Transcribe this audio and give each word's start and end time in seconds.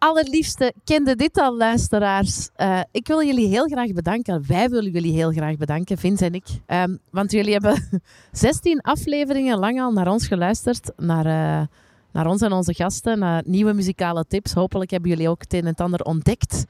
allerliefste 0.00 0.74
kende 0.84 1.16
dit 1.16 1.38
al, 1.38 1.56
luisteraars. 1.56 2.48
Uh, 2.56 2.80
ik 2.90 3.06
wil 3.06 3.24
jullie 3.24 3.48
heel 3.48 3.66
graag 3.66 3.92
bedanken. 3.92 4.44
Wij 4.46 4.68
willen 4.68 4.90
jullie 4.90 5.12
heel 5.12 5.30
graag 5.30 5.56
bedanken, 5.56 5.98
Vince 5.98 6.24
en 6.24 6.34
ik. 6.34 6.46
Um, 6.66 6.98
want 7.10 7.30
jullie 7.32 7.52
hebben 7.52 8.02
16 8.32 8.80
afleveringen 8.80 9.58
lang 9.58 9.80
al 9.80 9.92
naar 9.92 10.08
ons 10.08 10.26
geluisterd. 10.26 10.92
Naar, 10.96 11.26
uh, 11.26 11.66
naar 12.12 12.26
ons 12.26 12.40
en 12.40 12.52
onze 12.52 12.74
gasten. 12.74 13.18
Naar 13.18 13.42
nieuwe 13.46 13.72
muzikale 13.72 14.24
tips. 14.28 14.52
Hopelijk 14.52 14.90
hebben 14.90 15.10
jullie 15.10 15.28
ook 15.28 15.40
het 15.40 15.52
een 15.52 15.60
en 15.60 15.66
het 15.66 15.80
ander 15.80 16.00
ontdekt. 16.00 16.64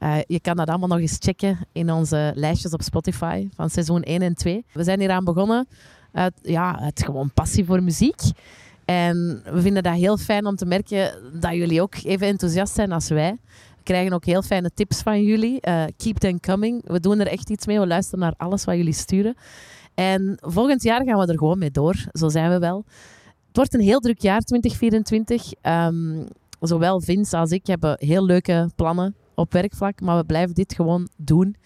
Uh, 0.00 0.16
je 0.26 0.40
kan 0.40 0.56
dat 0.56 0.68
allemaal 0.68 0.88
nog 0.88 0.98
eens 0.98 1.16
checken 1.18 1.58
in 1.72 1.92
onze 1.92 2.32
lijstjes 2.34 2.72
op 2.72 2.82
Spotify 2.82 3.48
van 3.54 3.70
seizoen 3.70 4.02
1 4.02 4.22
en 4.22 4.34
2. 4.34 4.64
We 4.72 4.84
zijn 4.84 5.00
hieraan 5.00 5.24
begonnen 5.24 5.68
uit, 6.12 6.34
ja, 6.42 6.80
uit 6.80 7.02
gewoon 7.04 7.30
passie 7.34 7.64
voor 7.64 7.82
muziek. 7.82 8.20
En 8.90 9.40
we 9.44 9.60
vinden 9.60 9.82
dat 9.82 9.94
heel 9.94 10.16
fijn 10.16 10.46
om 10.46 10.56
te 10.56 10.66
merken 10.66 11.12
dat 11.40 11.52
jullie 11.52 11.82
ook 11.82 11.94
even 11.94 12.26
enthousiast 12.26 12.74
zijn 12.74 12.92
als 12.92 13.08
wij. 13.08 13.38
We 13.76 13.82
krijgen 13.82 14.12
ook 14.12 14.24
heel 14.24 14.42
fijne 14.42 14.70
tips 14.74 15.02
van 15.02 15.22
jullie. 15.22 15.58
Uh, 15.68 15.84
keep 15.96 16.16
them 16.18 16.40
coming. 16.40 16.82
We 16.86 17.00
doen 17.00 17.20
er 17.20 17.26
echt 17.26 17.50
iets 17.50 17.66
mee. 17.66 17.80
We 17.80 17.86
luisteren 17.86 18.20
naar 18.20 18.34
alles 18.36 18.64
wat 18.64 18.76
jullie 18.76 18.92
sturen. 18.92 19.34
En 19.94 20.38
volgend 20.40 20.82
jaar 20.82 21.04
gaan 21.04 21.18
we 21.18 21.26
er 21.26 21.38
gewoon 21.38 21.58
mee 21.58 21.70
door. 21.70 22.06
Zo 22.12 22.28
zijn 22.28 22.50
we 22.50 22.58
wel. 22.58 22.84
Het 23.46 23.56
wordt 23.56 23.74
een 23.74 23.80
heel 23.80 24.00
druk 24.00 24.20
jaar, 24.20 24.40
2024. 24.40 25.44
Um, 25.46 25.52
ehm, 25.60 26.26
zowel 26.60 27.00
Vince 27.00 27.36
als 27.36 27.50
ik 27.50 27.66
hebben 27.66 27.96
heel 27.98 28.24
leuke 28.24 28.70
plannen 28.76 29.14
op 29.34 29.52
werkvlak. 29.52 30.00
Maar 30.00 30.16
we 30.16 30.24
blijven 30.24 30.54
dit 30.54 30.74
gewoon 30.74 31.08
doen 31.16 31.56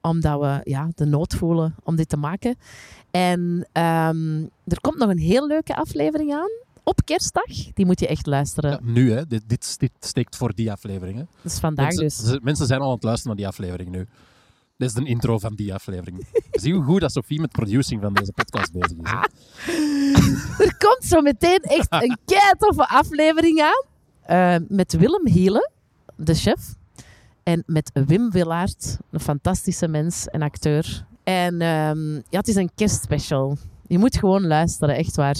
omdat 0.00 0.40
we 0.40 0.60
ja, 0.70 0.90
de 0.94 1.04
nood 1.04 1.34
voelen 1.34 1.74
om 1.84 1.96
dit 1.96 2.08
te 2.08 2.16
maken. 2.16 2.56
En 3.10 3.68
um, 3.72 4.50
er 4.64 4.80
komt 4.80 4.98
nog 4.98 5.10
een 5.10 5.18
heel 5.18 5.46
leuke 5.46 5.76
aflevering 5.76 6.32
aan. 6.32 6.50
Op 6.82 7.00
kerstdag. 7.04 7.72
Die 7.74 7.86
moet 7.86 8.00
je 8.00 8.06
echt 8.06 8.26
luisteren. 8.26 8.70
Ja, 8.70 8.78
nu, 8.82 9.12
hè. 9.12 9.26
Dit, 9.26 9.42
dit, 9.46 9.78
dit, 9.78 9.90
steekt 10.00 10.36
voor 10.36 10.54
die 10.54 10.72
aflevering. 10.72 11.18
Hè. 11.18 11.24
Dat 11.42 11.52
is 11.52 11.58
vandaag 11.58 11.94
mensen, 11.94 12.30
dus. 12.30 12.40
Mensen 12.42 12.66
zijn 12.66 12.80
al 12.80 12.86
aan 12.86 12.94
het 12.94 13.02
luisteren 13.02 13.36
naar 13.36 13.46
die 13.46 13.54
aflevering 13.54 13.90
nu. 13.90 14.06
Dit 14.76 14.88
is 14.88 14.94
de 14.94 15.04
intro 15.04 15.38
van 15.38 15.54
die 15.54 15.74
aflevering. 15.74 16.26
Zie 16.50 16.74
hoe 16.74 16.84
goed 16.84 17.00
dat 17.00 17.12
Sophie 17.12 17.40
met 17.40 17.52
producing 17.52 18.00
van 18.00 18.14
deze 18.14 18.32
podcast 18.32 18.72
bezig 18.72 18.96
is. 18.98 19.10
er 20.66 20.76
komt 20.76 21.04
zo 21.04 21.20
meteen 21.20 21.60
echt 21.60 21.92
een 21.92 22.18
kei 22.24 22.52
toffe 22.58 22.88
aflevering 22.88 23.60
aan. 23.60 23.84
Uh, 24.30 24.66
met 24.68 24.92
Willem 24.92 25.26
Hielen, 25.26 25.70
de 26.16 26.34
chef. 26.34 26.74
En 27.42 27.62
met 27.66 27.90
Wim 27.94 28.30
Willaert, 28.30 28.98
een 29.10 29.20
fantastische 29.20 29.88
mens 29.88 30.26
en 30.26 30.42
acteur. 30.42 31.06
En 31.28 31.62
um, 31.62 32.14
ja, 32.14 32.38
het 32.38 32.48
is 32.48 32.54
een 32.54 32.70
kerstspecial. 32.74 33.56
Je 33.86 33.98
moet 33.98 34.18
gewoon 34.18 34.46
luisteren, 34.46 34.96
echt 34.96 35.16
waar. 35.16 35.36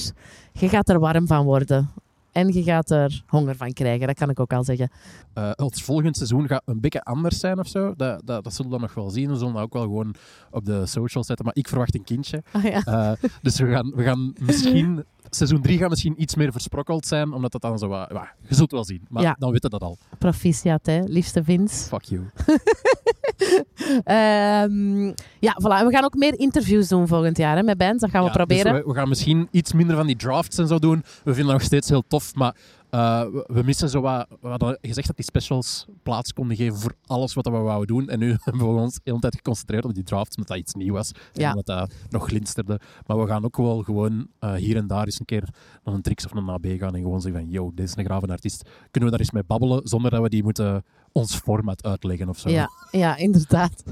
Je 0.52 0.68
gaat 0.68 0.88
er 0.88 0.98
warm 0.98 1.26
van 1.26 1.44
worden. 1.44 1.90
En 2.32 2.52
je 2.52 2.62
gaat 2.62 2.90
er 2.90 3.22
honger 3.26 3.56
van 3.56 3.72
krijgen, 3.72 4.06
dat 4.06 4.16
kan 4.16 4.30
ik 4.30 4.40
ook 4.40 4.52
al 4.52 4.64
zeggen. 4.64 4.90
Uh, 5.38 5.50
het 5.54 5.80
volgende 5.80 6.16
seizoen 6.16 6.46
gaat 6.46 6.62
een 6.64 6.80
beetje 6.80 7.02
anders 7.02 7.38
zijn 7.38 7.58
of 7.58 7.68
zo. 7.68 7.94
Dat, 7.96 8.22
dat, 8.24 8.44
dat 8.44 8.54
zullen 8.54 8.70
we 8.70 8.78
dan 8.78 8.86
nog 8.86 8.94
wel 8.94 9.10
zien. 9.10 9.30
We 9.30 9.36
zullen 9.36 9.52
dat 9.52 9.62
ook 9.62 9.72
wel 9.72 9.82
gewoon 9.82 10.14
op 10.50 10.64
de 10.64 10.86
socials 10.86 11.26
zetten. 11.26 11.44
Maar 11.44 11.56
ik 11.56 11.68
verwacht 11.68 11.94
een 11.94 12.04
kindje. 12.04 12.42
Oh, 12.56 12.62
ja. 12.62 12.82
uh, 12.86 13.30
dus 13.42 13.58
we 13.58 13.70
gaan, 13.70 13.92
we 13.94 14.02
gaan 14.02 14.34
misschien 14.38 15.04
seizoen 15.30 15.60
3 15.60 15.78
gaat 15.78 15.90
misschien 15.90 16.22
iets 16.22 16.34
meer 16.34 16.52
versprokkeld 16.52 17.06
zijn, 17.06 17.32
omdat 17.32 17.52
het 17.52 17.62
dan 17.62 17.78
zo 17.78 17.88
wat... 17.88 18.10
Ja, 18.12 18.32
je 18.48 18.54
zult 18.54 18.70
wel 18.70 18.84
zien, 18.84 19.06
maar 19.08 19.36
dan 19.38 19.52
weten 19.52 19.70
dat 19.70 19.82
al. 19.82 19.98
Proficiat, 20.18 20.86
hè, 20.86 21.00
liefste 21.04 21.44
Vince. 21.44 21.88
Fuck 21.88 22.02
you. 22.02 22.22
um, 23.88 25.14
ja, 25.38 25.56
voilà. 25.62 25.84
We 25.84 25.90
gaan 25.90 26.04
ook 26.04 26.14
meer 26.14 26.38
interviews 26.38 26.88
doen 26.88 27.08
volgend 27.08 27.36
jaar 27.36 27.56
hè, 27.56 27.62
met 27.62 27.78
bands. 27.78 28.00
Dat 28.00 28.10
gaan 28.10 28.20
we 28.20 28.26
dus 28.26 28.36
proberen. 28.36 28.74
we, 28.74 28.82
we, 28.86 28.94
gaan 28.94 29.08
misschien 29.08 29.48
iets 29.50 29.72
minder 29.72 29.96
van 29.96 30.06
die 30.06 30.16
drafts 30.16 30.58
en 30.58 30.66
zo 30.66 30.78
doen. 30.78 30.98
We 30.98 31.34
vinden 31.34 31.44
dat 31.44 31.52
nog 31.52 31.62
steeds 31.62 31.88
heel 31.88 32.04
tof, 32.06 32.34
maar 32.34 32.54
uh, 32.90 33.24
we 33.46 33.62
missen 33.62 33.88
zo 33.88 34.00
wat... 34.00 34.26
We 34.40 34.48
hadden 34.48 34.78
gezegd 34.80 35.06
dat 35.06 35.16
die 35.16 35.24
specials 35.24 35.86
plaats 36.02 36.32
konden 36.32 36.56
geven 36.56 36.78
voor 36.78 36.94
alles 37.06 37.34
wat 37.34 37.44
we 37.44 37.50
wouden 37.50 37.86
doen. 37.86 38.08
En 38.08 38.18
nu 38.18 38.36
hebben 38.44 38.74
we 38.74 38.80
ons 38.80 38.94
de 38.94 39.00
hele 39.04 39.18
tijd 39.18 39.34
geconcentreerd 39.36 39.84
op 39.84 39.94
die 39.94 40.04
drafts, 40.04 40.36
omdat 40.36 40.56
dat 40.56 40.58
iets 40.58 40.74
nieuw 40.74 40.92
was. 40.92 41.12
En 41.12 41.20
ja. 41.32 41.50
omdat 41.50 41.66
dat 41.66 41.92
nog 42.08 42.26
glinsterde. 42.26 42.80
Maar 43.06 43.18
we 43.18 43.26
gaan 43.26 43.44
ook 43.44 43.56
wel 43.56 43.82
gewoon 43.82 44.28
uh, 44.40 44.54
hier 44.54 44.76
en 44.76 44.86
daar 44.86 45.04
eens 45.04 45.18
een 45.18 45.24
keer 45.24 45.48
naar 45.84 45.94
een 45.94 46.02
tricks 46.02 46.24
of 46.24 46.32
een 46.32 46.48
AB 46.48 46.66
gaan 46.66 46.94
en 46.94 47.02
gewoon 47.02 47.20
zeggen 47.20 47.40
van, 47.40 47.50
yo, 47.50 47.72
dit 47.74 47.88
is 47.88 47.96
een 47.96 48.04
grave 48.04 48.26
artiest. 48.26 48.62
Kunnen 48.90 49.10
we 49.10 49.16
daar 49.16 49.20
eens 49.20 49.30
mee 49.30 49.44
babbelen, 49.46 49.80
zonder 49.88 50.10
dat 50.10 50.22
we 50.22 50.28
die 50.28 50.42
moeten 50.42 50.84
ons 51.18 51.36
format 51.36 51.84
uitleggen 51.84 52.28
of 52.28 52.38
zo. 52.38 52.48
Ja, 52.48 52.70
ja 52.90 53.16
inderdaad. 53.16 53.82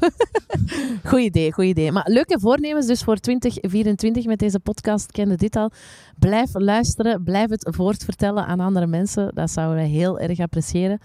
goed 1.11 1.21
idee, 1.21 1.53
goed 1.53 1.65
idee. 1.65 1.93
Maar 1.93 2.09
leuke 2.09 2.41
voornemens 2.41 2.87
dus 2.87 3.03
voor 3.03 3.17
2024 3.17 4.25
met 4.25 4.39
deze 4.39 4.61
podcast. 4.61 5.13
Kende 5.13 5.37
dit 5.37 5.57
al. 5.57 5.71
Blijf 6.19 6.51
luisteren, 6.53 7.23
blijf 7.23 7.51
het 7.51 7.69
voortvertellen 7.71 8.47
aan 8.47 8.61
andere 8.61 8.87
mensen. 8.87 9.31
Dat 9.35 9.51
zouden 9.51 9.83
we 9.83 9.89
heel 9.89 10.19
erg 10.19 10.39
appreciëren. 10.39 11.01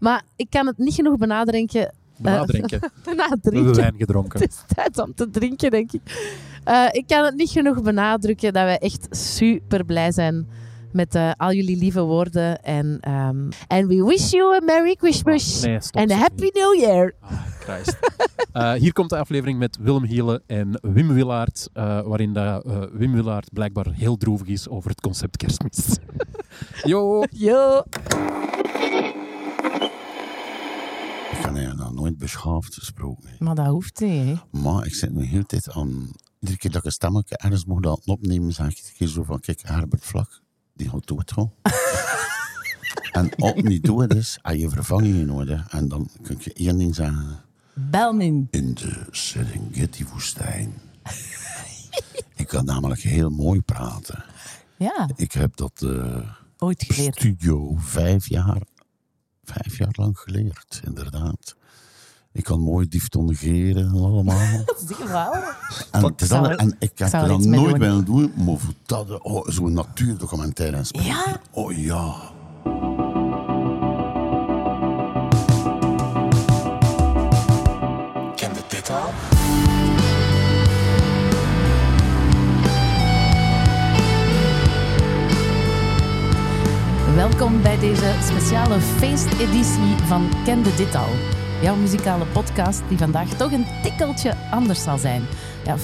Maar 0.00 0.22
ik 0.36 0.46
kan 0.50 0.66
het 0.66 0.78
niet 0.78 0.94
genoeg. 0.94 1.16
Benadrinken. 1.16 1.80
Uh, 1.80 1.88
benadrinken. 2.16 2.80
We 3.04 3.14
hebben 3.16 3.74
wijn 3.74 3.94
gedronken. 3.98 4.40
Het 4.40 4.50
is 4.50 4.74
tijd 4.74 4.98
om 4.98 5.14
te 5.14 5.30
drinken, 5.30 5.70
denk 5.70 5.92
ik. 5.92 6.00
Uh, 6.68 6.88
ik 6.90 7.04
kan 7.06 7.24
het 7.24 7.34
niet 7.34 7.50
genoeg 7.50 7.82
benadrukken 7.82 8.52
dat 8.52 8.64
wij 8.64 8.78
echt 8.78 9.06
super 9.10 9.84
blij 9.84 10.12
zijn 10.12 10.46
met 10.92 11.14
uh, 11.14 11.30
al 11.36 11.52
jullie 11.52 11.76
lieve 11.76 12.02
woorden. 12.02 12.62
En 12.62 12.86
um, 13.08 13.48
and 13.66 13.86
we 13.86 14.04
wish 14.04 14.30
you 14.30 14.56
a 14.56 14.60
Merry 14.60 14.94
Christmas 14.94 15.56
oh, 15.56 15.62
nee, 15.62 15.78
and 15.92 16.10
a 16.10 16.16
Happy 16.16 16.50
New 16.52 16.74
Year. 16.80 17.14
Ah, 17.20 18.72
uh, 18.72 18.72
hier 18.82 18.92
komt 18.92 19.10
de 19.10 19.16
aflevering 19.16 19.58
met 19.58 19.78
Willem 19.80 20.04
Hiele 20.04 20.42
en 20.46 20.78
Wim 20.82 21.12
Willaert, 21.12 21.68
uh, 21.74 22.00
waarin 22.00 22.32
de, 22.32 22.88
Wim 22.92 23.12
Willaert 23.12 23.52
blijkbaar 23.52 23.92
heel 23.92 24.16
droevig 24.16 24.46
is 24.46 24.68
over 24.68 24.90
het 24.90 25.00
concept 25.00 25.36
kerstmis. 25.36 25.96
Yo! 26.90 27.24
Yo! 27.30 27.82
Ik 31.30 31.44
heb 31.44 31.54
eigenlijk 31.54 31.94
nooit 31.94 32.18
beschaafd 32.18 32.74
gesproken. 32.74 33.30
Maar 33.38 33.54
dat 33.54 33.66
hoeft 33.66 34.00
niet, 34.00 34.38
Maar 34.50 34.86
ik 34.86 34.94
zit 34.94 35.14
nu 35.14 35.24
heel 35.24 35.46
tijd 35.46 35.70
aan... 35.70 36.10
Iedere 36.40 36.58
keer 36.58 36.70
dat 36.70 36.80
ik 36.80 36.86
een 36.86 36.92
stemmetje 36.92 37.36
ergens 37.36 37.64
moet 37.64 37.84
laten 37.84 38.12
opnemen, 38.12 38.52
zeg 38.52 38.66
ik 38.66 38.76
een 38.76 38.92
keer 38.96 39.08
zo 39.08 39.22
van, 39.22 39.40
kijk, 39.40 39.60
Herbert 39.62 40.04
Vlak, 40.04 40.40
die 40.78 40.88
gaat 40.88 41.06
dood 41.06 41.32
gaan. 41.32 41.52
en 43.12 43.42
op 43.42 43.62
niet 43.62 43.84
dood 43.84 44.14
is, 44.14 44.38
heb 44.42 44.56
je 44.56 44.68
vervanging 44.68 45.26
nodig. 45.26 45.68
En 45.70 45.88
dan 45.88 46.08
kun 46.22 46.38
je 46.40 46.52
één 46.52 46.78
ding 46.78 46.94
zeggen. 46.94 47.40
Belmin. 47.74 48.48
In 48.50 48.74
de 48.74 49.06
Serengeti-woestijn. 49.10 50.72
ik 52.34 52.46
kan 52.46 52.64
namelijk 52.64 53.00
heel 53.00 53.30
mooi 53.30 53.60
praten. 53.60 54.24
Ja. 54.76 55.08
Ik 55.16 55.32
heb 55.32 55.56
dat 55.56 55.82
uh, 55.84 56.30
Ooit 56.58 56.84
geleerd. 56.88 57.14
studio 57.14 57.76
vijf 57.78 58.28
jaar, 58.28 58.62
vijf 59.44 59.78
jaar 59.78 59.92
lang 59.92 60.18
geleerd, 60.18 60.80
inderdaad. 60.84 61.56
Ik 62.38 62.44
kan 62.44 62.60
mooi 62.60 62.88
diftongeren 62.88 63.90
allemaal. 63.90 64.64
dat 64.64 64.84
is 64.90 65.08
wel. 65.08 65.32
En, 65.90 66.02
al, 66.30 66.50
en 66.50 66.76
ik 66.78 66.98
heb 66.98 67.12
er 67.12 67.28
dan 67.28 67.48
nooit 67.48 67.78
willen 67.78 68.04
doen, 68.04 68.32
maar 68.36 68.56
voor 68.56 68.74
dat, 68.86 69.20
oh, 69.22 69.48
zo'n 69.48 69.72
natuurdocumentaire 69.72 70.76
en 70.76 71.04
Ja? 71.04 71.40
Oh 71.50 71.72
ja. 71.72 72.14
Kende 78.34 78.60
dit 78.68 78.90
al? 78.90 79.10
Welkom 87.14 87.62
bij 87.62 87.78
deze 87.78 88.14
speciale 88.22 88.80
feesteditie 88.80 89.96
van 90.06 90.28
Kende 90.44 90.74
dit 90.74 90.94
al 90.94 91.37
jouw 91.62 91.76
muzikale 91.76 92.26
podcast 92.26 92.82
die 92.88 92.98
vandaag 92.98 93.28
toch 93.28 93.52
een 93.52 93.66
tikkeltje 93.82 94.34
anders 94.50 94.82
zal 94.82 94.98
zijn. 94.98 95.22
Ja, 95.64 95.78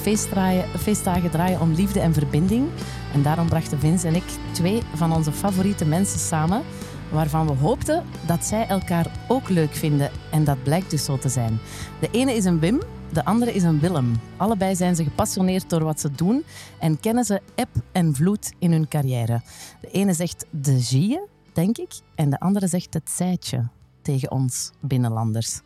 feestdagen 0.79 1.31
draaien 1.31 1.61
om 1.61 1.73
liefde 1.73 2.01
en 2.01 2.13
verbinding. 2.13 2.69
En 3.13 3.23
daarom 3.23 3.49
brachten 3.49 3.79
Vince 3.79 4.07
en 4.07 4.15
ik 4.15 4.25
twee 4.53 4.83
van 4.95 5.13
onze 5.13 5.33
favoriete 5.33 5.85
mensen 5.85 6.19
samen, 6.19 6.63
waarvan 7.11 7.47
we 7.47 7.53
hoopten 7.53 8.05
dat 8.27 8.45
zij 8.45 8.67
elkaar 8.67 9.07
ook 9.29 9.49
leuk 9.49 9.75
vinden. 9.75 10.11
En 10.31 10.45
dat 10.45 10.63
blijkt 10.63 10.91
dus 10.91 11.05
zo 11.05 11.19
te 11.19 11.29
zijn. 11.29 11.59
De 12.01 12.09
ene 12.11 12.35
is 12.35 12.45
een 12.45 12.61
Wim, 12.61 12.81
de 13.13 13.25
andere 13.25 13.53
is 13.53 13.63
een 13.63 13.81
Willem. 13.81 14.21
Allebei 14.37 14.77
zijn 14.77 14.97
ze 14.97 15.05
gepassioneerd 15.05 15.71
door 15.71 15.85
wat 15.85 16.01
ze 16.01 16.11
doen 16.11 16.45
en 16.79 17.01
kennen 17.01 17.25
ze 17.25 17.41
eb 17.55 17.69
en 17.93 18.15
vloed 18.15 18.53
in 18.59 18.73
hun 18.73 18.89
carrière. 18.89 19.43
De 19.81 19.91
ene 19.91 20.13
zegt 20.13 20.47
de 20.51 20.83
gie, 20.83 21.21
denk 21.53 21.79
ik, 21.79 21.93
en 22.15 22.31
de 22.31 22.41
andere 22.41 22.67
zegt 22.67 22.95
het 22.95 23.11
zijtje 23.11 23.69
tegen 24.05 24.31
ons 24.31 24.71
binnenlanders. 24.81 25.61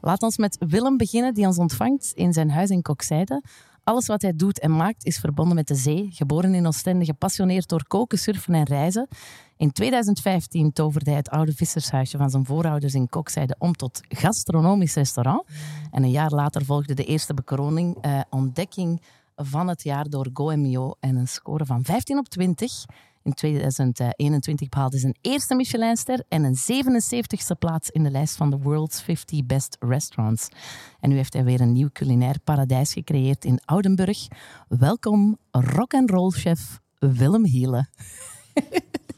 Laat 0.00 0.22
ons 0.22 0.36
met 0.36 0.56
Willem 0.68 0.96
beginnen, 0.96 1.34
die 1.34 1.46
ons 1.46 1.58
ontvangt 1.58 2.12
in 2.14 2.32
zijn 2.32 2.50
huis 2.50 2.70
in 2.70 2.82
Kokzijde. 2.82 3.42
Alles 3.84 4.06
wat 4.06 4.22
hij 4.22 4.36
doet 4.36 4.60
en 4.60 4.76
maakt 4.76 5.06
is 5.06 5.18
verbonden 5.18 5.54
met 5.54 5.68
de 5.68 5.74
zee. 5.74 6.08
Geboren 6.10 6.54
in 6.54 6.66
Oostende, 6.66 7.04
gepassioneerd 7.04 7.68
door 7.68 7.86
koken, 7.86 8.18
surfen 8.18 8.54
en 8.54 8.64
reizen. 8.64 9.08
In 9.56 9.72
2015 9.72 10.72
toverde 10.72 11.10
hij 11.10 11.18
het 11.18 11.28
oude 11.28 11.52
vissershuisje 11.52 12.16
van 12.16 12.30
zijn 12.30 12.44
voorouders 12.44 12.94
in 12.94 13.08
Kokzijde 13.08 13.56
om 13.58 13.72
tot 13.72 14.00
gastronomisch 14.08 14.94
restaurant. 14.94 15.46
En 15.90 16.02
een 16.02 16.10
jaar 16.10 16.30
later 16.30 16.64
volgde 16.64 16.94
de 16.94 17.04
eerste 17.04 17.34
bekroning, 17.34 17.96
eh, 18.00 18.20
ontdekking 18.30 19.00
van 19.36 19.68
het 19.68 19.82
jaar 19.82 20.08
door 20.08 20.28
GoMio 20.32 20.94
en 21.00 21.16
een 21.16 21.28
score 21.28 21.66
van 21.66 21.84
15 21.84 22.18
op 22.18 22.28
20 22.28 22.84
In 23.24 23.34
2021 23.34 24.68
behaalde 24.68 24.98
ze 24.98 25.06
een 25.06 25.16
eerste 25.20 25.54
Michelinster 25.54 26.24
en 26.28 26.44
een 26.44 26.56
77ste 26.56 27.58
plaats 27.58 27.90
in 27.90 28.02
de 28.02 28.10
lijst 28.10 28.36
van 28.36 28.50
de 28.50 28.58
World's 28.58 29.02
50 29.02 29.46
Best 29.46 29.76
Restaurants. 29.80 30.48
En 31.00 31.08
nu 31.08 31.16
heeft 31.16 31.32
hij 31.32 31.44
weer 31.44 31.60
een 31.60 31.72
nieuw 31.72 31.88
culinair 31.92 32.38
paradijs 32.44 32.92
gecreëerd 32.92 33.44
in 33.44 33.60
Oudenburg. 33.64 34.28
Welkom, 34.68 35.38
rock-and-roll 35.50 36.30
chef 36.30 36.80
Willem 36.98 37.44
Hiele. 37.44 37.88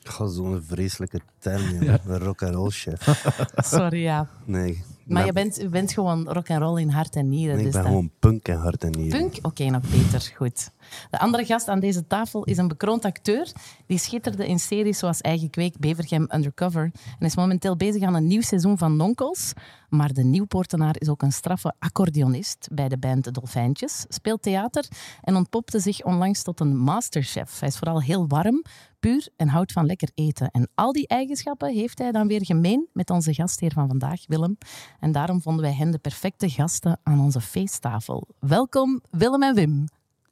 Ga 0.03 0.27
zo'n 0.27 0.63
vreselijke 0.63 1.21
term, 1.39 1.83
ja. 1.85 2.01
rock 2.05 2.43
and 2.43 2.55
roll 2.55 2.71
chef. 2.71 3.31
Sorry, 3.57 4.03
ja. 4.03 4.29
Nee. 4.45 4.83
Maar 5.07 5.27
je 5.27 5.33
bent, 5.33 5.57
je 5.57 5.69
bent 5.69 5.93
gewoon 5.93 6.29
rock 6.29 6.51
and 6.51 6.61
roll 6.63 6.81
in 6.81 6.89
hart 6.89 7.17
en 7.17 7.29
nieren. 7.29 7.55
Nee, 7.57 7.65
dus 7.65 7.75
ik 7.75 7.81
ben 7.83 7.83
dat- 7.83 7.91
gewoon 7.91 8.11
punk 8.19 8.49
en 8.49 8.57
hart 8.59 8.85
en 8.85 8.91
nieren. 8.91 9.19
Punk? 9.21 9.47
Oké, 9.47 9.65
nog 9.65 9.81
beter. 9.91 10.33
Goed. 10.37 10.71
De 11.11 11.19
andere 11.19 11.45
gast 11.45 11.69
aan 11.69 11.81
deze 11.81 12.07
tafel 12.07 12.45
is 12.45 12.57
een 12.57 12.69
bekroond 12.69 13.05
acteur. 13.05 13.53
Die 13.87 13.99
schitterde 13.99 14.47
in 14.49 14.59
series 14.59 14.99
zoals 14.99 15.21
Eigen 15.21 15.51
Kweek, 15.51 15.79
Bevergem, 15.79 16.27
Undercover. 16.35 16.91
En 17.19 17.27
is 17.27 17.37
momenteel 17.37 17.77
bezig 17.77 18.03
aan 18.03 18.15
een 18.15 18.27
nieuw 18.27 18.41
seizoen 18.41 18.79
van 18.79 18.97
Nonkels. 18.97 19.53
Maar 19.89 20.13
de 20.13 20.25
Nieuwpoortenaar 20.25 20.95
is 20.99 21.09
ook 21.09 21.23
een 21.23 21.33
straffe 21.33 21.75
accordeonist 21.79 22.69
bij 22.73 22.89
de 22.89 22.99
band 22.99 23.25
De 23.25 23.31
Dolfijntjes. 23.31 24.05
Speelt 24.09 24.43
theater 24.43 24.89
en 25.23 25.37
ontpopte 25.37 25.79
zich 25.79 26.03
onlangs 26.05 26.43
tot 26.43 26.61
een 26.61 26.77
masterchef. 26.77 27.59
Hij 27.61 27.69
is 27.69 27.77
vooral 27.77 28.03
heel 28.03 28.27
warm, 28.29 28.63
puur 29.01 29.29
en 29.37 29.49
houdt 29.49 29.73
van 29.73 29.87
lekker 29.87 30.11
eten. 30.15 30.51
En 30.51 30.69
al 30.75 30.93
die 30.93 31.07
eigenschappen 31.07 31.75
heeft 31.75 31.99
hij 31.99 32.13
dan 32.13 32.27
weer 32.27 32.45
gemeen 32.45 32.89
met 32.93 33.11
onze 33.11 33.35
gastheer 33.35 33.73
van 33.73 33.87
vandaag, 33.89 34.27
Willem. 34.27 34.59
En 35.01 35.13
daarom 35.13 35.43
vonden 35.43 35.63
wij 35.63 35.75
hen 35.75 35.91
de 35.91 35.99
perfecte 35.99 36.51
gasten 36.51 37.01
aan 37.03 37.21
onze 37.21 37.41
feesttafel. 37.41 38.29
Welkom, 38.39 39.03
Willem 39.11 39.43
en 39.43 39.55
Wim. 39.55 39.85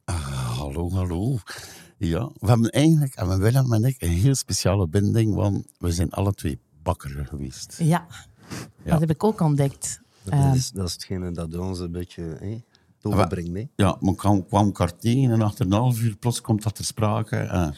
Hallo, 0.04 0.90
hallo. 0.90 1.38
Ja, 1.96 2.30
we 2.40 2.46
hebben 2.48 2.70
eigenlijk, 2.70 3.14
en 3.14 3.38
Willem 3.38 3.72
en 3.72 3.84
ik, 3.84 4.02
een 4.02 4.08
heel 4.08 4.34
speciale 4.34 4.88
binding, 4.88 5.34
want 5.34 5.66
we 5.78 5.92
zijn 5.92 6.10
alle 6.10 6.32
twee 6.32 6.58
bakker 6.82 7.26
geweest. 7.26 7.78
Ja, 7.78 8.06
dat 8.84 9.00
heb 9.00 9.10
ik 9.10 9.24
ook 9.24 9.40
ontdekt. 9.40 10.00
Dat 10.22 10.54
is, 10.54 10.70
dat 10.70 10.86
is 10.86 10.92
hetgene 10.92 11.30
dat 11.30 11.56
ons 11.56 11.78
een 11.78 11.92
beetje 11.92 12.34
eh, 12.34 12.56
overbrengt. 13.02 13.52
hè. 13.54 13.64
Ja, 13.76 13.96
maar 14.00 14.14
kwam, 14.14 14.46
kwam 14.46 14.72
tegen 14.98 15.30
en 15.30 15.42
achter 15.42 15.66
een 15.66 15.72
half 15.72 16.00
uur 16.00 16.16
plots 16.16 16.40
komt 16.40 16.62
dat 16.62 16.74
ter 16.74 16.84
sprake. 16.84 17.36
En 17.36 17.74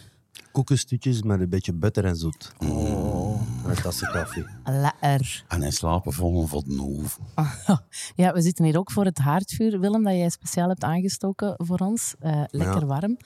Koekenstutjes 0.56 1.22
met 1.22 1.40
een 1.40 1.48
beetje 1.48 1.72
butter 1.74 2.04
en 2.04 2.16
zoet. 2.16 2.52
Oh. 2.58 3.40
En 3.64 3.70
een 3.70 3.82
tasje 3.82 4.10
koffie. 4.12 4.44
lekker. 4.64 5.44
En 5.48 5.60
hij 5.60 5.70
slapen 5.70 6.12
vol 6.12 6.46
van 6.46 6.64
den 6.66 6.80
oven. 6.80 7.22
Ja, 8.16 8.32
we 8.32 8.40
zitten 8.42 8.64
hier 8.64 8.78
ook 8.78 8.90
voor 8.90 9.04
het 9.04 9.18
haardvuur, 9.18 9.80
Willem, 9.80 10.04
dat 10.04 10.12
jij 10.12 10.28
speciaal 10.28 10.68
hebt 10.68 10.82
aangestoken 10.82 11.54
voor 11.56 11.78
ons. 11.78 12.14
Eh, 12.18 12.42
lekker 12.50 12.80
Ja. 12.80 12.86
warm. 12.86 13.16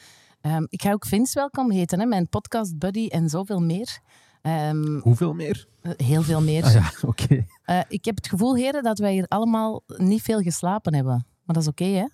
Ehm, 0.41 0.65
ik 0.69 0.82
ga 0.82 0.93
ook 0.93 1.06
Vince 1.06 1.38
welkom 1.38 1.71
heten, 1.71 2.00
hè, 2.00 2.06
mijn 2.06 2.29
podcast 2.29 2.79
buddy 2.79 3.06
en 3.06 3.29
zoveel 3.29 3.61
meer. 3.61 3.99
Ehm, 4.43 4.99
Hoeveel 4.99 5.33
meer? 5.35 5.67
eh, 5.83 5.93
heel 5.97 6.23
veel 6.23 6.41
meer. 6.43 6.65
Ah 6.65 6.73
ja, 6.73 6.93
oké. 7.03 7.47
Eh, 7.65 7.81
ik 7.88 8.05
heb 8.05 8.17
het 8.17 8.29
gevoel, 8.29 8.56
heren, 8.56 8.83
dat 8.83 8.99
wij 8.99 9.12
hier 9.12 9.26
allemaal 9.29 9.83
niet 9.97 10.23
veel 10.23 10.41
geslapen 10.41 10.94
hebben. 10.94 11.26
Maar 11.44 11.55
dat 11.55 11.62
is 11.62 11.69
oké, 11.69 11.85
hè? 11.85 12.06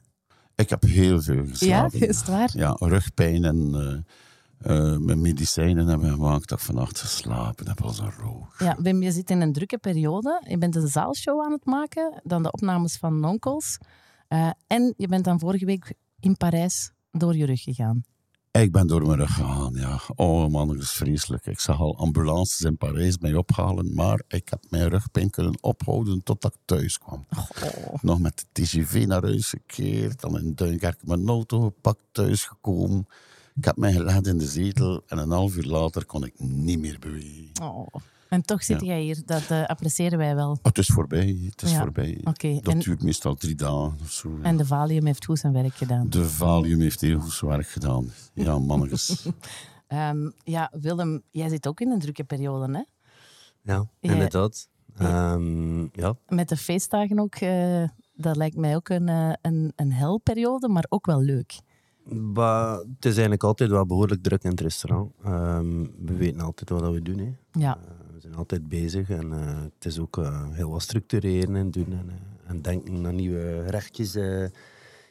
Ik 0.55 0.71
heb 0.71 0.83
heel 0.83 1.23
veel 1.23 1.43
Ja, 1.45 1.49
geslapen. 1.49 2.01
is 2.09 2.19
het 2.19 2.29
waar? 2.29 2.51
Ja, 2.53 2.77
rugpijn 2.79 3.45
en 3.45 3.71
eh, 3.75 4.13
eh, 4.59 4.97
mijn 4.97 5.21
medicijnen 5.21 5.87
hebben 5.87 6.11
gemaakt 6.11 6.49
dat 6.49 6.59
ik 6.59 6.65
vannacht 6.65 7.01
geslapen 7.01 7.69
heb 7.69 7.83
als 7.83 7.99
een 7.99 8.11
roos. 8.11 8.59
Ja, 8.59 8.77
Wim, 8.79 9.03
je 9.03 9.13
zit 9.13 9.31
in 9.31 9.41
een 9.41 9.53
drukke 9.53 9.79
periode. 9.79 10.45
Je 10.49 10.59
bent 10.59 10.77
een 10.77 10.89
zaalshow 10.89 11.45
aan 11.45 11.53
het 11.53 11.65
maken, 11.65 12.21
dan 12.25 12.43
de 12.43 12.51
opnames 12.51 12.97
van 12.97 13.21
Nonkels. 13.21 13.79
Eh, 14.29 14.51
en 14.67 14.95
je 14.97 15.09
bent 15.09 15.25
dan 15.25 15.39
vorige 15.39 15.65
week 15.65 15.95
in 16.21 16.37
Parijs 16.37 16.93
door 17.11 17.37
je 17.37 17.47
rug 17.47 17.63
gegaan. 17.63 18.05
Ik 18.63 18.73
ben 18.73 18.87
door 18.87 19.07
mijn 19.07 19.19
rug 19.19 19.35
gegaan, 19.35 19.75
ja. 19.75 20.01
Oh 20.15 20.49
man, 20.49 20.69
dat 20.69 20.77
is 20.77 20.91
vreselijk. 20.91 21.47
Ik 21.47 21.61
zag 21.61 21.81
al 21.81 21.97
ambulances 21.97 22.61
in 22.61 22.77
Parijs 22.77 23.19
mij 23.19 23.35
ophalen, 23.35 23.95
maar 23.95 24.23
ik 24.29 24.49
heb 24.49 24.65
mijn 24.69 24.89
rugpijn 24.89 25.31
kunnen 25.31 25.63
ophouden 25.63 26.23
totdat 26.23 26.55
ik 26.55 26.61
thuis 26.65 26.99
kwam. 26.99 27.27
Nog 28.01 28.19
met 28.19 28.47
de 28.53 28.63
TGV 28.63 29.05
naar 29.07 29.23
huis 29.23 29.49
gekeerd, 29.49 30.21
dan 30.21 30.39
in 30.39 30.55
Duinkerk 30.55 31.07
mijn 31.07 31.29
auto 31.29 31.61
gepakt, 31.61 32.01
thuis 32.13 32.45
gekomen. 32.45 33.07
Ik 33.57 33.65
heb 33.65 33.77
mij 33.77 33.93
gelegd 33.93 34.27
in 34.27 34.39
de 34.39 34.47
zetel 34.47 35.03
en 35.07 35.19
een 35.19 35.31
half 35.31 35.57
uur 35.57 35.65
later 35.65 36.05
kon 36.05 36.25
ik 36.25 36.35
niet 36.39 36.79
meer 36.79 36.99
bewegen. 36.99 37.51
Oh. 37.63 37.87
En 38.29 38.43
toch 38.43 38.63
zit 38.65 38.81
jij 38.81 39.01
hier, 39.03 39.23
dat 39.25 39.51
eh, 39.51 39.65
appreciëren 39.65 40.19
wij 40.19 40.35
wel. 40.35 40.51
Oh, 40.51 40.57
het 40.63 40.79
is 40.79 40.87
voorbij, 40.87 41.39
het 41.51 41.63
is 41.63 41.71
Ja, 41.71 41.79
voorbij. 41.81 42.21
oké. 42.25 42.55
Dat 42.63 42.73
En- 42.73 42.79
duurt 42.79 43.03
meestal 43.03 43.35
drie 43.35 43.55
dagen 43.55 43.99
of 44.03 44.11
zo. 44.11 44.39
En 44.43 44.57
de 44.57 44.67
Valium 44.67 45.07
heeft 45.07 45.25
goed 45.25 45.39
zijn 45.39 45.53
werk 45.53 45.75
gedaan. 45.75 46.09
De 46.11 46.29
Valium 46.29 46.81
heeft 46.81 47.01
heel 47.01 47.21
goed 47.21 47.33
zijn 47.33 47.51
werk 47.51 47.69
gedaan. 47.69 48.11
Ja, 48.35 48.59
mannetjes. 48.59 49.27
Ehm, 49.87 50.31
ja, 50.45 50.73
Willem, 50.81 51.23
jij 51.31 51.49
zit 51.49 51.67
ook 51.67 51.81
in 51.81 51.91
een 51.91 51.99
drukke 51.99 52.25
periode, 52.25 52.73
hè? 52.73 52.79
Ja, 53.73 53.87
Ja. 54.01 54.13
inderdaad. 54.13 54.69
Ehm, 54.97 55.81
ja, 55.83 56.17
Met 56.29 56.49
de 56.49 56.57
feestdagen 56.57 57.19
ook. 57.19 57.35
eh, 57.35 57.85
dat 58.15 58.37
lijkt 58.37 58.57
mij 58.57 58.77
ook 58.77 58.89
een, 58.89 59.09
eh, 59.09 59.33
een, 59.43 59.73
een 59.77 59.93
helperiode, 59.93 60.69
maar 60.69 60.85
ook 60.89 61.07
wel 61.07 61.21
leuk. 61.23 61.59
Maar 62.15 62.77
het 62.79 63.05
is 63.05 63.13
eigenlijk 63.13 63.43
altijd 63.43 63.71
wel 63.71 63.87
behoorlijk 63.87 64.23
druk 64.23 64.43
in 64.43 64.51
het 64.51 64.61
restaurant. 64.61 65.13
Ehm, 65.25 65.83
we 66.05 66.15
weten 66.17 66.41
altijd 66.41 66.71
wat 66.71 66.93
we 66.93 67.03
doen. 67.03 67.19
Hè. 67.19 67.33
Ja, 67.61 67.77
Eh, 67.77 68.15
we 68.15 68.21
zijn 68.21 68.35
altijd 68.35 68.69
bezig 68.69 69.11
en 69.11 69.33
eh, 69.33 69.63
het 69.63 69.85
is 69.85 69.99
ook 69.99 70.19
eh, 70.19 70.49
heel 70.51 70.71
wat 70.71 70.83
structureren 70.83 71.57
en 71.57 71.71
doen 71.71 71.93
en, 71.93 72.11
en 72.47 72.63
denken 72.63 73.07
aan 73.07 73.15
nieuwe 73.15 73.63
gerechtjes 73.65 74.15
eh, 74.15 74.45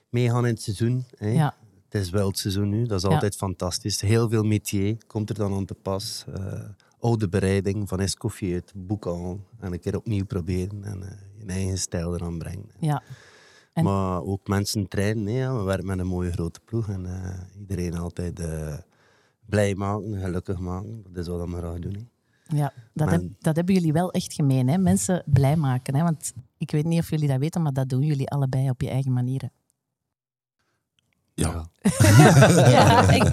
meegaan 0.10 0.46
in 0.46 0.54
het 0.54 0.62
seizoen. 0.62 1.06
Hè. 1.18 1.28
ja. 1.28 1.56
Het 1.90 2.04
is 2.04 2.10
wel 2.10 2.28
het 2.28 2.38
seizoen 2.38 2.70
nu, 2.70 2.86
dat 2.86 2.98
is 2.98 3.08
Ja. 3.08 3.14
altijd 3.14 3.36
fantastisch. 3.36 4.02
Heel 4.02 4.30
veel 4.30 4.44
métier 4.44 4.98
komt 5.08 5.30
er 5.30 5.36
dan 5.36 5.54
aan 5.54 5.66
te 5.66 5.74
pas. 5.74 6.26
Oude 7.00 7.30
bereiding 7.30 7.88
van 7.90 8.00
Escoffier, 8.00 8.64
boek 8.76 9.06
al 9.06 9.40
en 9.60 9.74
een 9.74 9.80
keer 9.80 9.96
opnieuw 9.96 10.26
proberen 10.26 10.84
en 10.84 11.00
je 11.38 11.46
eigen 11.46 11.78
stijl 11.78 12.16
eraan 12.16 12.38
brengen. 12.38 12.70
ja. 12.80 13.04
En- 13.76 13.84
Maar 13.84 14.22
ook 14.24 14.48
mensen 14.48 14.88
trainen. 14.88 15.34
ja. 15.34 15.58
We 15.58 15.64
werken 15.64 15.86
met 15.86 16.00
een 16.00 16.08
mooie 16.08 16.32
grote 16.32 16.60
ploeg 16.66 16.90
en 16.90 17.06
eh, 17.06 17.60
iedereen 17.60 17.98
altijd 17.98 18.40
eh, 18.40 18.74
blij 19.46 19.76
maken, 19.76 20.20
gelukkig 20.20 20.60
maken. 20.60 21.04
Dat 21.10 21.24
is 21.24 21.28
wat 21.28 21.50
we 21.50 21.58
graag 21.58 21.80
doen. 21.80 22.10
Ja, 22.48 22.74
dat, 22.94 23.10
heb- 23.12 23.24
dat 23.40 23.56
hebben 23.56 23.76
jullie 23.76 23.94
wel 23.94 24.12
echt 24.12 24.34
gemeen, 24.34 24.68
hè? 24.68 24.78
Mensen 24.78 25.24
blij 25.26 25.56
maken. 25.56 25.96
Hè? 25.96 26.04
Want 26.04 26.34
ik 26.58 26.72
weet 26.72 26.86
niet 26.86 27.00
of 27.00 27.10
jullie 27.10 27.28
dat 27.28 27.40
weten, 27.40 27.62
maar 27.62 27.74
dat 27.74 27.90
doen 27.90 28.02
jullie 28.02 28.30
allebei 28.30 28.70
op 28.70 28.82
je 28.82 28.90
eigen 28.90 29.14
manieren. 29.14 29.52
Ja. 31.34 31.66
ja, 32.70 33.10
ik, 33.20 33.24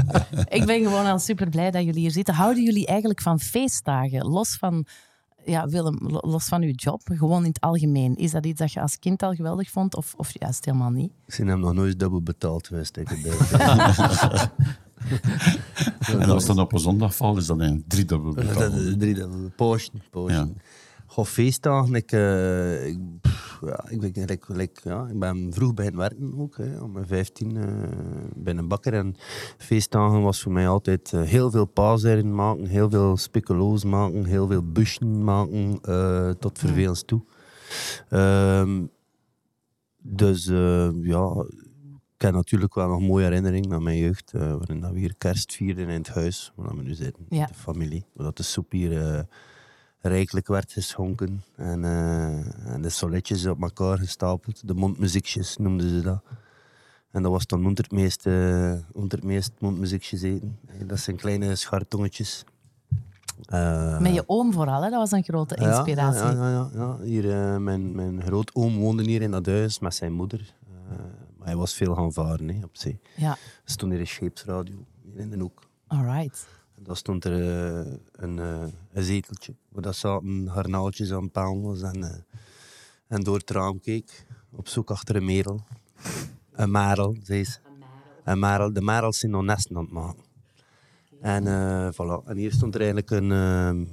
ik 0.48 0.66
ben 0.66 0.82
gewoon 0.82 1.06
al 1.06 1.18
super 1.18 1.48
blij 1.48 1.70
dat 1.70 1.84
jullie 1.84 2.00
hier 2.00 2.10
zitten. 2.10 2.34
Houden 2.34 2.62
jullie 2.64 2.86
eigenlijk 2.86 3.20
van 3.20 3.40
feestdagen? 3.40 4.26
Los 4.26 4.56
van, 4.56 4.86
ja, 5.44 5.68
Willem, 5.68 5.98
lo- 6.00 6.20
los 6.22 6.44
van 6.44 6.62
uw 6.62 6.72
job, 6.74 7.00
gewoon 7.04 7.42
in 7.42 7.48
het 7.48 7.60
algemeen. 7.60 8.16
Is 8.16 8.30
dat 8.30 8.46
iets 8.46 8.58
dat 8.58 8.72
je 8.72 8.80
als 8.80 8.98
kind 8.98 9.22
al 9.22 9.34
geweldig 9.34 9.70
vond, 9.70 9.96
of, 9.96 10.14
of 10.16 10.38
juist 10.38 10.64
helemaal 10.64 10.90
niet? 10.90 11.12
Ik 11.26 11.34
zie 11.34 11.44
hem 11.44 11.60
nog 11.60 11.72
nooit 11.74 11.98
dubbel 11.98 12.22
betaald 12.22 12.66
geweest. 12.66 12.96
ik 12.96 13.08
het 13.14 13.22
bij. 13.22 13.32
En 16.06 16.30
als 16.30 16.46
het 16.46 16.56
dan 16.56 16.64
op 16.64 16.72
een 16.72 16.78
zondag 16.78 17.16
valt, 17.16 17.36
is 17.38 17.46
dat 17.46 17.60
een 17.60 17.84
driedubbel 17.88 18.34
Dat 18.34 18.46
betaald. 18.46 18.72
is 18.74 18.94
drie 18.98 19.14
dubbel. 19.14 19.50
Poosje, 19.56 19.90
poosje. 20.10 20.34
Ja. 20.34 20.48
Goh, 21.12 21.24
feestdagen, 21.24 21.94
ik, 21.94 22.12
eh, 22.12 22.86
ik, 22.86 22.98
pff, 23.20 23.60
ja, 23.66 23.84
ik, 23.88 24.00
ben, 24.00 24.26
ik, 24.26 24.48
ik, 24.48 24.80
ja, 24.84 25.06
ik 25.08 25.18
ben 25.18 25.52
vroeg 25.52 25.74
bij 25.74 25.84
het 25.84 25.94
werken 25.94 26.38
ook. 26.38 26.56
Hè, 26.56 26.80
om 26.80 26.92
mijn 26.92 27.06
15 27.06 27.56
eh 27.56 27.64
bij 28.36 28.54
een 28.56 28.68
bakker. 28.68 28.94
En 28.94 29.14
feestdagen 29.58 30.22
was 30.22 30.42
voor 30.42 30.52
mij 30.52 30.68
altijd 30.68 31.12
eh, 31.12 31.22
heel 31.22 31.50
veel 31.50 31.64
paaseieren 31.64 32.34
maken, 32.34 32.66
heel 32.66 32.90
veel 32.90 33.16
speculoos 33.16 33.84
maken, 33.84 34.24
heel 34.24 34.46
veel 34.46 34.72
bushen 34.72 35.24
maken, 35.24 35.78
eh, 35.82 36.30
tot 36.30 36.58
vervelens 36.58 37.02
toe. 37.04 37.22
Ehm, 38.08 38.82
dus 40.02 40.44
ja, 41.02 41.44
ik 42.16 42.22
heb 42.28 42.34
natuurlijk 42.34 42.74
wel 42.74 42.88
nog 42.88 43.00
mooie 43.00 43.24
herinneringen 43.24 43.72
aan 43.72 43.82
mijn 43.82 43.98
jeugd, 43.98 44.32
waarin 44.32 44.80
dat 44.80 44.92
we 44.92 44.98
hier 44.98 45.14
kerst 45.18 45.52
vierden 45.52 45.88
in 45.88 45.98
het 45.98 46.08
huis, 46.08 46.52
waar 46.56 46.76
we 46.76 46.82
nu 46.82 46.94
zitten, 46.94 47.26
Ja. 47.28 47.38
met 47.38 47.48
de 47.48 47.54
familie. 47.54 48.04
Waar 48.12 48.32
de 48.34 48.42
soep 48.42 48.72
hier 48.72 49.26
rijkelijk 50.02 50.46
werd 50.46 50.72
geschonken 50.72 51.42
en, 51.56 51.84
eh, 51.84 52.72
en 52.74 52.82
de 52.82 52.88
soletjes 52.88 53.46
op 53.46 53.62
elkaar 53.62 53.98
gestapeld. 53.98 54.68
De 54.68 54.74
mondmuziekjes 54.74 55.56
noemden 55.56 55.88
ze 55.88 56.00
dat. 56.00 56.22
En 57.10 57.22
dat 57.22 57.32
was 57.32 57.46
dan 57.46 57.66
onder 57.66 57.84
het 57.84 57.92
meest, 57.92 58.26
eh, 58.26 58.74
onder 58.92 59.18
het 59.18 59.26
meest 59.26 59.52
mondmuziekjes 59.58 60.22
eten. 60.22 60.58
Dat 60.86 60.98
zijn 60.98 61.16
kleine 61.16 61.54
schartongetjes. 61.56 62.44
Eh, 63.44 63.98
Met 64.00 64.14
je 64.14 64.24
oom 64.26 64.52
vooral, 64.52 64.82
hè? 64.82 64.90
dat 64.90 64.98
was 64.98 65.10
een 65.10 65.22
grote 65.24 65.54
inspiratie. 65.56 66.20
Ja, 66.22 66.30
ja, 66.32 66.50
ja, 66.50 66.70
ja. 66.74 66.98
Hier, 67.04 67.30
eh, 67.30 67.56
mijn, 67.56 67.94
mijn 67.94 68.22
grootoom 68.22 68.78
woonde 68.78 69.02
hier 69.02 69.22
in 69.22 69.30
dat 69.30 69.46
huis 69.46 69.78
met 69.78 69.94
zijn 69.94 70.12
moeder. 70.12 70.54
Maar 71.38 71.46
hij 71.50 71.56
was 71.56 71.74
veel 71.74 71.94
gaan 71.94 72.12
varen 72.12 72.48
hè, 72.48 72.64
op 72.64 72.76
zee. 72.76 73.00
Ja, 73.16 73.30
Er 73.30 73.38
stond 73.64 73.92
hier 73.92 74.00
een 74.00 74.06
scheepsradio 74.06 74.74
hier 75.02 75.16
in 75.18 75.30
de 75.30 75.38
hoek. 75.38 75.62
alright. 75.86 76.46
En 76.48 76.61
daar 76.82 76.96
stond 76.96 77.24
er 77.24 77.32
eh, 77.32 77.92
een, 78.12 78.38
eh, 78.38 78.64
een 78.92 79.02
zeteltje. 79.02 79.54
Waar 79.68 79.82
dat 79.82 79.96
zaten 79.96 80.50
garnaaltjes 80.50 81.12
aan. 81.12 81.30
En, 81.32 82.02
eh, 82.02 82.18
en 83.06 83.22
door 83.22 83.36
het 83.38 83.50
raam 83.50 83.80
keek. 83.80 84.26
Op 84.50 84.68
zoek 84.68 84.90
achter 84.90 85.16
een 85.16 85.24
merel. 85.24 85.60
Een 86.52 86.70
marel, 86.70 87.16
zei 87.22 87.44
ze. 87.44 87.58
Een 88.24 88.38
marel. 88.38 88.72
De 88.72 88.80
marels 88.80 89.18
zijn 89.18 89.32
nog 89.32 89.42
nesten 89.42 89.76
aan 89.76 89.82
het 89.82 89.92
maken. 89.92 90.24
En, 91.20 91.44
voilà. 91.94 92.26
en 92.26 92.36
hier 92.36 92.52
stond 92.52 92.74
er 92.74 92.80
eigenlijk 92.80 93.10
een, 93.10 93.88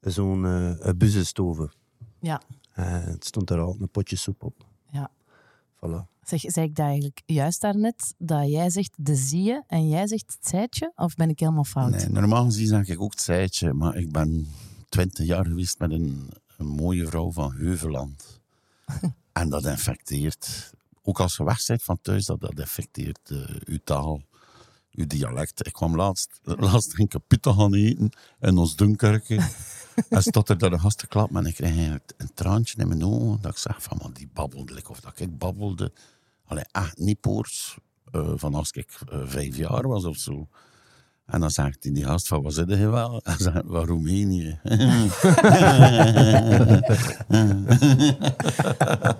zo'n 0.00 0.42
een 0.42 0.98
buzzenstoven. 0.98 1.72
Ja. 2.20 2.40
En 2.72 3.02
het 3.02 3.24
stond 3.24 3.50
er 3.50 3.58
al 3.58 3.76
een 3.80 3.90
potje 3.90 4.16
soep 4.16 4.42
op. 4.42 4.66
Ja. 4.90 5.10
Voilà. 5.76 6.15
Zeg, 6.28 6.40
zei 6.40 6.66
ik 6.66 6.74
dat 6.74 6.86
eigenlijk 6.86 7.22
juist 7.26 7.60
daarnet, 7.60 8.14
dat 8.18 8.48
jij 8.48 8.70
zegt 8.70 8.92
de 8.96 9.14
zie 9.14 9.42
je 9.42 9.62
en 9.66 9.88
jij 9.88 10.06
zegt 10.06 10.36
het 10.38 10.48
zijtje? 10.48 10.92
Of 10.94 11.14
ben 11.14 11.28
ik 11.28 11.40
helemaal 11.40 11.64
fout? 11.64 11.90
Nee, 11.90 12.08
normaal 12.08 12.44
gezien 12.44 12.66
zeg 12.66 12.88
ik 12.88 13.00
ook 13.00 13.10
het 13.10 13.22
zijtje, 13.22 13.72
maar 13.72 13.96
ik 13.96 14.12
ben 14.12 14.48
twintig 14.88 15.26
jaar 15.26 15.46
geweest 15.46 15.78
met 15.78 15.90
een, 15.90 16.30
een 16.56 16.66
mooie 16.66 17.06
vrouw 17.06 17.32
van 17.32 17.52
Heuveland. 17.52 18.40
en 19.32 19.48
dat 19.48 19.64
infecteert. 19.64 20.74
Ook 21.02 21.20
als 21.20 21.36
je 21.36 21.44
weg 21.44 21.66
bent 21.66 21.82
van 21.82 21.98
thuis, 22.02 22.26
dat, 22.26 22.40
dat 22.40 22.58
infecteert 22.58 23.30
eh, 23.30 23.38
uw 23.64 23.78
taal, 23.84 24.22
uw 24.92 25.06
dialect. 25.06 25.66
Ik 25.66 25.72
kwam 25.72 25.96
laatst, 25.96 26.40
laatst 26.42 26.94
ging 26.94 27.14
ik 27.14 27.26
pita 27.26 27.52
gaan 27.52 27.74
eten 27.74 28.10
in 28.40 28.58
ons 28.58 28.76
Dunkerke. 28.76 29.48
en 30.08 30.22
stond 30.22 30.48
er 30.48 30.72
een 30.72 30.80
gast 30.80 30.98
te 30.98 31.06
klappen 31.06 31.36
en 31.36 31.46
ik 31.46 31.54
kreeg 31.54 31.98
een 32.16 32.34
traantje 32.34 32.78
in 32.78 32.88
mijn 32.88 33.04
ogen. 33.04 33.40
Dat 33.40 33.52
ik 33.52 33.58
zeg 33.58 33.82
van, 33.82 33.98
man, 34.02 34.12
die 34.12 34.28
babbelde 34.32 34.82
of 34.88 35.00
dat 35.00 35.20
ik 35.20 35.38
babbelde. 35.38 35.92
Allee, 36.46 36.64
echt 36.72 36.98
niet 36.98 37.20
poors. 37.20 37.78
eh, 38.12 38.32
van 38.34 38.54
als 38.54 38.70
ik 38.70 38.88
eh, 39.12 39.18
vijf 39.24 39.56
jaar 39.56 39.88
was 39.88 40.04
of 40.04 40.16
zo. 40.16 40.48
En 41.26 41.40
dan 41.40 41.50
zegt 41.50 41.76
hij, 41.82 41.92
die 41.92 42.04
gast 42.04 42.28
van, 42.28 42.42
wat 42.42 42.54
zit 42.54 42.68
je 42.68 42.88
wel? 42.88 43.20
Hij 43.24 43.34
zegt, 43.38 43.62
van 43.66 43.84
Roemenië. 43.84 44.58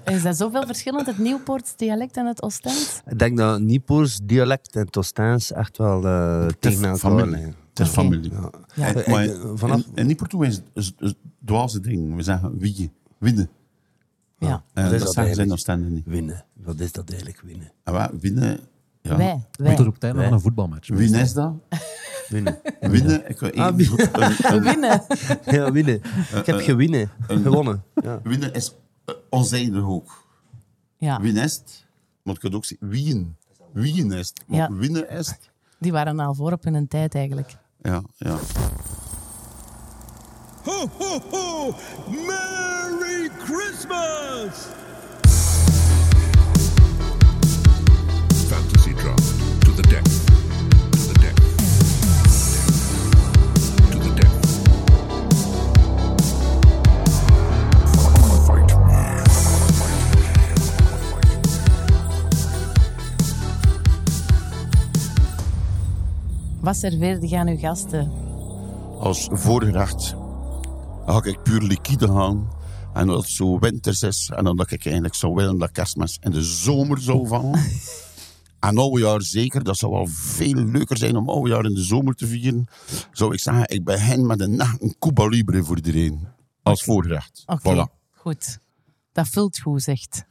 Is 0.04 0.22
dat 0.22 0.36
zoveel 0.36 0.66
verschillend, 0.66 1.06
het 1.06 1.18
Nieuwpoorts 1.18 1.76
dialect 1.76 2.16
en 2.16 2.26
het 2.26 2.42
Oostends? 2.42 3.00
Ik 3.06 3.18
denk 3.18 3.38
dat 3.38 3.60
Niepoors 3.60 4.18
dialect 4.22 4.76
en 4.76 4.86
Tostaans 4.90 5.52
echt 5.52 5.76
wel 5.78 6.04
eh, 6.06 6.46
tegen 6.58 6.82
elkaar 6.82 6.98
familie. 6.98 7.30
liggen. 7.30 7.54
Het 7.68 7.78
is 7.86 7.88
familie. 7.88 8.30
Ja. 8.32 8.50
Ja. 8.74 8.86
Ik- 8.86 9.06
Maar 9.06 9.28
vanaf, 9.54 9.80
is 9.96 10.60
is- 10.74 10.92
is 10.98 11.08
het 11.08 11.16
dwaze 11.44 11.80
ding. 11.80 12.16
We 12.16 12.22
zeggen 12.22 12.58
wie, 12.58 12.90
winnen. 13.18 13.48
Ja. 14.38 14.48
En 14.48 14.82
Wat 14.82 14.84
dat 14.84 14.92
is 14.92 15.00
dat 15.00 15.12
ze 15.12 15.20
eigenlijk? 15.20 15.52
Oostende 15.52 15.88
niet. 15.90 16.06
winnen. 16.06 16.44
Wat 16.52 16.80
is 16.80 16.92
dat 16.92 17.10
eigenlijk, 17.10 17.40
winnen? 17.44 17.72
En 17.84 17.92
wij, 17.92 18.08
winnen, 18.20 18.60
ja. 19.02 19.16
Wij, 19.16 19.34
Moet 19.34 19.44
wij. 19.58 19.76
er 19.76 19.86
op 20.26 20.32
een 20.32 20.40
voetbalmatch. 20.40 20.88
Wie 20.88 21.16
is 21.18 21.32
dat? 21.32 21.52
Winnen. 22.28 22.58
Winnen. 22.80 23.28
Ik 23.30 23.38
wil 23.40 23.50
Ah, 23.50 23.66
één 23.66 23.76
wie- 23.76 23.86
goed- 23.86 24.08
een- 24.12 24.52
een- 24.54 24.62
Winnen. 24.72 25.02
ja, 25.44 25.72
winnen. 25.72 26.00
Ik 26.34 26.46
heb 26.46 26.60
gewinnen. 26.60 27.10
een- 27.26 27.42
Gewonnen. 27.42 27.84
Ja. 27.94 28.20
Winnen 28.22 28.52
is 28.54 28.74
uh, 29.06 29.14
onzijdig 29.30 29.82
ook. 29.84 30.24
Ja, 30.98 31.20
Winnen 31.20 31.42
is 31.44 31.54
het. 31.54 31.86
Maar 32.22 32.34
ik 32.34 32.40
kan 32.40 32.54
ook 32.54 32.64
zeggen 32.64 32.88
wien. 32.88 33.36
Wien 33.72 34.12
is 34.12 34.32
Ja. 34.48 34.72
winnen 34.72 35.08
is 35.10 35.34
die 35.78 35.92
waren 35.92 36.18
al 36.20 36.34
voor 36.34 36.52
op 36.52 36.64
hun 36.64 36.88
tijd 36.88 37.14
eigenlijk. 37.14 37.56
Ja, 37.82 38.02
ja. 38.16 38.36
Ho, 40.66 40.90
ho, 40.98 41.20
ho! 41.30 41.74
Merry 42.10 43.28
Christmas! 43.38 44.66
Fantasy 48.48 48.92
draft 48.94 49.62
to 49.64 49.70
the 49.70 49.82
depth. 49.82 50.26
To 50.90 50.98
the 51.06 51.18
depth. 51.20 51.42
To 53.92 53.98
the 53.98 54.10
depth. 54.20 54.46
Fight 58.46 58.70
me. 58.86 59.22
Wat 66.60 66.76
serveerde 66.76 67.28
je 67.28 67.36
aan 67.36 67.48
uw 67.48 67.58
gasten? 67.58 68.12
Als 69.00 69.28
voorgerecht 71.06 71.22
ga 71.22 71.30
ik 71.30 71.42
puur 71.42 71.60
liquide 71.62 72.06
gaan. 72.06 72.48
En 72.94 73.06
dat 73.06 73.22
het 73.22 73.30
zo 73.30 73.58
winters 73.58 74.02
is. 74.02 74.30
En 74.34 74.44
dan 74.44 74.56
dat 74.56 74.70
ik 74.70 74.84
eigenlijk 74.84 75.14
zou 75.14 75.34
willen 75.34 75.58
dat 75.58 75.70
kerstmis 75.72 76.18
in 76.20 76.30
de 76.30 76.42
zomer 76.42 77.00
zou 77.00 77.26
vallen. 77.26 77.60
En 78.60 78.78
oude 78.78 79.00
jaar 79.00 79.22
zeker. 79.22 79.64
Dat 79.64 79.76
zou 79.76 79.92
wel 79.92 80.06
veel 80.06 80.54
leuker 80.54 80.96
zijn 80.96 81.16
om 81.16 81.28
oude 81.28 81.50
jaar 81.50 81.64
in 81.64 81.74
de 81.74 81.82
zomer 81.82 82.14
te 82.14 82.26
vieren. 82.26 82.66
Zou 83.12 83.32
ik 83.32 83.40
zeggen, 83.40 83.68
ik 83.68 83.84
begin 83.84 84.26
met 84.26 84.40
een 84.40 84.56
nacht 84.56 84.82
een 84.82 84.96
Cuba 84.98 85.26
Libre 85.26 85.64
voor 85.64 85.76
iedereen. 85.76 86.28
Als 86.62 86.82
voorgerecht. 86.82 87.42
Oké, 87.46 87.74
Voilà. 87.74 88.10
goed. 88.10 88.58
Dat 89.12 89.28
vult 89.28 89.58
goed, 89.58 89.82
zegt. 89.82 90.24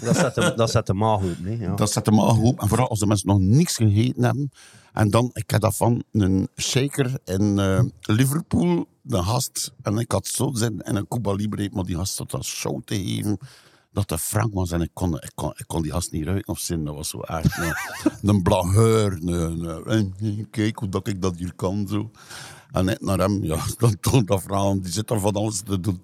Dat 0.00 0.16
zet 0.16 0.34
de, 0.34 0.52
dat 0.56 0.70
zet 0.70 0.86
de 0.86 0.94
maag 0.94 1.20
op. 1.22 1.38
Nee? 1.38 1.58
Ja. 1.58 1.74
Dat 1.74 1.92
zet 1.92 2.04
de 2.04 2.10
maag 2.10 2.38
op. 2.38 2.60
En 2.60 2.68
vooral 2.68 2.88
als 2.88 2.98
de 2.98 3.06
mensen 3.06 3.28
nog 3.28 3.38
niks 3.38 3.76
gegeten 3.76 4.24
hebben. 4.24 4.50
En 4.92 5.10
dan, 5.10 5.30
ik 5.32 5.50
had 5.50 5.60
dat 5.60 5.76
van 5.76 6.02
een 6.12 6.48
shaker 6.56 7.18
in 7.24 7.58
eh, 7.58 7.82
Liverpool, 8.00 8.86
de 9.02 9.22
gast. 9.22 9.72
En 9.82 9.98
ik 9.98 10.12
had 10.12 10.26
zo 10.26 10.50
zin 10.54 10.80
in 10.80 10.96
een 10.96 11.08
Cuba 11.08 11.32
Libre, 11.32 11.70
maar 11.72 11.84
die 11.84 11.96
gast 11.96 12.18
had 12.18 12.30
dat 12.30 12.44
show 12.44 12.80
te 12.84 12.94
geven. 12.94 13.38
Dat 13.92 14.08
de 14.08 14.18
frank 14.18 14.54
was 14.54 14.70
en 14.70 14.80
ik 14.80 14.90
kon, 14.92 15.14
ik 15.14 15.32
kon, 15.34 15.52
ik 15.56 15.64
kon 15.66 15.82
die 15.82 15.92
gast 15.92 16.12
niet 16.12 16.24
ruiken 16.24 16.52
of 16.52 16.58
zin. 16.58 16.84
Dat 16.84 16.94
was 16.94 17.08
zo 17.08 17.20
echt 17.20 17.58
een, 17.58 17.74
een 18.22 18.42
blageur. 18.42 19.12
En 19.86 20.14
kijk 20.50 20.78
hoe 20.78 20.88
dat 20.88 21.06
ik 21.06 21.22
dat 21.22 21.36
hier 21.36 21.54
kan. 21.54 21.86
Zo. 21.88 22.10
En 22.72 22.84
net 22.84 23.00
naar 23.00 23.18
hem, 23.18 23.44
ja, 23.44 23.58
dan 23.78 24.00
toont 24.00 24.26
dat 24.26 24.42
verhaal. 24.42 24.80
Die 24.80 24.92
zit 24.92 25.10
er 25.10 25.20
van 25.20 25.34
alles 25.34 25.60
te 25.60 25.80
doen 25.80 26.02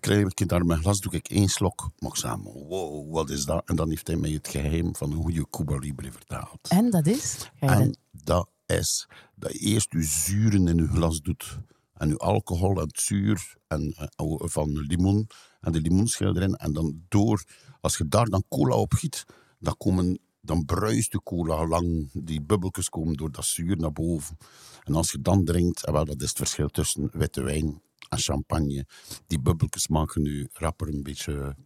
krijg 0.00 0.26
ik 0.26 0.48
daar 0.48 0.66
mijn 0.66 0.80
glas, 0.80 1.00
doe 1.00 1.12
ik 1.12 1.28
één 1.28 1.48
slok. 1.48 1.90
Ik 1.98 2.16
zeg, 2.16 2.36
wow, 2.42 3.12
wat 3.12 3.30
is 3.30 3.44
dat? 3.44 3.62
En 3.64 3.76
dan 3.76 3.88
heeft 3.88 4.06
hij 4.06 4.16
mij 4.16 4.30
het 4.30 4.48
geheim 4.48 4.96
van 4.96 5.12
een 5.12 5.22
goede 5.22 5.46
Cuba 5.50 5.76
Libre 5.76 6.12
vertaald. 6.12 6.68
En 6.68 6.90
dat 6.90 7.06
is? 7.06 7.50
Je 7.60 7.66
En 7.66 7.96
dat 8.10 8.48
is 8.66 9.08
dat 9.34 9.52
je 9.52 9.58
eerst 9.58 9.92
je 9.92 10.02
zuren 10.02 10.68
in 10.68 10.76
je 10.76 10.86
glas 10.86 11.20
doet. 11.20 11.58
En 11.94 12.08
je 12.08 12.16
alcohol 12.16 12.76
en 12.76 12.86
het 12.86 13.00
zuur 13.00 13.56
en, 13.66 13.94
eh, 14.16 14.34
van 14.38 14.74
de 14.74 14.80
limoen 14.80 15.28
en 15.60 15.72
de 15.72 15.80
limoenschil 15.80 16.36
erin. 16.36 16.54
En 16.54 16.72
dan 16.72 17.04
door, 17.08 17.44
als 17.80 17.96
je 17.96 18.08
daar 18.08 18.28
dan 18.28 18.44
cola 18.48 18.74
op 18.74 18.92
giet, 18.92 19.24
dan, 19.58 19.76
komen, 19.76 20.18
dan 20.40 20.64
bruist 20.64 21.12
de 21.12 21.22
cola 21.22 21.66
lang. 21.66 22.10
Die 22.12 22.42
bubbeltjes 22.42 22.88
komen 22.88 23.16
door 23.16 23.32
dat 23.32 23.44
zuur 23.44 23.76
naar 23.76 23.92
boven. 23.92 24.36
En 24.82 24.94
als 24.94 25.12
je 25.12 25.20
dan 25.20 25.44
drinkt, 25.44 25.84
en 25.84 25.92
wel, 25.92 26.04
dat 26.04 26.22
is 26.22 26.28
het 26.28 26.38
verschil 26.38 26.68
tussen 26.68 27.08
witte 27.12 27.42
wijn 27.42 27.82
en 28.08 28.18
champagne. 28.18 28.86
Die 29.26 29.40
bubbeltjes 29.40 29.88
maken 29.88 30.22
nu 30.22 30.48
rapper 30.52 30.88
een 30.88 31.02
beetje 31.02 31.56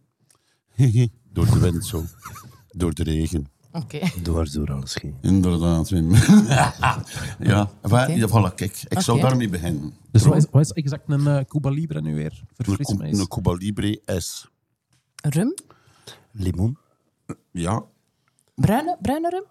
door 1.33 1.45
de 1.45 1.59
wind 1.59 1.85
zo. 1.85 2.03
Door 2.67 2.93
de 2.93 3.03
regen. 3.03 3.47
Oké. 3.71 3.99
Dwars 4.23 4.51
door 4.51 4.71
alles 4.71 4.95
heen. 5.01 5.15
Inderdaad, 5.21 5.89
Wim. 5.89 6.11
ja, 7.39 7.71
maar, 7.81 8.09
Oké. 8.09 8.27
voilà, 8.27 8.55
kijk, 8.55 8.83
ik 8.87 8.99
zou 8.99 9.19
daarmee 9.21 9.49
beginnen. 9.49 9.93
Dus 10.11 10.23
wat 10.23 10.35
is, 10.35 10.45
wat 10.51 10.61
is 10.61 10.71
exact 10.71 11.03
een 11.07 11.27
eh, 11.27 11.45
Cuba 11.45 11.69
Libre 11.69 12.01
nu 12.01 12.15
weer? 12.15 12.43
Een, 12.55 12.65
Verfris 12.65 12.99
eens. 12.99 13.19
een 13.19 13.27
Cuba 13.27 13.53
Libre 13.53 14.01
is, 14.05 14.47
Rum? 15.15 15.53
Limoen. 16.31 16.77
ja, 17.51 17.83
Bruine, 18.55 18.97
bruine 19.01 19.29
rum? 19.29 19.43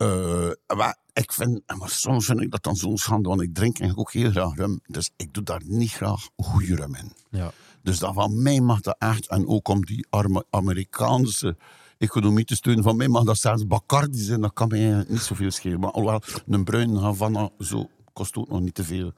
Eh, 0.00 0.76
maar 0.76 0.96
ik 1.12 1.32
vind, 1.32 1.62
maar 1.78 1.88
soms 1.90 2.26
vind 2.26 2.40
ik 2.40 2.50
dat 2.50 2.62
dan 2.62 2.76
zo'n 2.76 2.96
schande, 2.98 3.28
want 3.28 3.40
ik 3.40 3.54
drink 3.54 3.78
eigenlijk 3.78 3.98
ook 3.98 4.22
heel 4.22 4.30
graag 4.30 4.54
rum. 4.56 4.80
Dus 4.86 5.10
ik 5.16 5.34
doe 5.34 5.42
daar 5.42 5.62
niet 5.64 5.90
graag 5.92 6.28
goede 6.36 6.74
rum 6.76 6.94
in. 6.94 7.12
Ja. 7.30 7.52
Dus 7.82 7.98
dat 7.98 8.14
van 8.14 8.42
mij 8.42 8.60
mag 8.60 8.80
dat 8.80 8.96
echt, 8.98 9.28
en 9.28 9.46
ook 9.48 9.68
om 9.68 9.84
die 9.84 10.06
arme 10.10 10.44
Amerikaanse 10.50 11.56
economie 11.98 12.44
te 12.44 12.54
steunen, 12.54 12.84
van 12.84 12.96
mij 12.96 13.08
mag 13.08 13.24
dat 13.24 13.38
zelfs 13.38 13.66
Bacardi 13.66 14.18
zijn, 14.18 14.40
dat 14.40 14.52
kan 14.52 14.68
mij 14.68 15.04
niet 15.08 15.20
zoveel 15.20 15.50
schelen. 15.50 15.80
Maar 15.80 15.90
alhoewel, 15.90 16.22
een 16.46 16.64
bruin 16.64 16.96
Havana, 16.96 17.50
zo, 17.58 17.90
kost 18.12 18.36
ook 18.36 18.48
nog 18.48 18.60
niet 18.60 18.74
te 18.74 18.84
veel. 18.84 19.12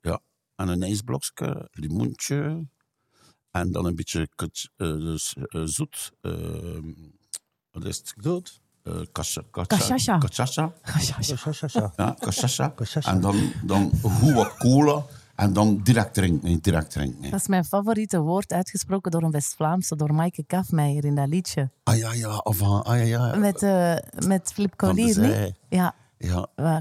Ja, 0.00 0.20
en 0.56 0.68
een 0.68 0.82
ijsblokje, 0.82 1.68
limoentje, 1.72 2.66
en 3.50 3.72
dan 3.72 3.84
een 3.86 3.94
beetje 3.94 4.28
kut- 4.34 4.70
eh, 4.76 4.86
dus, 4.96 5.34
eh, 5.36 5.62
zoet. 5.64 6.12
eh, 6.20 6.78
wat 7.70 7.84
is 7.84 7.96
het? 7.96 8.14
Zoet. 8.20 8.60
Eh, 8.82 8.92
ja. 9.96 10.18
Ja, 11.96 12.16
cachaça. 12.18 12.72
Cachaça. 12.74 13.08
En 13.12 13.20
dan, 13.20 13.52
dan 13.64 13.90
goed 14.02 14.32
wat 14.32 14.56
cola. 14.56 15.04
En 15.36 15.52
dan 15.52 15.80
direct 15.82 16.14
drinken. 16.14 16.48
nee, 16.48 16.58
Direct 16.60 16.90
drinken. 16.90 17.20
nee. 17.20 17.30
Dat 17.30 17.40
is 17.40 17.46
mijn 17.48 17.64
favoriete 17.64 18.20
woord, 18.20 18.52
uitgesproken 18.52 19.10
door 19.10 19.22
een 19.22 19.30
West-Vlaamse, 19.30 19.96
door 19.96 20.14
Maaike 20.14 20.44
Kafmeijer 20.46 21.04
in 21.04 21.14
dat 21.14 21.28
liedje. 21.28 21.70
Ah 21.84 21.96
ja, 21.96 22.12
ja. 22.12 22.36
Of, 22.36 22.56
van- 22.56 22.82
ah 22.84 22.96
ja, 22.98 23.02
ja. 23.04 23.36
Met, 23.36 23.62
eh 23.62 23.94
met 24.26 24.50
Flip 24.54 24.76
Collier. 24.76 25.54
Ja, 25.68 25.94
Ja, 26.18 26.46
uh, 26.56 26.76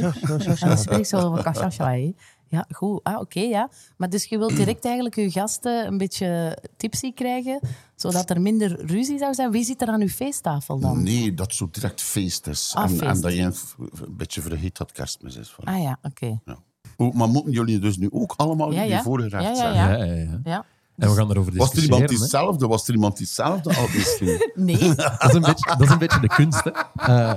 ja, 0.00 0.12
En 0.60 0.68
dan 0.68 0.78
spreekt 0.78 1.08
ze 1.08 1.16
over 1.16 1.42
cachaça, 1.44 1.76
hè? 1.84 2.14
Ja, 2.54 2.66
goed. 2.70 3.00
Ah, 3.02 3.20
oké, 3.20 3.40
ja. 3.40 3.68
Maar 3.96 4.10
dus 4.10 4.24
je 4.24 4.38
wilt 4.38 4.56
direct 4.62 4.84
eigenlijk 4.84 5.14
je 5.14 5.30
gasten 5.30 5.86
een 5.86 5.98
beetje 5.98 6.58
tipsy 6.76 7.12
krijgen, 7.12 7.60
zodat 7.96 8.30
er 8.30 8.40
minder 8.40 8.86
ruzie 8.86 9.18
zou 9.18 9.34
zijn. 9.34 9.50
Wie 9.50 9.64
zit 9.64 9.82
er 9.82 9.88
aan 9.88 10.00
uw 10.00 10.08
feesttafel 10.08 10.78
dan? 10.78 11.02
nee, 11.02 11.34
dat 11.34 11.54
zo 11.54 11.68
direct 11.70 12.02
feest 12.02 12.46
is. 12.46 12.72
Ah, 12.74 12.82
en, 12.82 12.88
feest. 12.88 13.02
en 13.02 13.20
dat 13.20 13.34
je 13.34 13.42
een, 13.42 13.54
beetje 14.16 14.40
vergeet 14.40 14.76
dat 14.76 14.92
kerstmis 14.92 15.36
is. 15.36 15.52
Voilà. 15.52 15.64
Ah 15.64 15.82
ja, 15.82 15.98
oké. 16.02 16.40
Ja. 16.44 16.56
Oh, 16.96 17.14
maar 17.14 17.28
moeten 17.28 17.52
jullie 17.52 17.78
dus 17.78 17.96
nu 17.96 18.08
ook 18.12 18.34
allemaal 18.36 18.72
Ja, 18.72 18.80
die 18.82 18.90
ja. 18.90 19.02
voorgerecht 19.02 19.56
Ja, 19.58 19.72
ja, 19.72 19.96
ja. 19.96 20.04
Ja, 20.04 20.40
ja. 20.44 20.64
En 20.96 21.08
we 21.08 21.14
gaan 21.16 21.30
erover 21.30 21.56
Was 21.56 21.72
er 21.72 21.82
iemand 21.82 22.00
discussiëren. 22.00 22.08
diezelfde? 22.08 22.66
Was 22.66 22.88
er 22.88 22.94
iemand 22.94 23.16
diezelfde 23.16 23.74
al 23.76 23.86
misschien? 23.94 24.50
Nee. 24.54 24.94
Dat 24.94 25.24
is, 25.28 25.34
een 25.34 25.40
beetje, 25.40 25.66
dat 25.66 25.80
is 25.80 25.88
een 25.90 25.98
beetje 25.98 26.20
de 26.20 26.28
kunst. 26.28 26.64
Hè. 26.64 26.70
Eh, 26.70 27.34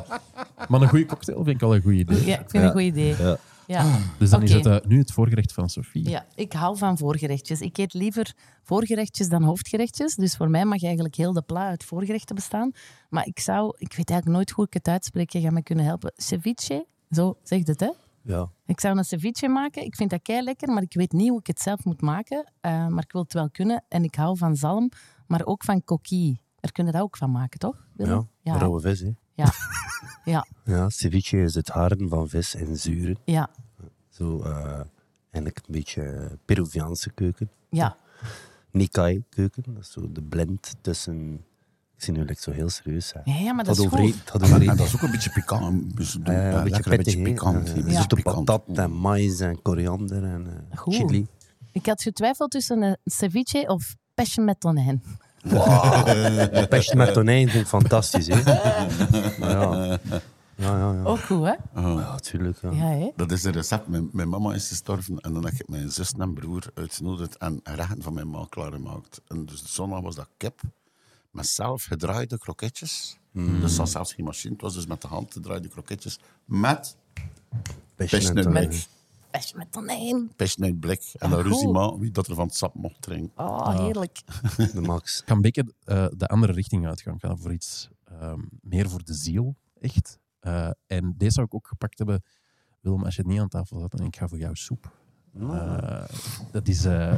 Maar 0.68 0.82
een 0.82 0.88
goede 0.90 1.06
cocktail 1.06 1.44
vind 1.44 1.56
ik 1.56 1.62
al 1.62 1.76
een 1.76 1.82
goed 1.82 1.94
idee. 1.94 2.26
Ja, 2.26 2.40
ik 2.40 2.50
vind 2.50 2.52
het 2.52 2.64
een 2.64 2.72
goed 2.72 2.82
idee. 2.82 3.16
Ja. 3.20 3.38
Ja. 3.68 4.00
Dus 4.18 4.30
dan 4.30 4.44
is 4.44 4.54
het 4.54 4.66
eh, 4.66 4.78
nu 4.88 4.98
het 4.98 5.12
voorgerecht 5.12 5.54
van 5.54 5.70
Sophie. 5.70 6.10
Ja, 6.10 6.26
ik 6.36 6.54
hou 6.54 6.78
van 6.78 6.98
voorgerechtjes. 6.98 7.62
Ik 7.62 7.78
eet 7.78 7.94
liever 7.94 8.34
voorgerechtjes 8.64 9.30
dan 9.30 9.44
hoofdgerechtjes. 9.44 10.16
Dus 10.16 10.36
voor 10.36 10.50
mij 10.50 10.66
mag 10.66 10.84
eigenlijk 10.84 11.16
heel 11.16 11.34
de 11.34 11.42
pla 11.42 11.68
uit 11.68 11.84
voorgerechten 11.84 12.36
bestaan. 12.36 12.72
Maar 13.10 13.26
ik 13.26 13.40
zou, 13.40 13.76
ik 13.78 13.94
weet 13.94 14.10
eigenlijk 14.10 14.38
nooit 14.38 14.50
hoe 14.50 14.66
ik 14.66 14.74
het 14.74 14.88
uitspreek. 14.88 15.30
Je 15.30 15.42
gaat 15.42 15.52
me 15.52 15.64
kunnen 15.64 15.86
helpen. 15.86 16.12
Ceviche, 16.16 16.86
zo 17.10 17.38
zegt 17.44 17.68
het, 17.68 17.80
hè? 17.80 17.92
Ja. 18.22 18.50
Ik 18.66 18.80
zou 18.80 18.98
een 18.98 19.04
ceviche 19.04 19.48
maken. 19.48 19.86
Ik 19.86 19.96
vind 19.96 20.10
dat 20.10 20.22
kei 20.22 20.44
lekker, 20.44 20.70
maar 20.74 20.84
ik 20.84 20.94
weet 20.94 21.12
niet 21.12 21.30
hoe 21.30 21.40
ik 21.40 21.48
het 21.48 21.60
zelf 21.60 21.86
moet 21.86 22.02
maken. 22.02 22.52
Eh, 22.62 22.88
maar 22.88 23.04
ik 23.04 23.12
wil 23.12 23.22
het 23.22 23.34
wel 23.34 23.50
kunnen. 23.50 23.84
En 23.90 24.04
ik 24.04 24.16
hou 24.16 24.38
van 24.38 24.56
zalm, 24.56 24.92
maar 25.28 25.46
ook 25.46 25.64
van 25.64 25.84
coquille. 25.84 26.38
Daar 26.60 26.72
kunnen 26.72 26.94
we 26.94 27.00
dat 27.00 27.08
ook 27.08 27.18
van 27.18 27.32
maken, 27.32 27.60
toch? 27.60 27.88
Willem? 27.94 28.30
Ja, 28.42 28.54
ja. 28.54 28.60
rauwe 28.60 28.82
vis, 28.82 29.00
hè. 29.00 29.12
Ja. 29.38 29.52
Ja, 30.24 30.46
Ja, 30.66 30.90
ceviche 30.90 31.38
is 31.42 31.56
het 31.56 31.68
haren 31.70 32.10
van 32.10 32.30
vis 32.30 32.56
en 32.56 32.78
zuren. 32.78 33.18
ja, 33.26 33.50
Zo, 34.10 34.42
eh, 34.42 34.80
eigenlijk 35.32 35.58
een 35.68 35.74
beetje 35.74 36.30
Peruviaanse 36.46 37.12
keuken. 37.12 37.50
ja. 37.70 37.98
Nikkei 38.72 39.24
keuken, 39.30 39.64
dat 39.74 39.84
is 39.84 39.92
zo 39.92 40.12
de 40.12 40.22
blend 40.24 40.76
tussen... 40.82 41.34
Ik 41.96 42.04
zie 42.04 42.14
nu 42.14 42.20
like, 42.24 42.42
zo 42.42 42.52
heel 42.52 42.70
serieus. 42.70 43.14
Hè. 43.14 43.20
Ja, 43.24 43.38
ja, 43.40 43.54
maar 43.54 43.64
dat 43.64 43.78
is 43.78 43.86
goed. 43.86 44.32
en 44.32 44.66
dat 44.76 44.80
is 44.88 44.96
ook 44.96 45.02
een 45.02 45.12
beetje 45.12 45.30
pikant. 45.30 45.98
Dus 45.98 46.18
Ja, 46.24 46.32
ja, 46.32 46.40
ja, 46.50 46.58
een 46.58 46.64
beetje 46.64 46.70
lekker 46.70 46.92
een 46.92 46.98
beetje 46.98 47.22
pikant. 47.22 47.68
Eh, 47.74 47.96
Zoete 47.96 48.16
pikant. 48.16 48.46
patat 48.46 48.78
en 48.78 48.92
maïs 48.92 49.40
en 49.40 49.62
koriander 49.62 50.24
en 50.24 50.66
eh, 50.70 50.78
Goed. 50.78 50.96
chili. 50.96 51.28
Ik 51.72 51.86
had 51.86 52.02
getwijfeld 52.02 52.52
tussen 52.52 52.82
een 52.82 52.98
ceviche 53.04 53.66
of 53.68 53.96
pêche 54.22 54.44
met 54.44 54.60
tonijn. 54.60 55.04
Wow. 55.50 56.68
Pest 56.70 56.94
met 56.94 57.14
tonijn 57.14 57.50
vind 57.50 57.64
ik 57.64 57.70
fantastisch, 57.70 58.28
hè. 58.28 58.40
Ja. 59.38 60.00
Ja, 60.58 60.78
ja, 60.78 60.94
ja. 60.94 61.04
Ook 61.04 61.20
goed, 61.20 61.46
hè? 61.46 61.52
Oh. 61.52 62.00
Ja, 62.00 62.12
natuurlijk. 62.12 62.58
Ja. 62.62 62.72
Ja, 62.72 62.86
hè? 62.86 63.12
Dat 63.16 63.32
is 63.32 63.44
een 63.44 63.52
recept. 63.52 63.88
Mijn, 63.88 64.10
mijn 64.12 64.30
mama 64.30 64.54
is 64.54 64.68
gestorven 64.68 65.20
en 65.20 65.34
dan 65.34 65.46
heb 65.46 65.54
ik 65.54 65.68
mijn 65.68 65.92
zus 65.92 66.14
en 66.18 66.34
broer 66.34 66.64
uitgenodigd 66.74 67.38
en 67.38 67.60
rechten 67.64 68.02
van 68.02 68.14
mijn 68.14 68.30
ma 68.30 68.46
klaargemaakt. 68.50 69.22
En 69.28 69.46
dus 69.46 69.62
de 69.62 69.68
zondag 69.68 70.02
was 70.02 70.16
dat 70.16 70.30
kip 70.38 70.62
met 71.32 71.48
zelf 71.48 71.84
gedraaide 71.84 72.38
kroketjes. 72.38 73.18
Dus 73.32 73.62
dat 73.62 73.76
was 73.76 73.92
zelfs 73.92 74.14
geen 74.14 74.26
machine, 74.26 74.54
het 74.54 74.62
was 74.62 74.74
dus 74.74 74.86
met 74.86 75.02
de 75.02 75.08
hand 75.08 75.34
gedraaide 75.34 75.68
kroketjes 75.68 76.20
met 76.46 76.96
Pest 77.96 78.90
pest 79.38 79.56
met 79.56 79.72
tonijn. 79.72 80.32
Pest 80.36 80.62
uit 80.62 80.80
blik. 80.80 81.02
En 81.14 81.26
Ah, 81.28 81.32
dan 81.32 81.42
ruzie 81.42 81.66
goed. 81.66 81.74
maar 81.74 81.98
wie 82.00 82.12
dat 82.12 82.28
er 82.28 82.36
van 82.36 82.46
het 82.46 82.56
sap 82.56 82.74
mocht 82.76 83.02
drinken. 83.02 83.46
Oh, 83.46 83.80
heerlijk. 83.80 84.20
De 84.74 84.82
max. 84.82 85.20
Ik 85.22 85.28
ga 85.28 85.34
een 85.36 85.42
beetje 85.42 85.74
eh, 85.84 86.06
de 86.16 86.28
andere 86.28 86.54
richting 86.54 86.88
uitgaan. 86.88 87.14
Ik 87.14 87.22
ga 87.22 87.36
voor 87.36 87.54
iets 87.54 87.90
ehm, 88.06 88.40
meer 88.62 88.90
voor 88.90 89.04
de 89.04 89.14
ziel, 89.14 89.56
echt. 89.80 90.20
Eh, 90.40 90.70
en 90.88 91.14
deze 91.18 91.32
zou 91.32 91.46
ik 91.46 91.54
ook 91.54 91.68
gepakt 91.68 91.98
hebben, 91.98 92.24
Willem, 92.82 93.04
als 93.04 93.16
je 93.16 93.22
het 93.22 93.30
niet 93.32 93.40
aan 93.40 93.48
tafel 93.48 93.80
zat. 93.80 93.94
En 94.00 94.06
ik 94.06 94.16
ga 94.16 94.28
voor 94.28 94.38
jou 94.38 94.56
soep. 94.56 94.92
Eh, 95.40 96.04
dat 96.52 96.68
is... 96.68 96.86
eh, 96.86 97.14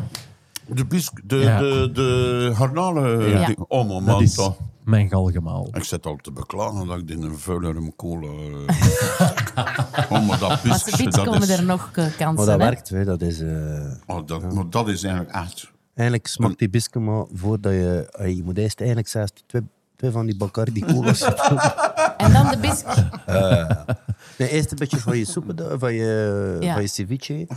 De, 0.67 0.85
bisk, 0.85 1.21
de, 1.29 1.35
Ja. 1.35 1.59
de, 1.59 1.89
de 1.93 2.51
garnalen. 2.55 3.29
Ja. 3.29 3.53
Oh, 3.67 3.89
dat 3.89 4.01
man, 4.01 4.21
is 4.21 4.49
mijn 4.83 5.09
galgemaal. 5.09 5.67
Ik 5.75 5.83
zit 5.83 6.05
al 6.05 6.15
te 6.15 6.31
beklagen 6.31 6.87
dat 6.87 6.97
ik 6.97 7.09
in 7.09 7.21
een 7.21 7.37
vuile 7.37 7.93
cola... 7.95 8.27
oh, 10.11 10.27
maar 10.27 10.39
dat 10.39 10.59
zoiets 10.59 11.15
dat 11.15 11.25
komen 11.25 11.41
is... 11.41 11.49
er 11.49 11.63
nog 11.63 11.89
eh, 11.93 12.05
kansen, 12.17 12.25
Maar 12.25 12.35
dat 12.35 12.47
hè? 12.47 12.57
werkt, 12.57 12.89
hè. 12.89 13.05
dat 13.05 13.21
is... 13.21 13.39
eh, 13.41 13.91
Oh, 14.05 14.27
dat, 14.27 14.53
maar 14.53 14.69
dat 14.69 14.87
is 14.87 15.03
eigenlijk 15.03 15.35
echt... 15.35 15.71
Eigenlijk 15.95 16.27
smaakt 16.29 16.59
die 16.59 16.69
biscuit 16.69 17.05
maar 17.05 17.25
voordat 17.33 17.71
je... 17.71 18.07
eh, 18.11 18.35
Je 18.35 18.43
moet 18.43 18.57
eerst 18.57 18.79
eigenlijk 18.79 19.09
zelfs 19.09 19.31
twee, 19.45 19.61
twee 19.95 20.11
van 20.11 20.25
die 20.25 20.37
Bacardi 20.37 20.81
colas 20.85 21.21
En 22.17 22.31
dan 22.33 22.49
de 22.49 22.57
biscuit. 22.61 23.05
Nee, 24.37 24.49
eerst 24.49 24.71
een 24.71 24.77
beetje 24.77 24.97
van 24.99 25.17
je 25.17 25.25
soep, 25.25 25.43
van 25.77 25.93
je, 25.93 26.57
Ja. 26.59 26.73
van 26.73 26.81
je 26.81 26.87
ceviche. 26.87 27.47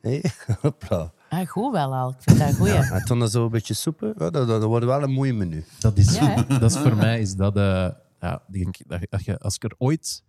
Hey. 0.00 0.24
Hopla. 0.60 1.12
Ah, 1.28 1.48
goed 1.48 1.72
wel 1.72 1.94
al. 1.94 2.08
Ik 2.10 2.16
vind 2.20 2.38
dat 2.38 2.48
een 2.48 2.54
goeie. 2.54 2.72
En 2.74 3.02
dan 3.06 3.18
dan 3.18 3.28
zo 3.28 3.44
een 3.44 3.50
beetje 3.50 3.74
soepen. 3.74 4.08
Ja, 4.08 4.30
dat, 4.30 4.32
dat, 4.32 4.48
dat 4.48 4.62
wordt 4.62 4.86
wel 4.86 5.02
een 5.02 5.10
mooi 5.12 5.32
menu. 5.32 5.64
Dat 5.78 5.96
is, 5.98 6.16
Ja, 6.18 6.42
dat 6.42 6.70
is 6.70 6.76
voor 6.78 6.96
mij 6.96 7.20
is 7.20 7.34
dat, 7.36 7.56
eh, 7.56 7.86
ja, 8.20 8.42
denk 8.46 8.76
dat, 8.86 9.00
dat 9.10 9.24
je, 9.24 9.38
als 9.38 9.54
ik 9.54 9.64
er 9.64 9.74
ooit 9.78 10.22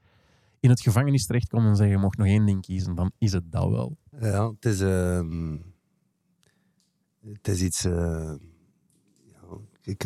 in 0.65 0.71
het 0.71 0.81
gevangenis 0.81 1.25
terechtkom 1.25 1.65
en 1.65 1.75
zeg 1.75 1.89
je 1.89 1.97
mocht 1.97 2.17
nog 2.17 2.27
één 2.27 2.45
ding 2.45 2.61
kiezen, 2.61 2.95
dan 2.95 3.11
is 3.17 3.31
het 3.31 3.51
dat 3.51 3.69
wel. 3.69 3.97
Ja, 4.19 4.49
het 4.49 4.65
is... 4.65 4.81
ehm, 4.81 5.57
het 7.33 7.47
is 7.47 7.61
iets... 7.61 7.85
eh, 7.85 8.33
ja, 9.23 9.57
ik, 9.81 10.05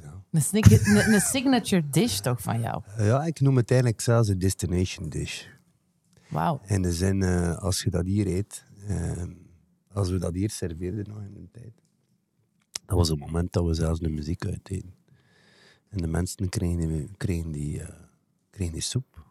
ja. 0.00 0.22
Een, 0.30 0.42
een, 0.96 1.12
een 1.12 1.20
signature 1.20 1.88
dish 1.88 2.18
toch 2.18 2.42
van 2.42 2.60
jou? 2.60 2.82
ja, 2.98 3.24
ik 3.24 3.40
noem 3.40 3.56
het 3.56 3.70
eigenlijk 3.70 4.00
zelfs 4.00 4.28
een 4.28 4.38
destination 4.38 5.08
dish. 5.08 5.44
Wauw. 6.28 6.60
In 6.66 6.82
de 6.82 6.92
zin, 6.92 7.22
eh, 7.22 7.58
als 7.58 7.82
je 7.82 7.90
dat 7.90 8.04
hier 8.04 8.26
eet, 8.26 8.64
eh, 8.86 9.22
als 9.92 10.10
we 10.10 10.18
dat 10.18 10.34
hier 10.34 10.50
serveerden 10.50 11.08
nog 11.08 11.22
in 11.22 11.34
de 11.34 11.48
tijd, 11.50 11.72
dat 12.86 12.96
was 12.96 13.08
het 13.08 13.18
moment 13.18 13.52
dat 13.52 13.64
we 13.64 13.74
zelfs 13.74 14.00
de 14.00 14.08
muziek 14.08 14.46
uitdeden. 14.46 14.94
En 15.88 15.98
de 15.98 16.06
mensen 16.06 16.48
kregen, 16.48 17.16
kregen, 17.16 17.50
die, 17.50 17.80
eh, 17.80 17.94
kregen 18.50 18.72
die 18.72 18.82
soep. 18.82 19.30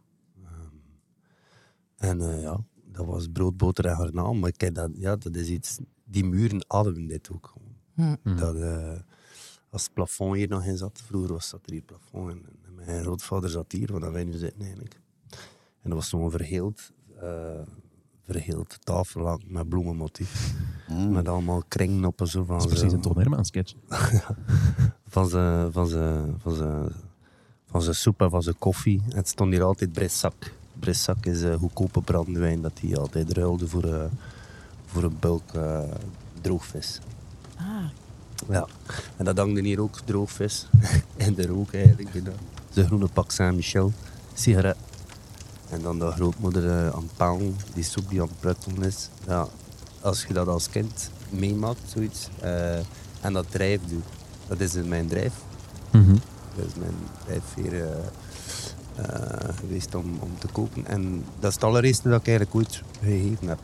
En 2.01 2.21
eh, 2.21 2.41
ja, 2.41 2.59
dat 2.91 3.05
was 3.05 3.27
brood, 3.33 3.57
boter 3.57 3.85
en 3.85 3.95
garnaal. 3.95 4.33
Maar 4.33 4.51
kijk, 4.51 4.75
dat, 4.75 4.89
ja, 4.93 5.15
dat 5.15 5.35
is 5.35 5.47
iets... 5.47 5.79
Die 6.03 6.25
muren 6.25 6.63
ademen 6.67 7.07
dit 7.07 7.29
ook 7.31 7.53
gewoon. 7.53 8.37
Dat, 8.37 8.55
eh, 8.55 8.99
als 9.69 9.83
het 9.83 9.93
plafond 9.93 10.35
hier 10.35 10.47
nog 10.47 10.65
in 10.65 10.77
zat, 10.77 11.01
vroeger 11.05 11.33
was 11.33 11.49
dat 11.49 11.61
er 11.65 11.71
hier 11.71 11.81
plafond. 11.81 12.31
En, 12.31 12.41
en 12.65 12.75
mijn 12.75 13.01
grootvader 13.01 13.49
zat 13.49 13.71
hier, 13.71 13.99
waar 13.99 14.11
wij 14.11 14.23
nu 14.23 14.31
zitten 14.31 14.61
eigenlijk. 14.61 14.99
En 15.81 15.89
dat 15.89 15.93
was 15.93 16.09
zo'n 16.09 16.31
verheeld, 16.31 16.91
eh 17.19 17.61
verheeld 18.25 18.77
tafel 18.85 19.21
lang 19.21 19.43
met 19.47 19.69
bloemenmotief. 19.69 20.53
Met 21.09 21.27
allemaal 21.27 21.63
kringen 21.67 22.05
op 22.05 22.19
en 22.19 22.27
zo 22.27 22.43
van 22.43 22.57
Dat 22.57 22.65
is 22.65 22.73
precies 22.73 22.93
een 22.93 23.01
Toon 23.01 23.17
Hermans 23.17 23.47
sketch. 23.47 23.73
van 25.05 25.29
zijn 25.29 25.71
van 25.71 25.87
zijn 25.87 26.35
van 26.37 26.91
van 27.65 27.93
soep 27.93 28.21
en 28.21 28.29
van 28.29 28.43
zijn 28.43 28.57
koffie. 28.57 29.01
En 29.09 29.15
het 29.15 29.27
stond 29.27 29.51
hier 29.51 29.63
altijd 29.63 29.91
Brissac. 29.91 30.53
Brissac 30.85 31.25
is 31.25 31.41
een 31.41 31.57
goedkope 31.59 32.01
brandewijn 32.01 32.61
dat 32.61 32.71
hij 32.81 32.97
altijd 32.97 33.31
ruilde 33.37 33.67
voor, 33.67 33.83
eh, 33.83 34.03
voor 34.85 35.03
een 35.03 35.17
bulk 35.19 35.53
eh, 35.53 35.79
droogvis. 36.41 36.99
Ah, 37.57 37.65
Ja. 38.49 38.65
En 39.17 39.25
dat 39.25 39.37
hangde 39.37 39.61
hier 39.61 39.81
ook 39.81 39.99
droogvis. 40.05 40.67
en 41.17 41.33
de 41.33 41.45
rook 41.47 41.73
eigenlijk. 41.73 42.09
Zijn 42.69 42.85
groene 42.85 43.07
pak 43.07 43.31
Saint-Michel. 43.31 43.91
Sigaret. 44.33 44.75
En 45.69 45.81
dan 45.81 45.99
de 45.99 46.11
grootmoeder 46.11 46.69
eh, 46.69 46.85
aan 46.95 47.01
het 47.03 47.15
palen. 47.17 47.55
Die 47.73 47.83
soep 47.83 48.09
die 48.09 48.21
aan 48.21 48.27
het 48.27 48.39
pruttelen 48.39 48.83
is. 48.83 49.09
Ja. 49.27 49.47
Als 50.01 50.23
je 50.27 50.33
dat 50.33 50.47
als 50.47 50.69
kind 50.69 51.09
meemaakt, 51.29 51.79
zoiets. 51.93 52.27
eh, 52.39 52.77
en 53.21 53.33
dat 53.33 53.45
drijf 53.51 53.81
doet. 53.87 54.03
Dat 54.47 54.59
is 54.59 54.73
mijn 54.73 55.07
drijf. 55.07 55.33
Mhm. 55.91 56.15
Dat 56.55 56.65
is 56.65 56.73
mijn 56.79 56.93
drijfveer 57.25 57.73
eh, 57.73 57.81
eh, 57.91 57.97
geweest 59.55 59.95
om, 59.95 60.17
om 60.19 60.29
te 60.37 60.47
koken. 60.47 60.85
En 60.85 61.23
dat 61.39 61.49
is 61.49 61.55
het 61.55 61.63
allereerste 61.63 62.09
dat 62.09 62.19
ik 62.19 62.27
eigenlijk 62.27 62.57
ooit 62.57 62.83
gegeven 63.01 63.47
heb. 63.47 63.59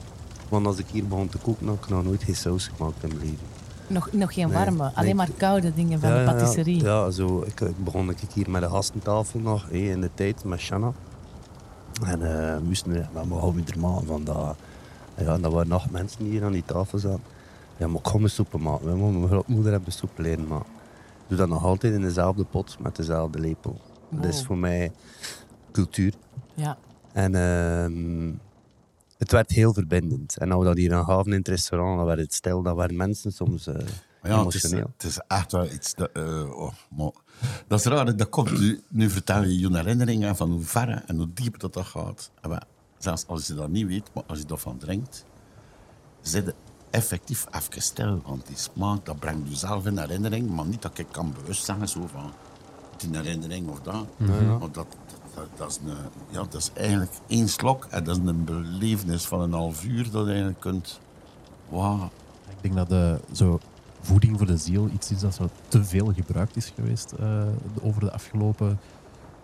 Want 0.49 0.65
als 0.65 0.77
ik 0.77 0.85
hier 0.91 1.07
begon 1.07 1.29
te 1.29 1.37
koken, 1.37 1.67
had 1.67 1.75
ik 1.75 1.89
nog 1.89 2.03
nooit 2.03 2.23
geen 2.23 2.35
saus 2.35 2.67
gemaakt 2.75 3.03
in 3.03 3.07
mijn 3.07 3.19
leven. 3.19 3.45
nog, 3.87 4.11
nog 4.11 4.33
geen 4.33 4.51
warme, 4.51 4.83
nee. 4.83 4.91
alleen 4.95 5.15
maar 5.15 5.29
koude 5.37 5.73
dingen 5.73 5.99
van 5.99 6.09
de 6.09 6.23
patisserie. 6.25 6.83
Ja, 6.83 7.03
ja, 7.03 7.11
zo, 7.11 7.43
ik, 7.45 7.59
ik 7.59 7.83
begon 7.83 8.09
ik 8.09 8.17
hier 8.33 8.49
met 8.49 8.61
de 8.61 8.69
gastentafel 8.69 9.39
nog 9.39 9.69
hé, 9.69 9.77
in 9.77 10.01
de 10.01 10.09
tijd 10.13 10.43
met 10.43 10.59
Shanna. 10.59 10.91
En 12.05 12.21
eh, 12.21 12.55
we 12.55 12.61
moesten 12.63 13.09
maar 13.13 13.27
we 13.27 13.33
houden 13.33 13.65
er 13.67 13.79
maken 13.79 14.07
van 14.07 14.23
dat. 14.23 14.55
Ja, 15.17 15.37
dat 15.37 15.51
waren 15.51 15.67
nog 15.67 15.89
mensen 15.89 16.23
die 16.23 16.31
hier 16.31 16.43
aan 16.43 16.51
die 16.51 16.63
tafel 16.65 16.97
zaten. 16.97 17.21
Ja, 17.77 17.87
maar 17.87 17.99
ik 17.99 18.07
ga 18.07 18.17
mijn 18.17 18.29
soepen 18.29 18.61
maken. 18.61 18.99
Mijn 18.99 19.27
grootmoeder 19.27 19.71
heeft 19.71 19.85
de 19.85 19.91
soep 19.91 20.17
leren 20.17 20.47
maken. 20.47 20.71
Ik 21.21 21.27
doe 21.27 21.37
dat 21.37 21.47
nog 21.47 21.63
altijd 21.63 21.93
in 21.93 22.01
dezelfde 22.01 22.43
pot 22.43 22.77
met 22.79 22.95
dezelfde 22.95 23.39
lepel. 23.39 23.79
Dat 24.09 24.25
is 24.25 24.37
Wow. 24.37 24.45
voor 24.45 24.57
mij 24.57 24.91
cultuur. 25.71 26.13
Ja. 26.53 26.77
En 27.13 27.35
ehm, 27.35 28.33
het 29.17 29.31
werd 29.31 29.49
heel 29.51 29.73
verbindend. 29.73 30.37
En 30.37 30.51
als 30.51 30.59
we 30.61 30.67
dat 30.67 30.77
hier 30.77 30.93
aan 30.93 31.05
gaven 31.05 31.31
in 31.31 31.37
het 31.37 31.47
restaurant, 31.47 31.97
dan 31.97 32.05
werd 32.05 32.19
het 32.19 32.33
stil. 32.33 32.61
Dan 32.61 32.75
waren 32.75 32.95
mensen 32.95 33.31
soms 33.31 33.67
eh, 33.67 33.73
Ja, 34.23 34.43
het 34.45 34.53
is, 34.53 34.63
emotioneel. 34.63 34.91
het 34.97 35.03
is 35.03 35.19
echt 35.27 35.51
wel 35.51 35.65
iets... 35.71 35.93
Dat, 35.95 36.09
eh, 36.13 36.59
oh, 36.59 36.71
maar, 36.97 37.11
dat 37.67 37.79
is 37.79 37.85
raar, 37.85 38.15
dat 38.15 38.29
komt 38.29 38.59
nu, 38.59 38.81
nu 38.87 39.09
vertel 39.09 39.43
je 39.43 39.59
je 39.59 39.75
herinneringen 39.77 40.35
van 40.35 40.51
hoe 40.51 40.61
ver 40.61 41.03
en 41.05 41.17
hoe 41.17 41.33
diep 41.33 41.59
dat, 41.59 41.73
dat 41.73 41.85
gaat. 41.85 42.31
En 42.41 42.49
wel, 42.49 42.59
zelfs 42.97 43.27
als 43.27 43.47
je 43.47 43.53
dat 43.53 43.69
niet 43.69 43.87
weet, 43.87 44.09
maar 44.13 44.23
als 44.27 44.39
je 44.39 44.45
daarvan 44.45 44.77
drinkt, 44.77 45.25
zit 46.21 46.45
je 46.45 46.53
effectief 46.89 47.45
even 47.51 47.81
stil. 47.81 48.21
Want 48.25 48.47
die 48.47 48.57
smaak, 48.57 49.05
dat 49.05 49.19
brengt 49.19 49.49
je 49.49 49.55
zelf 49.55 49.85
in 49.85 49.97
herinnering, 49.97 50.49
maar 50.49 50.65
niet 50.65 50.81
dat 50.81 50.97
ik 50.97 51.07
kan 51.11 51.33
bewust 51.41 51.65
zeggen 51.65 51.89
zo 51.89 52.07
van 52.07 52.31
die 52.99 53.09
herinnering 53.17 53.69
of 53.69 53.79
dat. 53.81 54.05
Maar 54.17 54.59
dat, 54.59 54.71
dat, 54.71 54.85
dat, 55.55 55.69
is 55.69 55.79
een, 55.85 55.93
ja, 56.29 56.39
dat 56.39 56.53
is 56.53 56.71
eigenlijk 56.73 57.11
één 57.27 57.49
slok 57.49 57.87
en 57.89 58.03
dat 58.03 58.17
is 58.17 58.23
een 58.25 58.43
belevenis 58.43 59.25
van 59.25 59.41
een 59.41 59.53
half 59.53 59.83
uur 59.85 60.03
dat 60.11 60.21
je 60.23 60.27
eigenlijk 60.29 60.59
kunt... 60.59 60.99
Wauw. 61.69 62.09
Ik 62.49 62.61
denk 62.61 62.75
dat 62.75 62.89
de, 62.89 63.19
zo 63.31 63.59
voeding 64.01 64.37
voor 64.37 64.47
de 64.47 64.57
ziel 64.57 64.89
iets 64.93 65.11
is 65.11 65.19
dat 65.19 65.33
zo 65.35 65.49
te 65.67 65.83
veel 65.83 66.13
gebruikt 66.13 66.55
is 66.55 66.71
geweest 66.75 67.11
eh, 67.11 67.41
over 67.81 68.01
de 68.01 68.11
afgelopen 68.11 68.79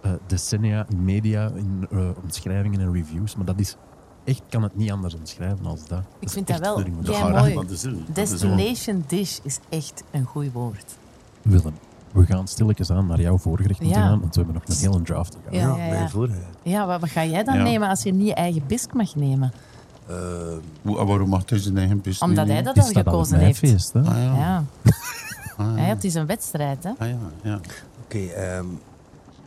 eh, 0.01 0.11
decennia 0.27 0.85
in 0.89 1.03
media, 1.03 1.51
in 1.55 1.87
eh, 1.91 2.09
omschrijvingen 2.23 2.79
en 2.79 2.93
reviews. 2.93 3.35
Maar 3.35 3.45
dat 3.45 3.59
is 3.59 3.75
echt, 4.23 4.41
kan 4.49 4.63
het 4.63 4.75
niet 4.75 4.91
anders 4.91 5.13
omschrijven 5.13 5.65
als 5.65 5.87
dat. 5.87 6.01
Ik 6.19 6.29
vind 6.29 6.47
dat 6.47 6.59
wel 6.59 6.75
mooi. 6.77 7.67
de 7.67 7.75
zin. 7.75 8.05
Dat 8.07 8.17
is 8.31 8.39
zo- 8.39 8.47
Destination 8.47 9.03
dish 9.07 9.39
is 9.43 9.59
echt 9.69 10.03
een 10.11 10.25
goed 10.25 10.51
woord. 10.51 10.95
Willem, 11.41 11.73
we 12.13 12.25
gaan 12.25 12.47
stilletjes 12.47 12.89
aan 12.91 13.05
naar 13.05 13.21
jouw 13.21 13.37
voorgerecht 13.37 13.79
moeten 13.81 13.99
Ja. 13.99 14.07
gaan, 14.07 14.19
want 14.19 14.35
we 14.35 14.41
hebben 14.43 14.61
nog 14.67 14.77
een 14.77 14.91
hele 14.91 15.01
draft 15.03 15.31
te 15.31 15.37
gaan. 15.45 15.53
Ja, 15.53 15.85
ja, 15.85 15.93
ja. 15.93 16.27
Ja, 16.63 16.85
wat, 16.87 16.99
wat 17.01 17.09
ga 17.09 17.25
jij 17.25 17.43
dan 17.43 17.55
Ja. 17.57 17.63
nemen 17.63 17.89
als 17.89 18.03
je 18.03 18.13
niet 18.13 18.27
je 18.27 18.33
eigen 18.33 18.63
bisk 18.67 18.93
mag 18.93 19.15
nemen? 19.15 19.51
Eh, 20.07 20.15
Hoe- 20.81 21.05
Waarom 21.05 21.29
mag 21.29 21.49
hij 21.49 21.59
zijn 21.59 21.77
eigen 21.77 22.01
pist 22.01 22.21
Omdat 22.21 22.45
niet 22.45 22.53
hij 22.53 22.63
dat 22.63 22.77
al 22.77 22.87
op 22.89 22.95
gekozen 22.95 23.39
heeft. 23.39 23.59
feest, 23.59 23.93
hè? 23.93 23.99
Ah 23.99 24.05
ja. 24.17 24.35
Ja. 24.35 24.63
Ah, 25.57 25.77
ja, 25.77 25.81
ja. 25.83 25.89
het 25.93 26.03
is 26.03 26.13
een 26.13 26.25
wedstrijd, 26.25 26.83
hè? 26.83 26.89
Ah, 26.97 27.07
ja, 27.09 27.17
ja. 27.43 27.59
Oké, 28.03 28.17
ehm, 28.17 28.65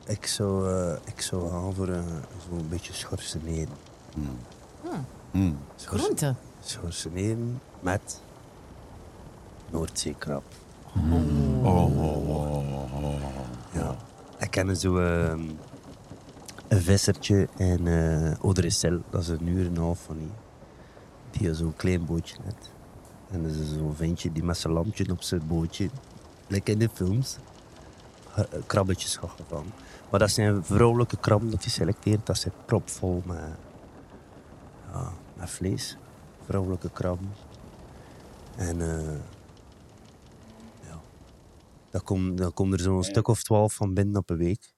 ik, 0.06 0.26
zou, 0.26 0.70
eh, 0.72 0.96
ik 1.04 1.20
zou 1.20 1.50
gaan 1.50 1.74
voor 1.74 1.88
eh, 1.88 1.98
zo'n 2.48 2.66
beetje 2.68 2.92
schorseneren. 2.92 3.74
Mm. 5.30 5.56
Schors- 5.76 6.02
Groente. 6.02 6.34
Schorseneren 6.64 7.60
met 7.80 8.20
Noordzeekrab. 9.70 10.42
Oh, 11.62 11.98
oh, 11.98 12.28
oh, 12.28 13.02
oh. 13.02 13.14
Ja. 13.72 13.96
Ik 14.38 14.50
ken 14.50 14.76
zo 14.76 14.98
ehm, 14.98 15.40
een 16.68 16.82
vissertje 16.82 17.48
in 17.56 17.86
uh. 17.86 18.30
Dat 19.10 19.22
is 19.22 19.28
een 19.28 19.46
uur 19.46 19.66
en 19.66 19.76
een 19.76 19.82
half 19.82 20.02
van 20.02 20.16
hier. 20.16 20.28
Die 21.30 21.54
zo'n 21.54 21.76
klein 21.76 22.04
bootje 22.04 22.36
net. 22.44 22.70
En 23.30 23.42
dat 23.42 23.52
is 23.52 23.72
zo'n 23.74 23.94
ventje 23.94 24.32
die 24.32 24.44
met 24.44 24.56
zijn 24.56 24.72
lampje 24.72 25.10
op 25.10 25.22
zijn 25.22 25.46
bootje, 25.46 25.90
lekker 26.46 26.72
in 26.72 26.78
de 26.78 26.88
films, 26.92 27.36
eh, 28.34 28.44
krabbetjes 28.66 29.16
gaat. 29.16 29.62
Maar 30.10 30.20
dat 30.20 30.30
zijn 30.30 30.64
vrouwelijke 30.64 31.16
krabben 31.16 31.50
dat 31.50 31.62
hij 31.62 31.72
selecteert. 31.72 32.26
Dat 32.26 32.38
zijn 32.38 32.54
propvol 32.64 33.22
met, 33.26 33.38
ja, 34.92 35.12
met 35.34 35.50
vlees. 35.50 35.96
Vrouwelijke 36.44 36.90
krabben. 36.90 37.32
En 38.56 38.78
ja, 38.78 39.20
dan 41.96 42.04
komt 42.04 42.38
dan 42.38 42.52
komt 42.54 42.72
er 42.72 42.80
zo'n 42.80 43.02
stuk 43.04 43.28
of 43.28 43.42
twaalf 43.42 43.74
van 43.74 43.94
binnen 43.94 44.16
op 44.16 44.30
een 44.30 44.36
week. 44.36 44.74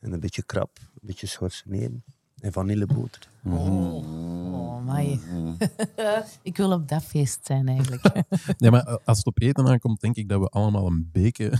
En 0.00 0.12
een 0.12 0.20
beetje 0.20 0.42
krab, 0.42 0.78
een 0.78 1.00
beetje 1.00 1.26
schorseneren. 1.26 2.04
En 2.40 2.52
vanilleboter. 2.52 3.28
Oh, 3.44 4.84
my. 4.94 5.20
ik 6.42 6.56
wil 6.56 6.72
op 6.72 6.88
dat 6.88 7.04
feest 7.04 7.46
zijn, 7.46 7.68
eigenlijk. 7.68 8.04
Ja, 8.58 8.70
maar 8.70 8.98
als 9.04 9.18
het 9.18 9.26
op 9.26 9.40
eten 9.40 9.66
aankomt, 9.68 10.00
denk 10.00 10.16
ik 10.16 10.28
dat 10.28 10.40
we 10.40 10.48
allemaal 10.48 10.86
een 10.86 11.08
beetje 11.12 11.52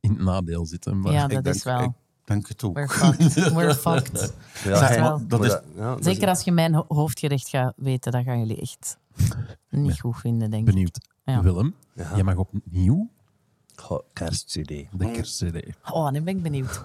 in 0.00 0.10
het 0.10 0.18
nadeel 0.18 0.66
zitten. 0.66 1.00
Maar 1.00 1.12
ja, 1.12 1.24
ik 1.24 1.30
dat 1.30 1.44
denk- 1.44 1.56
is 1.56 1.62
wel. 1.64 1.82
Ik 1.82 1.90
denk 2.24 2.48
het 2.48 2.62
ook. 2.64 2.74
We're 2.74 2.88
fucked. 2.88 3.52
We're. 3.52 4.34
Ja, 4.94 5.18
dat 5.28 5.44
is- 5.44 5.58
ja, 5.76 5.96
Zeker 6.02 6.28
als 6.28 6.42
je 6.42 6.52
mijn 6.52 6.74
ho- 6.74 6.84
hoofdgerecht 6.88 7.48
gaat 7.48 7.72
weten, 7.76 8.12
dat 8.12 8.24
gaan 8.24 8.38
jullie 8.38 8.60
echt 8.60 8.98
niet 9.70 10.00
goed 10.00 10.16
vinden, 10.16 10.50
denk 10.50 10.68
ik. 10.68 10.74
benieuwd. 10.74 11.08
Ja. 11.24 11.42
Willem, 11.42 11.74
Ja. 11.94 12.10
jij 12.14 12.22
mag 12.24 12.36
opnieuw 12.36 13.10
Goh, 13.76 14.00
kerstcd. 14.12 14.68
de 14.68 15.10
kerstcd. 15.12 15.76
Oh, 15.92 16.10
nu 16.10 16.20
ben 16.22 16.36
ik 16.36 16.42
benieuwd. 16.42 16.84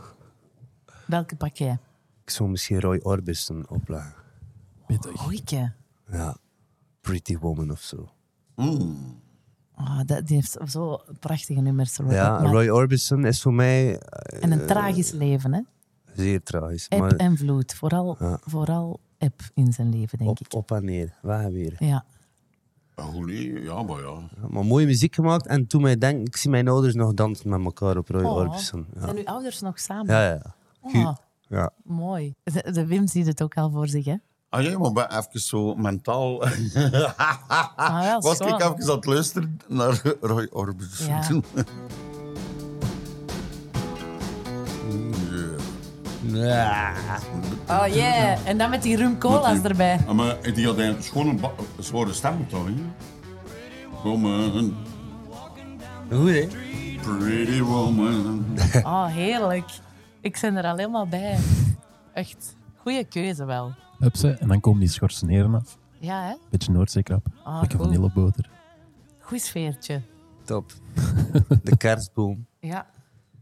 Welke 1.07 1.35
pak 1.35 1.55
jij? 1.55 1.77
Ik 2.23 2.29
zou 2.29 2.49
misschien 2.49 2.79
Roy 2.79 2.99
Orbison 3.03 3.69
opleggen. 3.69 4.13
Pittig. 4.87 5.11
Goeieke. 5.21 5.71
Ja. 6.11 6.37
Pretty 7.01 7.37
Woman 7.37 7.71
of 7.71 7.81
zo. 7.81 8.09
Oh, 9.75 9.99
dat, 10.05 10.27
die 10.27 10.35
heeft 10.35 10.57
zo 10.67 11.01
prachtige 11.19 11.59
nummers. 11.61 11.97
Roy. 11.97 12.13
Ja, 12.13 12.39
Maar- 12.39 12.51
Roy 12.51 12.69
Orbison 12.69 13.25
is 13.25 13.41
voor 13.41 13.53
mij 13.53 13.99
eh, 13.99 14.43
En 14.43 14.51
een 14.51 14.67
tragisch 14.67 15.11
leven, 15.11 15.53
hè? 15.53 15.61
zeer 16.15 16.43
tragisch. 16.43 16.87
Eb 16.87 16.99
Maar 16.99 17.15
en 17.15 17.37
vloed. 17.37 17.73
Vooral, 17.73 18.15
Ja. 18.19 18.39
vooral 18.43 18.99
eb 19.17 19.41
in 19.53 19.73
zijn 19.73 19.89
leven, 19.89 20.17
denk 20.17 20.29
op, 20.29 20.39
ik. 20.39 20.53
op 20.53 20.71
en 20.71 20.85
neer, 20.85 21.13
waar 21.21 21.51
weer. 21.51 21.75
Ja. 21.79 22.05
Goed, 23.01 23.25
nee, 23.25 23.61
ja, 23.63 23.83
maar 23.83 23.99
ja. 23.99 24.05
Ja, 24.41 24.47
maar 24.49 24.65
mooie 24.65 24.85
muziek 24.85 25.15
gemaakt. 25.15 25.47
En 25.47 25.67
toen 25.67 25.81
mij 25.81 25.97
denk, 25.97 26.27
ik 26.27 26.37
zie 26.37 26.49
mijn 26.49 26.67
ouders 26.67 26.93
nog 26.95 27.13
dansen 27.13 27.49
met 27.49 27.63
elkaar 27.63 27.97
op 27.97 28.09
Roy 28.09 28.23
Oh, 28.23 28.35
Orbison. 28.35 28.85
Ja, 28.93 29.01
Zijn 29.01 29.17
uw 29.17 29.25
ouders 29.25 29.59
nog 29.61 29.79
samen? 29.79 30.15
ja, 30.15 30.29
ja. 30.29 30.41
Oh, 30.81 31.15
ja. 31.47 31.71
mooi. 31.83 32.33
De, 32.43 32.71
de 32.71 32.85
Wim 32.85 33.07
ziet 33.07 33.25
het 33.27 33.43
ook 33.43 33.55
al 33.55 33.71
voor 33.71 33.87
zich, 33.87 34.05
hè? 34.05 34.15
Ah 34.49 34.63
ja, 34.63 34.77
maar 34.79 34.91
ben 34.91 35.17
even 35.17 35.39
zo 35.39 35.75
mentaal... 35.75 36.43
Ah, 36.43 38.03
ja, 38.03 38.17
Was 38.19 38.37
zo. 38.37 38.43
ik 38.47 38.53
even 38.59 38.65
aan 38.89 38.95
het 38.95 39.05
luisteren 39.05 39.59
naar 39.67 40.01
Roy 40.21 40.47
Orbison. 40.51 41.07
Ja. 41.07 41.27
Oh 47.69 47.85
yeah, 47.87 48.47
en 48.47 48.57
dan 48.57 48.69
met 48.69 48.81
die 48.81 48.95
rum 48.95 49.17
cola's 49.17 49.61
erbij. 49.63 49.99
Ah, 50.07 50.15
maar 50.15 50.53
die 50.53 50.65
had 50.65 50.77
een 50.77 51.03
schone, 51.03 51.37
zware 51.79 52.13
stem 52.13 52.47
toch, 52.47 52.65
hè? 52.65 52.73
Woman, 54.03 54.75
Goed, 56.11 56.29
hè? 56.29 56.47
pretty 57.01 57.61
woman. 57.61 58.45
Oh, 58.83 59.05
heerlijk. 59.05 59.69
Ik 60.21 60.37
ben 60.41 60.55
er 60.55 60.63
al 60.65 60.75
helemaal 60.77 61.07
bij. 61.07 61.37
Echt. 62.13 62.55
Goeie 62.77 63.03
keuze 63.03 63.45
wel. 63.45 63.73
Hupse, 63.99 64.29
en 64.31 64.47
dan 64.47 64.59
komen 64.59 64.79
die 64.79 64.89
schorseneren 64.89 65.55
af. 65.55 65.77
Ja, 65.99 66.23
hè? 66.27 66.33
Beetje 66.49 66.71
Noordzeekrab, 66.71 67.25
Ah, 67.43 67.59
lekker 67.59 67.79
vanilleboter. 67.79 68.49
Goed 69.19 69.41
sfeertje. 69.41 70.01
Top. 70.45 70.71
De 71.63 71.77
kerstboom 71.77 72.45
Ja. 72.59 72.85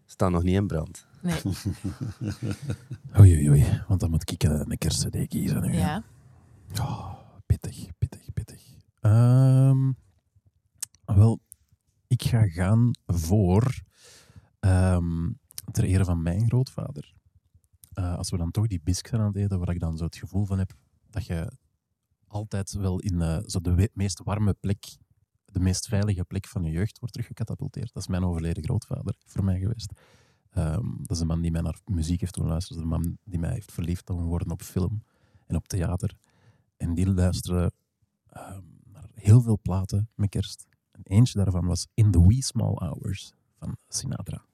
staat 0.05 0.31
nog 0.31 0.43
niet 0.43 0.55
in 0.55 0.67
brand. 0.67 1.06
Nee. 1.21 1.41
Oei, 3.19 3.35
oei, 3.35 3.49
oei. 3.49 3.83
Want 3.87 3.99
dan 3.99 4.09
moet 4.09 4.31
ik 4.31 4.43
een 4.43 4.77
kerstcd 4.77 5.27
kiezen 5.27 5.61
nu. 5.61 5.73
Ja. 5.73 6.03
Oh, 6.79 7.13
pittig, 7.45 7.87
pittig, 7.97 8.33
pittig. 8.33 8.61
Ehm, 9.01 9.91
wel, 11.05 11.39
ik 12.07 12.23
ga 12.23 12.47
gaan 12.47 12.91
voor 13.05 13.81
ehm, 14.59 15.29
ter 15.71 15.83
ere 15.83 16.05
van 16.05 16.21
mijn 16.21 16.47
grootvader. 16.47 17.13
Eh, 17.93 18.15
als 18.15 18.29
we 18.29 18.37
dan 18.37 18.51
toch 18.51 18.67
die 18.67 18.81
bisk 18.83 19.07
zijn 19.07 19.21
aan 19.21 19.27
het 19.27 19.35
eten, 19.35 19.59
waar 19.59 19.69
ik 19.69 19.79
dan 19.79 19.97
zo 19.97 20.05
het 20.05 20.17
gevoel 20.17 20.45
van 20.45 20.57
heb 20.57 20.73
dat 21.09 21.25
je 21.25 21.51
altijd 22.27 22.71
wel 22.71 22.99
in 22.99 23.21
eh, 23.21 23.39
zo 23.45 23.61
de 23.61 23.89
meest 23.93 24.21
warme 24.23 24.53
plek, 24.53 24.97
de 25.45 25.59
meest 25.59 25.87
veilige 25.87 26.23
plek 26.23 26.47
van 26.47 26.63
je 26.63 26.71
jeugd 26.71 26.99
wordt 26.99 27.13
teruggecatapulteerd. 27.13 27.93
Dat 27.93 28.03
is 28.03 28.09
mijn 28.09 28.23
overleden 28.23 28.63
grootvader 28.63 29.15
voor 29.25 29.43
mij 29.43 29.59
geweest. 29.59 29.91
Ehm, 30.57 30.89
dat 30.97 31.11
is 31.11 31.17
de 31.17 31.25
man 31.25 31.41
die 31.41 31.51
mij 31.51 31.61
naar 31.61 31.79
muziek 31.85 32.19
heeft 32.19 32.33
doen 32.33 32.47
luisteren. 32.47 32.83
Dat 32.83 32.91
is 32.91 32.99
de 32.99 33.03
man 33.03 33.17
die 33.23 33.39
mij 33.39 33.51
heeft 33.51 33.71
verliefd 33.71 34.07
doen 34.07 34.23
worden 34.23 34.51
op 34.51 34.61
film 34.61 35.03
en 35.45 35.55
op 35.55 35.67
theater. 35.67 36.17
En 36.77 36.93
die 36.93 37.13
luisterde 37.13 37.71
ehm, 38.27 38.61
naar 38.91 39.09
heel 39.13 39.41
veel 39.41 39.59
platen 39.61 40.09
met 40.15 40.29
kerst. 40.29 40.65
En 40.91 41.01
eentje 41.03 41.39
daarvan 41.43 41.65
was 41.65 41.87
In 41.93 42.11
the 42.11 42.27
Wee 42.27 42.43
Small 42.43 42.73
Hours 42.73 43.33
van 43.59 43.77
Sinatra. 43.87 44.45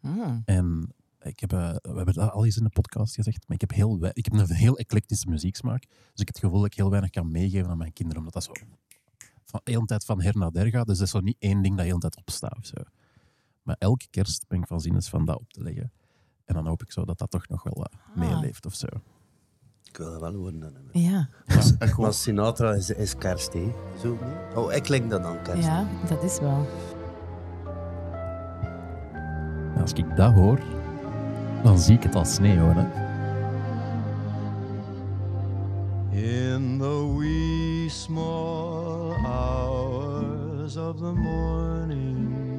Mm. 0.00 0.42
En 0.44 0.94
ik 1.20 1.40
heb, 1.40 1.52
eh, 1.52 1.70
we 1.70 1.96
hebben 1.96 2.14
dat 2.14 2.30
al 2.30 2.44
eens 2.44 2.56
in 2.56 2.64
de 2.64 2.70
podcast 2.70 3.14
gezegd, 3.14 3.48
maar 3.48 3.54
ik 3.54 3.60
heb, 3.60 3.70
heel, 3.70 4.06
ik 4.12 4.24
heb 4.24 4.32
een 4.32 4.54
heel 4.54 4.78
eclectische 4.78 5.28
muzieksmaak. 5.28 5.80
Dus 5.80 6.20
ik 6.20 6.26
heb 6.26 6.28
het 6.28 6.38
gevoel 6.38 6.58
dat 6.58 6.66
ik 6.66 6.74
heel 6.74 6.90
weinig 6.90 7.10
kan 7.10 7.30
meegeven 7.30 7.70
aan 7.70 7.78
mijn 7.78 7.92
kinderen, 7.92 8.18
omdat 8.18 8.34
dat 8.34 8.44
zo 8.44 8.52
van 9.44 9.60
de 9.64 9.70
hele 9.70 9.84
tijd 9.84 10.04
van 10.04 10.22
her 10.22 10.36
naar 10.36 10.52
der 10.52 10.66
gaat. 10.70 10.86
Dus 10.86 10.98
dat 10.98 11.06
is 11.06 11.12
zo 11.12 11.20
niet 11.20 11.36
één 11.38 11.62
ding 11.62 11.74
dat 11.74 11.84
de 11.84 11.90
hele 11.90 11.98
tijd 11.98 12.16
opstaat 12.16 12.56
of 12.56 12.66
zo. 12.66 12.82
Maar 13.68 13.76
elke 13.78 14.06
kerst 14.10 14.44
ben 14.48 14.60
ik 14.60 14.66
van 14.66 14.80
zin 14.80 14.96
is 14.96 15.08
van 15.08 15.24
dat 15.24 15.36
op 15.36 15.52
te 15.52 15.62
leggen. 15.62 15.92
En 16.44 16.54
dan 16.54 16.66
hoop 16.66 16.82
ik 16.82 16.92
zo 16.92 17.04
dat 17.04 17.18
dat 17.18 17.30
toch 17.30 17.48
nog 17.48 17.62
wel 17.62 17.84
eh, 17.84 18.16
meeleeft 18.16 18.66
of 18.66 18.74
zo. 18.74 18.86
Ik 19.82 19.96
wil 19.96 20.10
dat 20.10 20.20
wel 20.20 20.34
horen. 20.34 20.60
Dan. 20.60 20.72
Ja. 20.92 21.28
Maar 21.98 22.14
Sinatra 22.14 22.74
is, 22.74 22.90
is 22.90 23.16
kerst, 23.16 23.52
hè? 23.52 23.72
Zo 24.00 24.10
niet? 24.10 24.56
Oh, 24.56 24.72
ik 24.72 24.82
klink 24.82 25.10
dat 25.10 25.22
dan 25.22 25.42
kerst. 25.42 25.64
ja, 25.64 25.86
dat 26.08 26.22
is 26.22 26.40
wel. 26.40 26.66
En 29.74 29.80
als 29.80 29.92
ik 29.92 30.16
dat 30.16 30.34
hoor, 30.34 30.60
dan 31.62 31.78
zie 31.78 31.96
ik 31.96 32.02
het 32.02 32.14
als 32.14 32.34
sneeuw. 32.34 32.72
Hè. 32.74 33.06
In 36.10 36.78
the 36.78 37.16
wee 37.18 37.88
small 37.88 39.12
hours 39.22 40.76
of 40.76 40.96
the 40.96 41.12
morning, 41.12 42.57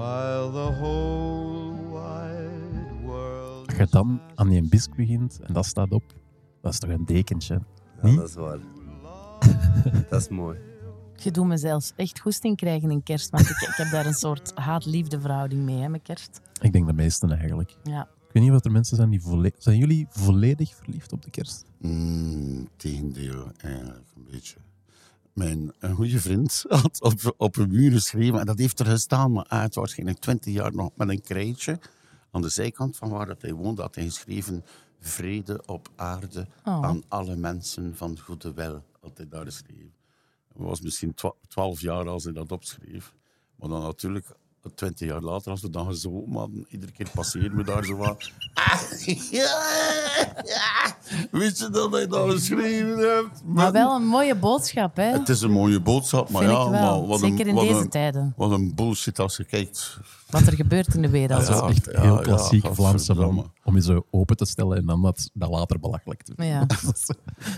while 0.00 0.50
the 0.50 0.72
whole 0.80 1.72
wide 1.92 3.04
world. 3.04 3.66
Als 3.68 3.76
je 3.76 3.86
dan 3.90 4.20
aan 4.34 4.48
die 4.48 4.68
bisk 4.68 4.94
begint 4.94 5.40
en 5.40 5.52
dat 5.52 5.66
staat 5.66 5.90
op, 5.90 6.02
dat 6.60 6.72
is 6.72 6.78
toch 6.78 6.90
een 6.90 7.04
dekentje. 7.04 7.60
Ja, 8.02 8.14
dat 8.14 8.28
is 8.28 8.34
waar. 8.34 8.58
dat 10.10 10.20
is 10.20 10.28
mooi. 10.28 10.58
Je 11.16 11.30
doet 11.30 11.46
me 11.46 11.56
zelfs 11.56 11.92
echt 11.96 12.20
goesting 12.20 12.56
krijgen 12.56 12.90
in 12.90 13.02
kerst. 13.02 13.30
Want 13.30 13.50
ik, 13.50 13.60
ik 13.60 13.74
heb 13.76 13.90
daar 13.90 14.06
een 14.06 14.14
soort 14.14 14.52
haat-liefde 14.54 15.20
verhouding 15.20 15.64
mee, 15.64 15.80
hè, 15.80 15.88
met 15.88 16.02
kerst. 16.02 16.40
Ik 16.60 16.72
denk 16.72 16.86
de 16.86 16.92
meesten 16.92 17.30
eigenlijk. 17.32 17.76
Ja. 17.82 18.02
Ik 18.02 18.32
weet 18.32 18.42
niet 18.42 18.52
wat 18.52 18.64
er 18.64 18.70
mensen 18.70 18.96
zijn 18.96 19.10
die 19.10 19.20
volledig... 19.20 19.62
Zijn 19.62 19.78
jullie 19.78 20.06
volledig 20.10 20.74
verliefd 20.74 21.12
op 21.12 21.22
de 21.22 21.30
kerst? 21.30 21.64
Mm, 21.78 22.68
tegendeel, 22.76 23.50
eigenlijk 23.56 24.04
een 24.16 24.26
beetje. 24.30 24.56
Mijn 25.34 25.72
een 25.78 25.94
goede 25.94 26.20
vriend 26.20 26.64
had 26.68 27.00
op, 27.02 27.34
op 27.36 27.56
een 27.56 27.68
muur 27.70 27.92
geschreven, 27.92 28.40
en 28.40 28.46
dat 28.46 28.58
heeft 28.58 28.80
er 28.80 28.86
gestaan, 28.86 29.32
maar 29.32 29.46
uit 29.48 29.74
waarschijnlijk 29.74 30.18
20 30.18 30.52
jaar 30.52 30.74
nog 30.74 30.90
met 30.96 31.08
een 31.08 31.20
krijtje. 31.20 31.78
aan 32.30 32.42
de 32.42 32.48
zijkant 32.48 32.96
van 32.96 33.08
waar 33.10 33.26
dat 33.26 33.42
hij 33.42 33.52
woonde, 33.52 33.82
had 33.82 33.94
hij 33.94 34.04
geschreven 34.04 34.64
vrede 35.00 35.62
op 35.66 35.88
aarde 35.96 36.46
Oh. 36.64 36.84
aan 36.84 37.02
alle 37.08 37.36
mensen 37.36 37.96
van 37.96 38.18
goede 38.18 38.52
wil. 38.54 38.84
Had 39.00 39.16
hij 39.16 39.28
daar 39.28 39.44
geschreven. 39.44 39.92
Hij 40.54 40.64
was 40.66 40.80
misschien 40.80 41.14
twa- 41.14 41.34
twaalf 41.48 41.80
jaar 41.80 42.08
als 42.08 42.24
hij 42.24 42.32
dat 42.32 42.52
opschreef. 42.52 43.14
Maar 43.56 43.68
dan 43.68 43.82
natuurlijk, 43.82 44.26
twintig 44.74 45.08
jaar 45.08 45.20
later, 45.20 45.50
als 45.50 45.60
we 45.60 45.70
dan 45.70 45.86
gezopen 45.86 46.36
hadden, 46.36 46.66
iedere 46.68 46.92
keer 46.92 47.10
passeerden 47.14 47.56
we 47.56 47.64
daar 47.64 47.84
zo 47.84 47.96
van... 47.96 48.16
Ah, 48.54 49.06
ja, 49.30 49.62
ja. 50.44 50.96
Weet 51.30 51.58
je 51.58 51.70
dat 51.70 51.92
hij 51.92 52.06
dat 52.06 52.30
geschreven 52.30 52.98
hebt? 52.98 53.42
Maar 53.44 53.72
wel 53.72 53.94
een 53.94 54.06
mooie 54.06 54.34
boodschap, 54.34 54.96
hè? 54.96 55.04
Het 55.04 55.28
is 55.28 55.40
een 55.40 55.50
mooie 55.50 55.80
boodschap, 55.80 56.30
maar 56.30 56.42
Vind 56.42 56.54
ja, 56.54 56.64
ik 56.64 56.70
wel. 56.70 56.80
maar 56.98 57.08
wat 57.08 57.20
Zeker 57.20 57.40
een, 57.40 57.46
in 57.46 57.54
wat 57.54 57.64
deze 57.64 57.80
een, 57.80 57.88
tijden. 57.88 58.32
Wat 58.36 58.50
een 58.50 58.74
bullshit 58.74 59.18
als 59.18 59.36
je 59.36 59.44
kijkt. 59.44 59.98
Wat 60.30 60.46
er 60.46 60.52
gebeurt 60.52 60.94
in 60.94 61.02
de 61.02 61.08
wereld. 61.08 61.46
Ja. 61.46 61.54
Dat 61.54 61.70
is 61.70 61.76
echt 61.76 61.88
ja, 61.92 62.00
heel 62.00 62.14
ja, 62.14 62.20
klassiek 62.20 62.66
Vlaamse 62.72 63.14
van 63.14 63.52
om 63.64 63.74
je 63.74 63.82
zo 63.82 64.06
open 64.10 64.36
te 64.36 64.44
stellen 64.44 64.76
en 64.76 64.86
dan 64.86 65.02
dat, 65.02 65.30
dat 65.32 65.50
later 65.50 65.80
belachelijk 65.80 66.22
te 66.22 66.34
doen. 66.36 66.46
Ja. 66.46 66.66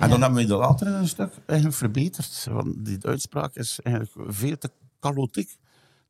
En 0.00 0.10
dan 0.10 0.22
hebben 0.22 0.42
we 0.42 0.46
dat 0.46 0.58
later 0.58 0.86
een 0.86 1.08
stuk 1.08 1.32
eigenlijk 1.46 1.78
verbeterd. 1.78 2.46
Want 2.50 2.84
die 2.84 2.98
uitspraak 3.00 3.54
is 3.54 3.80
eigenlijk 3.82 4.32
veel 4.34 4.58
te 4.58 4.70
kalotiek. 4.98 5.56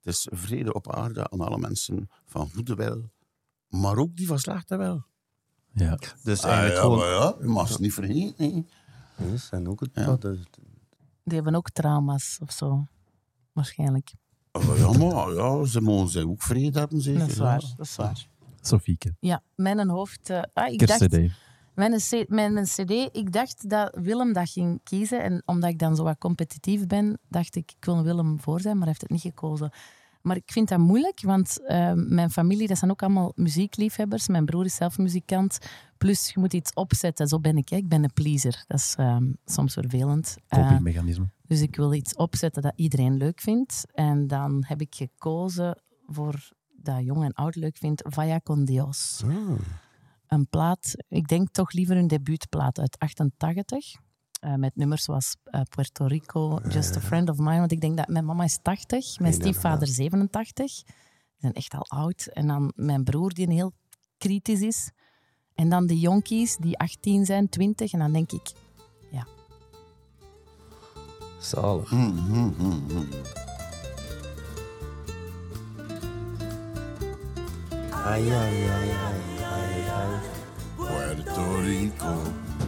Het 0.02 0.14
is 0.14 0.28
vrede 0.30 0.72
op 0.74 0.92
aarde 0.92 1.30
aan 1.30 1.40
alle 1.40 1.58
mensen 1.58 2.10
van 2.26 2.50
goede 2.54 2.74
wil, 2.74 3.10
maar 3.68 3.96
ook 3.96 4.16
die 4.16 4.26
van 4.26 4.38
slechte 4.38 4.76
wil. 4.76 5.04
Ja. 5.74 5.98
Dus 6.22 6.42
Ah, 6.42 6.50
eigenlijk 6.50 6.74
ja, 6.74 6.80
gewoon... 6.80 6.98
maar 6.98 7.08
ja, 7.08 7.34
je 7.40 7.46
mag 7.46 7.68
het 7.68 7.78
niet 7.78 7.94
vergeten. 7.94 8.68
zijn 9.34 9.68
ook 9.68 9.80
het, 9.80 9.90
Ja. 9.94 10.16
dus- 10.16 10.44
Die 11.24 11.34
hebben 11.34 11.54
ook 11.54 11.70
trauma's 11.70 12.38
of 12.42 12.52
zo. 12.52 12.86
Waarschijnlijk. 13.52 14.12
Ah, 14.50 14.66
maar 14.66 14.78
Ja, 14.78 14.92
maar 14.92 15.32
ja, 15.34 15.64
ze 15.64 15.80
mogen 15.80 16.28
ook 16.28 16.42
vrede 16.42 16.78
hebben, 16.78 17.00
zeker. 17.00 17.20
Dat 17.20 17.28
is 17.28 17.36
ja. 17.36 17.42
waar. 17.42 17.60
Dat 17.76 17.86
is 17.86 17.96
waar. 17.96 18.26
Sofieke, 18.60 19.14
Ja, 19.20 19.42
mijn 19.54 19.88
hoofd... 19.90 20.30
eh, 20.30 20.42
ah, 20.52 20.72
ik 20.72 20.86
dacht, 20.86 20.98
kerstcd. 21.06 21.34
Mijn, 21.74 21.98
C- 21.98 22.28
mijn, 22.28 22.52
mijn 22.52 22.64
cd, 22.66 22.90
ik 23.12 23.32
dacht 23.32 23.68
dat 23.70 23.98
Willem 24.00 24.32
dat 24.32 24.50
ging 24.50 24.80
kiezen. 24.82 25.22
En 25.22 25.42
omdat 25.44 25.70
ik 25.70 25.78
dan 25.78 25.96
zo 25.96 26.02
wat 26.02 26.18
competitief 26.18 26.87
ben, 26.87 27.18
dacht 27.28 27.56
ik, 27.56 27.72
ik 27.78 27.85
wil 27.85 28.02
Willem 28.02 28.40
voor 28.40 28.61
zijn, 28.61 28.72
maar 28.78 28.87
hij 28.87 28.96
heeft 28.98 29.00
het 29.00 29.11
niet 29.11 29.35
gekozen. 29.35 29.70
Maar 30.22 30.37
ik 30.37 30.52
vind 30.52 30.68
dat 30.68 30.78
moeilijk, 30.78 31.20
want 31.22 31.66
eh, 31.66 31.92
mijn 31.94 32.30
familie, 32.30 32.68
dat 32.68 32.78
zijn 32.78 32.90
ook 32.90 33.02
allemaal 33.02 33.32
muziekliefhebbers. 33.35 34.28
Mijn 34.28 34.44
broer 34.44 34.64
is 34.64 34.74
zelf 34.74 34.98
muzikant. 34.98 35.58
Plus, 35.98 36.30
je 36.35 36.40
moet 36.40 36.52
iets 36.52 36.72
opzetten. 36.74 37.26
Zo 37.28 37.40
ben 37.40 37.56
ik. 37.56 37.68
Hè. 37.68 37.76
Ik 37.76 37.88
ben 37.88 38.04
een 38.04 38.12
pleaser. 38.12 38.64
Dat 38.66 38.78
is 38.78 38.94
eh, 38.98 39.16
soms 39.44 39.72
vervelend. 39.72 40.37
Eh, 40.48 40.58
Copingmechanisme. 40.62 41.28
dus 41.46 41.61
ik 41.61 41.76
wil 41.76 41.92
iets 41.92 42.14
opzetten 42.14 42.62
dat 42.62 42.72
iedereen 42.76 43.16
leuk 43.16 43.40
vindt. 43.40 43.85
En 43.94 44.26
dan 44.26 44.64
heb 44.66 44.80
ik 44.80 44.94
gekozen 44.94 45.82
voor 46.06 46.50
dat 46.76 47.04
jong 47.04 47.24
en 47.24 47.32
oud 47.32 47.54
leuk 47.54 47.76
vindt, 47.76 48.02
Vaya 48.08 48.40
con 48.40 48.64
Dios. 48.64 49.22
Een 50.33 50.49
plaat, 50.49 50.95
ik 51.09 51.29
denk 51.29 51.49
toch 51.51 51.73
liever 51.73 51.97
een 51.97 52.07
debuutplaat 52.07 52.79
uit 52.79 52.99
88. 52.99 53.95
eh, 54.40 54.55
met 54.55 54.77
nummers 54.77 55.05
zoals 55.05 55.37
eh, 55.45 55.61
Puerto 55.68 56.07
Rico, 56.07 56.61
Just 56.68 56.97
a 56.97 57.01
Friend 57.01 57.29
of 57.29 57.38
Mine. 57.38 57.59
Want 57.59 57.73
ik 57.73 57.81
denk 57.81 57.97
dat 57.97 58.09
mijn 58.09 58.25
mama 58.25 58.45
is 58.45 58.59
80, 58.62 59.18
mijn 59.18 59.33
stiefvader 59.33 59.88
87. 59.88 60.85
Die 60.85 60.95
zijn 61.38 61.53
echt 61.53 61.75
al 61.75 61.87
oud. 61.88 62.27
En 62.27 62.47
dan 62.47 62.73
mijn 62.77 63.05
broer 63.05 63.35
die 63.35 63.53
heel 63.53 63.73
kritisch 64.18 64.61
is. 64.61 64.90
En 65.55 65.68
dan 65.68 65.87
de 65.87 65.99
jonkies 65.99 66.57
die 66.57 66.79
18 66.79 67.25
zijn, 67.27 67.49
20. 67.49 67.92
En 67.92 67.99
dan 67.99 68.12
denk 68.12 68.33
ik, 68.33 68.53
Zalig. 71.40 71.90
Hm, 71.90 72.16
hm, 72.16 72.51
hm, 72.59 72.88
hm. 72.88 73.05
Ai, 77.90 78.29
ai, 78.29 78.31
ai, 78.31 78.68
ai, 78.68 78.90
ai, 78.90 78.90
ai. 78.90 79.32
Puerto 80.76 81.54
Rico. 81.60 82.14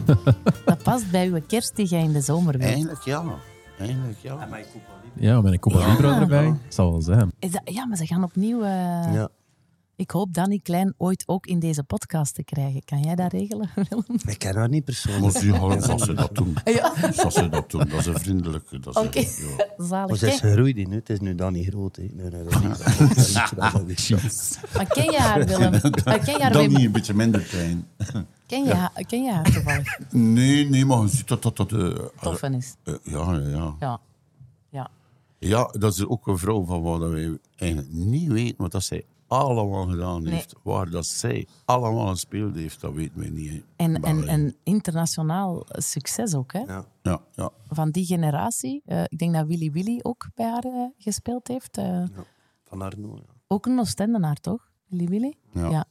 dat 0.65 0.83
past 0.83 1.11
bij 1.11 1.27
uw 1.27 1.41
kerst 1.47 1.75
die 1.75 1.85
jij 1.85 2.01
in 2.03 2.11
de 2.13 2.21
zomer 2.21 2.57
wilt. 2.57 2.71
Eigenlijk 2.71 3.01
ja. 3.01 3.23
Eigenlijk 3.79 4.17
ja. 4.21 4.47
Ja, 5.13 5.41
met 5.41 5.53
een 5.53 5.59
Cuba 5.59 5.87
Libre 5.91 6.07
Ja. 6.07 6.19
erbij. 6.19 6.53
Zal 6.67 6.91
wel 6.91 7.01
zijn. 7.01 7.31
Is 7.39 7.51
dat, 7.51 7.61
ja, 7.65 7.85
maar 7.85 7.97
ze 7.97 8.05
gaan 8.05 8.23
opnieuw... 8.23 8.61
eh, 8.63 9.13
Ja. 9.13 9.29
Ik 9.97 10.11
hoop 10.11 10.33
Danny 10.33 10.59
Klein 10.63 10.93
ooit 10.97 11.23
ook 11.27 11.45
in 11.45 11.59
deze 11.59 11.83
podcast 11.83 12.35
te 12.35 12.43
krijgen. 12.43 12.83
Kan 12.85 12.99
jij 13.01 13.15
dat 13.15 13.31
regelen, 13.31 13.69
Willem? 13.89 14.05
Ik 14.25 14.39
ken 14.39 14.55
haar 14.55 14.69
niet 14.69 14.85
persoonlijk. 14.85 15.23
Maar 15.33 15.41
zie 15.41 15.53
je, 15.53 15.59
als 15.59 16.03
ze 16.03 16.13
dat 16.13 16.35
doen. 16.35 16.55
Ja. 16.65 16.93
Als 17.23 17.33
ze 17.33 17.49
dat 17.49 17.71
doen, 17.71 17.89
dat 17.89 17.99
is 17.99 18.05
een 18.05 18.19
vriendelijke. 18.19 18.79
Oké, 18.93 19.19
een- 19.19 19.25
ja. 19.57 19.65
Maar 19.77 19.87
zalig. 19.87 20.17
ze 20.17 20.27
is 20.27 20.41
nu. 20.41 20.95
Het 20.95 21.09
is 21.09 21.19
nu 21.19 21.35
dan 21.35 21.53
niet 21.53 21.67
groot. 21.67 21.95
Hè. 21.95 22.03
Nee, 22.13 22.29
nee, 22.29 22.43
dat 22.43 22.51
is 22.53 22.59
niet. 22.61 23.55
Dat 23.55 23.87
is 24.21 24.57
maar 24.73 24.85
ken 24.87 25.11
je 25.11 25.17
haar, 25.17 25.45
Willem? 25.45 25.71
Ken 25.81 26.25
je 26.25 26.37
haar, 26.41 26.51
Dan 26.51 26.67
niet 26.67 26.79
een 26.79 26.91
beetje 26.91 27.13
minder 27.13 27.41
klein. 27.41 27.87
Ken 28.47 28.63
je, 28.63 28.73
haar, 28.73 28.91
ken 29.07 29.23
je 29.23 29.31
haar 29.31 29.43
toevallig? 29.51 29.99
Nee, 30.11 30.69
nee, 30.69 30.85
maar 30.85 31.01
je 31.01 31.07
ziet 31.07 31.27
dat 31.27 31.41
dat... 31.43 31.55
dat 31.57 31.71
eh, 31.71 31.95
Toffen 32.21 32.53
is. 32.53 32.75
eh, 32.83 32.93
ja, 33.03 33.33
ja, 33.33 33.47
ja. 33.47 33.75
Ja. 33.79 33.99
Ja. 34.69 34.89
Ja, 35.39 35.69
dat 35.79 35.93
is 35.93 36.05
ook 36.05 36.27
een 36.27 36.37
vrouw 36.37 36.65
van 36.65 36.81
wat 36.81 36.99
wij 37.09 37.37
eigenlijk 37.55 37.91
niet 37.93 38.27
weten 38.31 38.55
wat 38.57 38.71
dat 38.71 38.83
zij 38.83 39.03
allemaal 39.27 39.85
gedaan 39.87 40.23
Nee. 40.23 40.33
heeft. 40.33 40.55
Waar 40.63 40.89
dat 40.89 41.05
zij 41.05 41.47
allemaal 41.65 42.07
gespeeld 42.07 42.55
heeft, 42.55 42.81
dat 42.81 42.93
weten 42.93 43.19
wij 43.19 43.29
niet. 43.29 43.49
hè. 43.51 43.61
En, 43.75 44.03
en, 44.03 44.27
en 44.27 44.55
internationaal 44.63 45.65
succes 45.67 46.35
ook, 46.35 46.53
hè? 46.53 46.59
Ja. 46.59 46.85
Ja, 47.01 47.21
ja. 47.35 47.49
Van 47.67 47.91
die 47.91 48.05
generatie. 48.05 48.81
Eh, 48.85 49.03
ik 49.07 49.17
denk 49.17 49.33
dat 49.33 49.47
Willy 49.47 49.71
Willy 49.71 49.99
ook 50.03 50.29
bij 50.33 50.49
haar 50.49 50.63
eh, 50.63 50.85
gespeeld 50.97 51.47
heeft. 51.47 51.77
Eh, 51.77 52.03
Van 52.63 52.81
Arno. 52.81 53.15
Ja. 53.15 53.33
ook 53.47 53.65
een 53.65 53.79
Oostendenaar, 53.79 54.35
toch? 54.35 54.71
Willy 54.87 55.05
Willy? 55.07 55.35
Ja. 55.53 55.85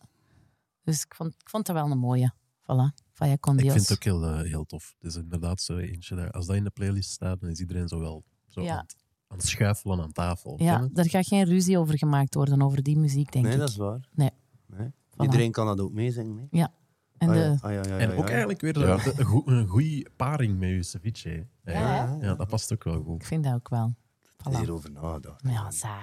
Dus 0.83 1.03
ik 1.05 1.15
vond, 1.15 1.35
ik 1.39 1.49
vond 1.49 1.67
dat 1.67 1.77
wel 1.77 1.91
een 1.91 1.99
mooie. 1.99 2.33
Voilà. 2.63 3.03
Vaya 3.13 3.37
con 3.41 3.55
Ik 3.57 3.61
Dios. 3.63 3.73
vind 3.75 3.89
het 3.89 3.97
ook 3.99 4.05
heel, 4.05 4.39
heel 4.39 4.65
tof. 4.65 4.95
Het 4.99 5.11
is 5.11 5.17
inderdaad 5.17 5.61
zo 5.61 5.77
eentje. 5.77 6.31
Als 6.33 6.47
dat 6.47 6.57
in 6.57 6.65
de 6.65 6.71
playlist 6.71 7.11
staat, 7.11 7.41
dan 7.41 7.51
is 7.51 7.61
iedereen 7.61 7.89
zo 7.89 7.99
wel 7.99 8.25
zo 8.49 8.63
Ja. 8.63 8.77
het, 8.81 8.97
aan 9.35 9.41
het 9.41 9.49
schuifelen 9.49 10.01
aan 10.03 10.13
tafel. 10.13 10.55
Ja, 10.63 10.89
daar 10.93 11.09
gaat 11.09 11.27
geen 11.27 11.45
ruzie 11.45 11.79
over 11.79 11.99
gemaakt 11.99 12.35
worden, 12.35 12.63
over 12.63 12.83
die 12.83 12.99
muziek, 12.99 13.33
denk 13.33 13.45
Nee, 13.45 13.55
ik. 13.55 13.61
dat 13.61 13.69
is 13.69 13.77
waar. 13.77 14.09
Nee. 14.15 14.31
Nee. 14.77 14.93
Iedereen 15.19 15.51
kan 15.53 15.67
dat 15.67 15.81
ook 15.81 15.93
meezingen. 15.93 16.37
hè. 16.37 16.59
Ja. 16.59 16.73
En 17.19 17.29
Ah, 17.29 17.35
de, 17.35 17.41
ja. 17.41 17.59
Ah, 17.61 17.71
ja, 17.73 17.81
ja, 17.83 17.83
ja, 17.89 17.99
En 17.99 18.11
ja. 18.11 18.17
ook 18.17 18.29
eigenlijk 18.29 18.61
weer 18.61 18.79
Ja. 18.79 18.97
de- 18.97 19.13
een, 19.17 19.43
een 19.59 19.67
goede 19.67 20.07
paring 20.17 20.59
met 20.59 20.69
je 20.69 20.83
ceviche. 20.83 21.47
Ja, 21.65 22.17
ja, 22.21 22.35
dat 22.35 22.49
past 22.49 22.73
ook 22.73 22.85
wel 22.85 23.03
goed. 23.03 23.21
Ik 23.21 23.27
vind 23.27 23.45
dat 23.45 23.55
ook 23.55 23.69
wel. 23.69 23.95
Voilà. 24.37 24.59
Hierover 24.59 24.91
nagedacht. 24.91 25.43
Ja, 25.49 25.71
za. 25.71 25.99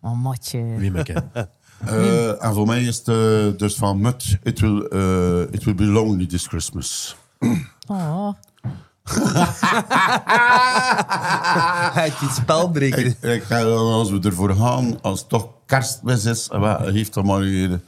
Oh, 0.00 0.22
motje. 0.22 0.62
Wiemeke. 0.76 1.24
Eh, 1.86 2.44
en 2.44 2.54
voor 2.54 2.66
mij 2.66 2.82
is 2.84 2.96
het 2.98 3.08
eh, 3.08 3.58
dus 3.58 3.74
van 3.76 4.00
Mut, 4.00 4.38
it 4.42 4.60
will, 4.60 4.80
eh, 4.80 5.40
it 5.50 5.64
will 5.64 5.74
be 5.74 5.84
lonely 5.84 6.26
this 6.26 6.46
Christmas. 6.46 7.16
Oh, 7.88 8.32
Hij 11.92 12.02
heeft 12.02 12.20
iets 12.22 12.34
spelbreker. 12.34 13.06
Ik, 13.06 13.22
ik 13.22 13.42
ga 13.42 13.62
dan, 13.62 13.92
als 13.92 14.10
we 14.10 14.20
ervoor 14.20 14.54
gaan, 14.54 15.02
als 15.02 15.20
het 15.20 15.28
toch 15.28 15.48
kerstmis 15.66 16.24
is, 16.24 16.48
eh, 16.48 16.80
heeft 16.80 17.14
dan 17.14 17.26
maar 17.26 17.80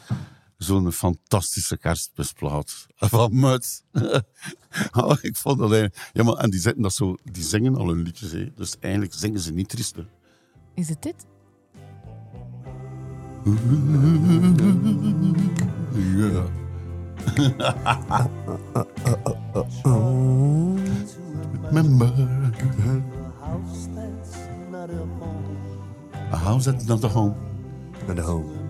zo'n 0.58 0.92
fantastische 0.92 1.76
kerstmisplaat 1.76 2.86
van 2.96 3.40
Mut. 3.40 3.82
Oh, 4.92 5.16
ik 5.20 5.36
vond 5.36 5.58
dat 5.58 5.72
eigenlijk... 5.72 6.10
Ja, 6.12 6.22
maar 6.22 6.34
en 6.34 6.50
die, 6.50 6.60
zitten 6.60 6.82
dat 6.82 6.94
zo, 6.94 7.16
die 7.32 7.42
zingen 7.42 7.76
al 7.76 7.88
hun 7.88 8.02
liedjes, 8.02 8.32
hè. 8.32 8.52
dus 8.54 8.76
eigenlijk 8.80 9.14
zingen 9.14 9.40
ze 9.40 9.52
niet 9.52 9.68
triest. 9.68 9.96
hè. 9.96 10.02
is 10.74 10.88
het 10.88 11.02
dit? 11.02 11.26
Ja. 16.16 16.63
Remember 21.70 22.12
a 26.32 26.36
house 26.36 26.64
that's 26.64 26.86
not 26.86 27.04
a 27.04 27.08
home. 27.08 27.34
Naar 28.06 28.14
de 28.14 28.22
home. 28.22 28.62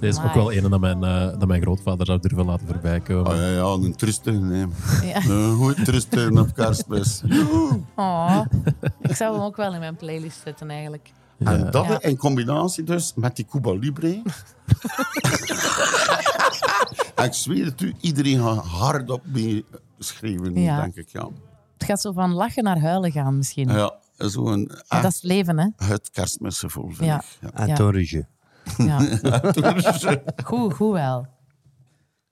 Deze 0.00 0.18
is 0.20 0.24
ook 0.24 0.34
wel 0.34 0.52
een 0.52 0.70
dat 0.70 0.80
mijn, 0.80 1.04
eh, 1.04 1.38
dat 1.38 1.48
mijn 1.48 1.62
grootvader 1.62 2.06
zou 2.06 2.18
durven 2.20 2.44
laten 2.44 2.66
voorbij 2.66 3.00
komen. 3.00 3.32
Oh 3.32 3.36
ja, 3.36 3.46
ja, 3.46 3.62
een 3.62 3.96
trieste. 3.96 4.30
Nee. 4.30 4.66
Ja. 5.02 5.24
Een 5.30 5.56
goed 5.56 5.84
trieste 5.84 6.30
op 6.32 6.54
kerstmis. 6.54 7.22
Oh, 7.94 8.40
ik 9.00 9.14
zou 9.14 9.34
hem 9.34 9.42
ook 9.42 9.56
wel 9.56 9.72
in 9.72 9.78
mijn 9.78 9.96
playlist 9.96 10.40
zetten, 10.44 10.70
eigenlijk. 10.70 11.12
En 11.38 11.70
dat 11.70 11.86
Ja. 11.86 12.00
in 12.02 12.16
combinatie 12.16 12.84
dus 12.84 13.12
met 13.14 13.36
die 13.36 13.44
Cuba 13.50 13.72
Libre. 13.72 14.22
en 17.14 17.24
ik 17.24 17.32
zweer 17.32 17.64
het 17.64 17.80
u, 17.80 17.94
iedereen 18.00 18.38
gaat 18.40 18.64
hardop 18.64 19.22
mee 19.26 19.64
schreeuwen, 19.98 20.54
Ja. 20.60 20.80
denk 20.80 20.94
ik. 20.96 21.08
Ja, 21.08 21.28
Het 21.78 21.84
gaat 21.84 22.00
zo 22.00 22.12
van 22.12 22.32
lachen 22.32 22.64
naar 22.64 22.80
huilen 22.80 23.12
gaan, 23.12 23.36
misschien. 23.36 23.68
ja 23.68 23.74
Maar 23.76 24.76
echt 24.88 25.02
dat 25.02 25.12
is 25.12 25.22
leven, 25.22 25.58
hè? 25.58 25.68
het 25.86 26.10
kerstmisgevoel, 26.10 26.86
vind 26.90 27.04
Ja. 27.08 27.18
ik. 27.40 27.50
Ja. 27.56 27.66
Ja. 28.76 28.98
Goed, 30.44 30.74
goed 30.74 30.92
wel. 30.92 31.26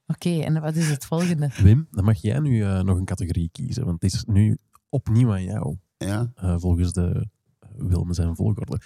Oké, 0.06 0.40
en 0.40 0.60
wat 0.60 0.74
is 0.74 0.90
het 0.90 1.04
volgende? 1.04 1.50
Wim, 1.62 1.86
dan 1.90 2.04
mag 2.04 2.20
jij 2.22 2.38
nu 2.38 2.62
eh, 2.64 2.80
nog 2.80 2.96
een 2.96 3.04
categorie 3.04 3.48
kiezen, 3.52 3.84
want 3.84 4.02
het 4.02 4.12
is 4.12 4.24
nu 4.26 4.58
opnieuw 4.88 5.32
aan 5.32 5.42
jou, 5.42 5.76
Ja. 5.98 6.30
eh, 6.34 6.54
volgens 6.58 6.92
de 6.92 7.28
Wilmen 7.76 8.14
zijn 8.14 8.37
volgorde. 8.37 8.80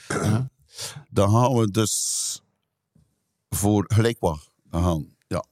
Dan 1.10 1.30
gaan 1.30 1.54
we 1.54 1.70
dus 1.70 2.42
voor 3.48 3.84
gelijk 3.88 4.16
wat 4.20 4.48
gaan. 4.70 5.16
Ja. 5.26 5.44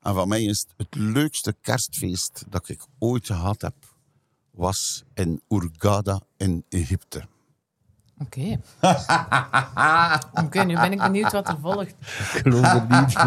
En 0.00 0.14
van 0.14 0.28
mij 0.28 0.44
is 0.44 0.60
het, 0.60 0.74
het 0.76 0.94
leukste 0.94 1.56
kerstfeest 1.60 2.44
dat 2.48 2.68
ik 2.68 2.86
ooit 2.98 3.26
gehad 3.26 3.62
heb, 3.62 3.94
was 4.50 5.04
in 5.14 5.42
Hurghada 5.48 6.20
in 6.36 6.64
Egypte. 6.68 7.28
Oké. 8.18 8.60
Oké, 10.44 10.64
nu 10.64 10.74
ben 10.74 10.92
ik 10.92 10.98
benieuwd 10.98 11.32
wat 11.32 11.48
er 11.48 11.58
volgt. 11.60 11.90
Ik 11.90 12.40
geloof 12.42 12.72
er 12.72 13.00
niet 13.00 13.12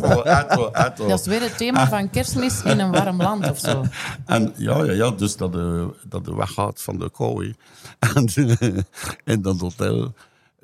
wel. 0.00 1.08
Dat 1.08 1.20
is 1.20 1.26
weer 1.26 1.40
het 1.40 1.56
thema 1.56 1.88
van 1.88 2.10
kerstmis 2.10 2.62
in 2.62 2.78
een 2.78 2.90
warm 2.90 3.22
land 3.22 3.50
of 3.50 3.58
zo. 3.58 3.84
En 4.26 4.52
ja, 4.56 4.84
ja, 4.84 4.92
ja 4.92 5.10
dus 5.10 5.36
dat 5.36 5.52
de, 5.52 5.94
dat 6.08 6.24
de 6.24 6.34
weggaat 6.34 6.82
van 6.82 6.98
de. 6.98 7.54
En 7.98 8.26
eh, 8.26 8.78
in 9.34 9.42
dat 9.42 9.60
hotel. 9.60 10.14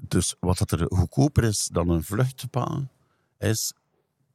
Dus 0.09 0.35
wat 0.41 0.59
dat 0.59 0.71
er 0.71 0.87
goedkoper 0.88 1.45
is 1.45 1.69
dan 1.73 1.88
een 1.88 2.05
vlucht 2.05 2.38
te 2.38 2.49
pakken, 2.49 2.91
is 3.38 3.73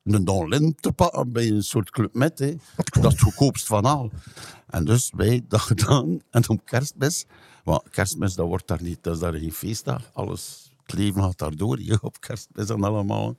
een 0.03 0.25
Donlin 0.25 0.75
te 0.79 0.91
pakken 0.91 1.31
bij 1.31 1.47
een 1.47 1.63
soort 1.63 1.89
club 1.89 2.13
met. 2.13 2.39
Hè. 2.39 2.55
Dat 3.01 3.05
is 3.05 3.11
het 3.11 3.21
goedkoopst 3.21 3.67
van 3.67 3.85
al. 3.85 4.11
En 4.69 4.85
dus 4.85 5.11
wij 5.15 5.45
dat 5.47 5.61
gedaan. 5.61 6.21
En 6.29 6.49
om 6.49 6.63
kerstmis, 6.63 7.25
want 7.63 7.89
kerstmis 7.89 8.35
dat 8.35 8.47
wordt 8.47 8.67
daar 8.67 8.81
niet, 8.81 9.03
dat 9.03 9.13
is 9.13 9.19
daar 9.19 9.33
geen 9.33 9.53
feestdag. 9.53 10.09
Alles, 10.13 10.71
het 10.81 10.93
leven 10.93 11.23
gaat 11.23 11.37
daardoor 11.37 11.77
hier 11.77 11.99
op 12.01 12.19
kerstmis 12.19 12.69
en 12.69 12.83
allemaal. 12.83 13.35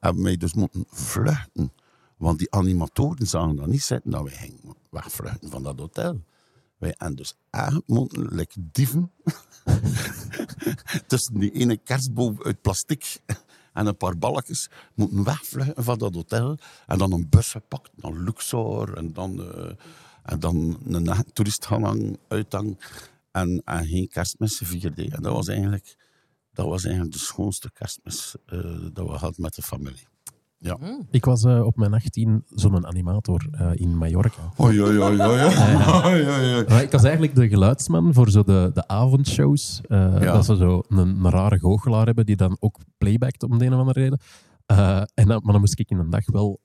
Hebben 0.00 0.22
wij 0.22 0.36
dus 0.36 0.54
moeten 0.54 0.84
vluchten. 0.88 1.72
Want 2.16 2.38
die 2.38 2.50
animatoren 2.50 3.26
zagen 3.26 3.56
dat 3.56 3.66
niet 3.66 3.82
zitten 3.82 4.10
dat 4.10 4.22
wij 4.22 4.32
gingen 4.32 5.50
van 5.50 5.62
dat 5.62 5.78
hotel. 5.78 6.20
Wij 6.78 6.94
en 6.98 7.14
dus 7.14 7.36
eigenlijk 7.50 7.88
moeten, 7.88 8.46
dieven, 8.72 9.12
tussen 11.06 11.38
die 11.38 11.52
ene 11.52 11.76
kerstboom 11.76 12.38
uit 12.42 12.60
plastic 12.60 13.20
en 13.72 13.86
een 13.86 13.96
paar 13.96 14.18
balkjes, 14.18 14.70
moeten 14.94 15.24
wegvluchten 15.24 15.84
van 15.84 15.98
dat 15.98 16.14
hotel. 16.14 16.58
En 16.86 16.98
dan 16.98 17.12
een 17.12 17.28
bus 17.28 17.50
gepakt 17.50 17.90
naar 17.94 18.12
Luxor 18.12 18.96
en 18.96 19.12
dan, 19.12 19.40
eh, 19.40 19.70
en 20.22 20.40
dan 20.40 20.78
een 20.86 21.08
echt 21.08 21.34
toerist 21.34 21.66
gaan 21.66 21.82
hangen, 21.82 22.18
uithangen. 22.28 22.78
En, 23.34 23.62
en 23.64 23.86
geen 23.86 24.08
kerstmis 24.08 24.60
vierde. 24.64 25.08
En 25.10 25.22
dat 25.22 25.32
was 25.32 25.48
eigenlijk, 25.48 25.96
dat 26.52 26.66
was 26.66 26.84
eigenlijk 26.84 27.14
de 27.14 27.20
schoonste 27.20 27.70
kerstmis 27.72 28.34
eh, 28.46 28.58
dat 28.92 29.06
we 29.06 29.12
hadden 29.12 29.42
met 29.42 29.54
de 29.54 29.62
familie. 29.62 30.06
Ja. 30.58 30.78
Ik 31.10 31.24
was 31.24 31.44
eh, 31.44 31.64
op 31.66 31.76
mijn 31.76 31.94
18 31.94 32.44
zo'n 32.48 32.86
animator 32.86 33.46
eh, 33.52 33.70
in 33.74 33.96
Mallorca. 33.96 34.52
Oei, 34.60 34.82
oei, 34.82 34.98
oei, 34.98 35.20
oei. 35.20 35.40
Oei, 36.06 36.22
oei, 36.28 36.54
oei. 36.54 36.64
Maar 36.68 36.82
ik 36.82 36.90
was 36.90 37.02
eigenlijk 37.02 37.34
de 37.34 37.48
geluidsman 37.48 38.14
voor 38.14 38.30
zo 38.30 38.42
de, 38.42 38.70
de 38.74 38.88
avondshows. 38.88 39.80
eh, 39.88 39.98
Ja. 40.20 40.32
Dat 40.32 40.44
ze 40.44 40.56
zo 40.56 40.82
een, 40.88 40.98
een 40.98 41.30
rare 41.30 41.58
goochelaar 41.58 42.06
hebben 42.06 42.26
die 42.26 42.36
dan 42.36 42.56
ook 42.60 42.78
playbackt 42.98 43.42
om 43.42 43.58
de 43.58 43.64
een 43.64 43.72
of 43.72 43.78
andere 43.78 44.00
reden. 44.00 44.18
Eh, 44.66 44.96
en 45.14 45.26
dan, 45.28 45.40
maar 45.42 45.52
dan 45.52 45.60
moest 45.60 45.78
ik 45.80 45.90
in 45.90 45.98
een 45.98 46.10
dag 46.10 46.26
wel 46.30 46.60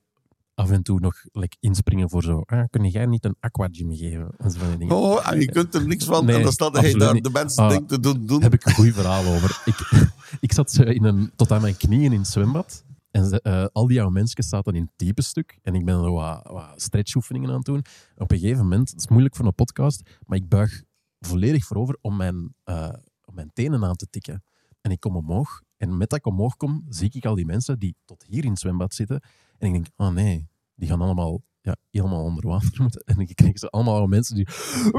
af 0.59 0.69
en 0.71 0.83
toe 0.83 0.99
nog 0.99 1.15
like, 1.31 1.57
inspringen 1.59 2.09
voor 2.09 2.23
zo. 2.23 2.41
Ah, 2.45 2.63
kun 2.69 2.85
jij 2.89 3.05
niet 3.05 3.25
een 3.25 3.35
aquagym 3.39 3.95
geven? 3.95 4.29
En 4.37 4.51
zo 4.51 4.59
van 4.59 4.69
die 4.69 4.77
dingen. 4.77 4.95
Oh, 4.95 5.31
en 5.31 5.39
je 5.39 5.51
kunt 5.51 5.75
er 5.75 5.87
niks 5.87 6.05
van. 6.05 6.25
Nee, 6.25 6.35
en 6.35 6.43
dan 6.43 6.51
staat 6.51 6.77
hij 6.77 6.93
daar 6.93 7.13
de 7.13 7.29
mensen 7.29 7.63
Ah, 7.63 7.69
dingen 7.69 7.85
te 7.87 7.99
doen. 7.99 8.25
doen. 8.25 8.41
heb 8.41 8.53
ik 8.53 8.65
een 8.65 8.73
goed 8.73 8.93
verhaal 8.93 9.25
over. 9.33 9.61
Ik, 9.65 10.09
ik 10.45 10.51
zat 10.53 10.73
in 10.77 11.03
een, 11.03 11.31
tot 11.35 11.51
aan 11.51 11.61
mijn 11.61 11.77
knieën 11.77 12.11
in 12.13 12.19
het 12.19 12.27
zwembad. 12.27 12.83
En 13.11 13.25
ze- 13.27 13.41
eh, 13.41 13.65
al 13.71 13.87
die 13.87 13.99
oude 14.01 14.13
mensen 14.13 14.43
zaten 14.43 14.75
in 14.75 14.81
het 14.81 14.91
diepe 14.95 15.21
stuk. 15.21 15.59
En 15.61 15.75
ik 15.75 15.85
ben 15.85 16.11
wat, 16.11 16.47
wat 16.51 16.71
stretchoefeningen 16.75 17.49
aan 17.49 17.55
het 17.55 17.65
doen. 17.65 17.83
Op 18.17 18.31
een 18.31 18.39
gegeven 18.39 18.63
moment, 18.63 18.89
het 18.89 18.99
is 18.99 19.07
moeilijk 19.07 19.35
voor 19.35 19.45
een 19.45 19.55
podcast, 19.55 20.01
maar 20.25 20.37
ik 20.37 20.49
buig 20.49 20.83
volledig 21.19 21.65
voorover 21.65 21.97
om 22.01 22.15
mijn, 22.15 22.53
eh, 22.63 22.89
om 23.25 23.35
mijn 23.35 23.51
tenen 23.53 23.83
aan 23.83 23.95
te 23.95 24.07
tikken. 24.09 24.43
En 24.81 24.91
ik 24.91 24.99
kom 24.99 25.15
omhoog. 25.15 25.61
En 25.77 25.97
met 25.97 26.09
dat 26.09 26.19
ik 26.19 26.25
omhoog 26.25 26.55
kom, 26.57 26.85
zie 26.89 27.09
ik 27.13 27.25
al 27.25 27.35
die 27.35 27.45
mensen 27.45 27.79
die 27.79 27.95
tot 28.05 28.23
hier 28.27 28.43
in 28.43 28.49
het 28.49 28.59
zwembad 28.59 28.93
zitten. 28.93 29.21
En 29.57 29.67
ik 29.67 29.73
denk, 29.73 29.87
oh 29.95 30.09
nee, 30.09 30.48
die 30.79 30.89
gaan 30.89 31.01
allemaal 31.01 31.41
ja, 31.61 31.75
helemaal 31.89 32.23
onder 32.23 32.47
water 32.47 32.81
moeten. 32.81 33.01
En 33.05 33.19
ik 33.19 33.35
kreeg 33.35 33.59
ze 33.59 33.69
allemaal 33.69 34.07
mensen 34.07 34.35
die... 34.35 34.47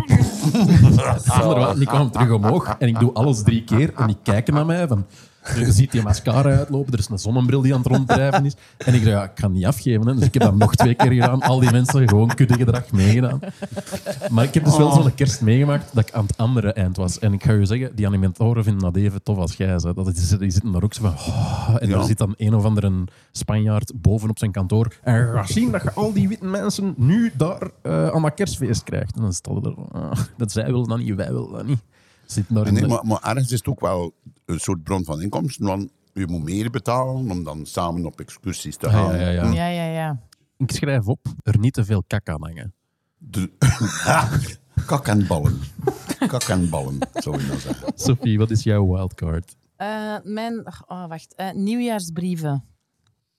onder 0.84 1.04
water. 1.26 1.68
En 1.68 1.80
ik 1.80 1.86
kwam 1.86 2.10
terug 2.10 2.30
omhoog 2.30 2.76
en 2.78 2.88
ik 2.88 2.98
doe 2.98 3.12
alles 3.12 3.42
drie 3.42 3.64
keer. 3.64 3.94
En 3.94 4.06
die 4.06 4.18
kijken 4.22 4.54
naar 4.54 4.66
mij 4.66 4.88
van... 4.88 5.06
Je 5.56 5.72
ziet 5.72 5.92
die 5.92 6.02
mascara 6.02 6.56
uitlopen, 6.56 6.92
er 6.92 6.98
is 6.98 7.08
een 7.08 7.18
zonnebril 7.18 7.60
die 7.60 7.74
aan 7.74 7.80
het 7.82 7.92
ronddrijven 7.92 8.44
is. 8.46 8.54
En 8.78 8.94
ik 8.94 9.04
dacht, 9.04 9.14
ja, 9.16 9.24
ik 9.24 9.34
kan 9.34 9.52
niet 9.52 9.64
afgeven. 9.66 10.06
Hè. 10.06 10.14
Dus 10.14 10.24
ik 10.24 10.34
heb 10.34 10.42
dat 10.42 10.56
nog 10.56 10.74
twee 10.74 10.94
keer 10.94 11.12
gedaan. 11.12 11.40
Al 11.40 11.60
die 11.60 11.70
mensen 11.70 12.08
gewoon 12.08 12.34
kuddegedrag 12.34 12.92
meegedaan. 12.92 13.40
Maar 14.30 14.44
ik 14.44 14.54
heb 14.54 14.64
dus 14.64 14.76
wel 14.76 14.90
zo'n 14.90 15.14
kerst 15.14 15.40
meegemaakt 15.40 15.94
dat 15.94 16.08
ik 16.08 16.14
aan 16.14 16.26
het 16.26 16.36
andere 16.36 16.72
eind 16.72 16.96
was. 16.96 17.18
En 17.18 17.32
ik 17.32 17.44
ga 17.44 17.52
je 17.52 17.64
zeggen, 17.66 17.96
die 17.96 18.06
animatoren 18.06 18.64
vinden 18.64 18.82
dat 18.82 18.96
even 18.96 19.22
tof 19.22 19.36
als 19.38 19.56
jij. 19.56 19.68
Hè. 19.68 19.76
Dat 19.94 20.06
is, 20.06 20.28
die 20.28 20.50
zitten 20.50 20.72
daar 20.72 20.82
ook 20.82 20.94
zo 20.94 21.02
van... 21.02 21.12
"Oh." 21.12 21.76
en 21.80 21.88
Ja. 21.88 21.98
er 21.98 22.04
zit 22.04 22.18
dan 22.18 22.34
een 22.36 22.54
of 22.54 22.64
andere 22.64 23.04
Spanjaard 23.32 23.92
boven 23.96 24.30
op 24.30 24.38
zijn 24.38 24.52
kantoor. 24.52 24.92
En 25.02 25.32
gaat 25.32 25.48
zien 25.48 25.70
dat 25.70 25.82
je 25.82 25.92
al 25.92 26.12
die 26.12 26.28
witte 26.28 26.46
mensen 26.46 26.94
nu 26.96 27.32
daar 27.36 27.70
eh, 27.82 28.08
aan 28.08 28.22
dat 28.22 28.34
kerstfeest 28.34 28.82
krijgt. 28.82 29.16
En 29.16 29.22
dan 29.22 29.32
stel 29.32 29.60
je 29.62 29.68
er... 29.68 30.28
dat 30.36 30.52
zij 30.52 30.64
willen 30.64 30.88
dat 30.88 30.98
niet, 30.98 31.14
wij 31.14 31.32
willen 31.32 31.52
dat 31.52 31.66
niet. 31.66 31.80
In 32.36 32.44
Nee, 32.48 32.72
de- 32.72 32.86
maar, 32.86 33.06
maar 33.06 33.22
ergens 33.22 33.52
is 33.52 33.58
het 33.58 33.68
ook 33.68 33.80
wel 33.80 34.14
een 34.44 34.60
soort 34.60 34.82
bron 34.82 35.04
van 35.04 35.22
inkomsten. 35.22 35.66
Want 35.66 35.90
je 36.12 36.26
moet 36.26 36.42
meer 36.42 36.70
betalen 36.70 37.30
om 37.30 37.44
dan 37.44 37.66
samen 37.66 38.04
op 38.06 38.20
excursies 38.20 38.76
te 38.76 38.86
Ah, 38.86 38.92
gaan. 38.92 39.14
ja, 39.18 39.20
ja, 39.20 39.30
ja. 39.30 39.52
Ja, 39.52 39.66
ja, 39.68 39.84
ja. 39.92 40.20
Ik 40.56 40.70
schrijf 40.70 41.06
op, 41.06 41.26
er 41.42 41.58
niet 41.58 41.72
te 41.72 41.84
veel 41.84 42.02
kak 42.06 42.28
aan 42.28 42.42
hangen. 42.42 42.74
De, 43.18 43.50
kak 44.86 45.06
en 45.06 45.26
ballen. 45.26 45.58
Kak 46.26 46.42
en 46.42 46.70
ballen, 46.70 46.98
zou 47.12 47.40
je 47.40 47.46
nou 47.46 47.58
zeggen. 47.58 47.92
Sophie, 47.94 48.38
wat 48.38 48.50
is 48.50 48.62
jouw 48.62 48.86
wildcard? 48.92 49.56
Eh, 49.76 50.16
mijn... 50.22 50.66
Oh, 50.86 51.06
wacht. 51.08 51.34
Eh, 51.34 51.52
nieuwjaarsbrieven. 51.52 52.64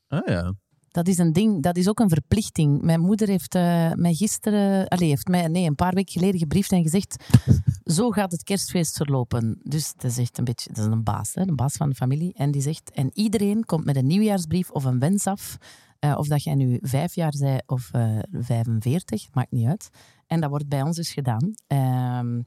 Ah 0.07 0.27
ja. 0.27 0.53
Dat 0.91 1.07
is 1.07 1.17
een 1.17 1.33
ding, 1.33 1.63
dat 1.63 1.77
is 1.77 1.89
ook 1.89 1.99
een 1.99 2.09
verplichting. 2.09 2.81
Mijn 2.81 2.99
moeder 2.99 3.27
heeft 3.27 3.55
eh, 3.55 3.91
mij 3.93 4.13
gisteren, 4.13 4.87
allez, 4.87 5.09
heeft 5.09 5.27
mij 5.27 5.47
nee, 5.47 5.65
een 5.65 5.75
paar 5.75 5.93
weken 5.93 6.11
geleden 6.13 6.39
gebriefd 6.39 6.71
en 6.71 6.81
gezegd: 6.83 7.15
Zo 7.95 8.09
gaat 8.09 8.31
het 8.31 8.43
kerstfeest 8.43 8.97
verlopen. 8.97 9.59
Dus 9.63 9.93
dat 9.97 10.11
is 10.11 10.17
echt 10.17 10.37
een 10.37 10.43
beetje, 10.43 10.73
dat 10.73 10.85
is 10.85 10.91
een 10.91 11.03
baas, 11.03 11.33
hè, 11.33 11.45
de 11.45 11.55
baas 11.55 11.73
van 11.73 11.89
de 11.89 11.95
familie. 11.95 12.33
En 12.35 12.51
die 12.51 12.61
zegt: 12.61 12.91
En 12.91 13.09
iedereen 13.13 13.65
komt 13.65 13.85
met 13.85 13.95
een 13.95 14.07
nieuwjaarsbrief 14.07 14.69
of 14.69 14.83
een 14.83 14.99
wens 14.99 15.25
af. 15.27 15.57
eh, 15.99 16.15
of 16.17 16.27
dat 16.27 16.43
jij 16.43 16.55
nu 16.55 16.77
vijf 16.81 17.15
jaar 17.15 17.33
zij 17.33 17.61
of 17.65 17.89
eh 17.91 18.19
45, 18.31 19.27
maakt 19.33 19.51
niet 19.51 19.67
uit. 19.67 19.89
En 20.27 20.41
dat 20.41 20.49
wordt 20.49 20.67
bij 20.67 20.81
ons 20.81 20.95
dus 20.95 21.11
gedaan. 21.13 21.53
Ehm, 21.67 22.41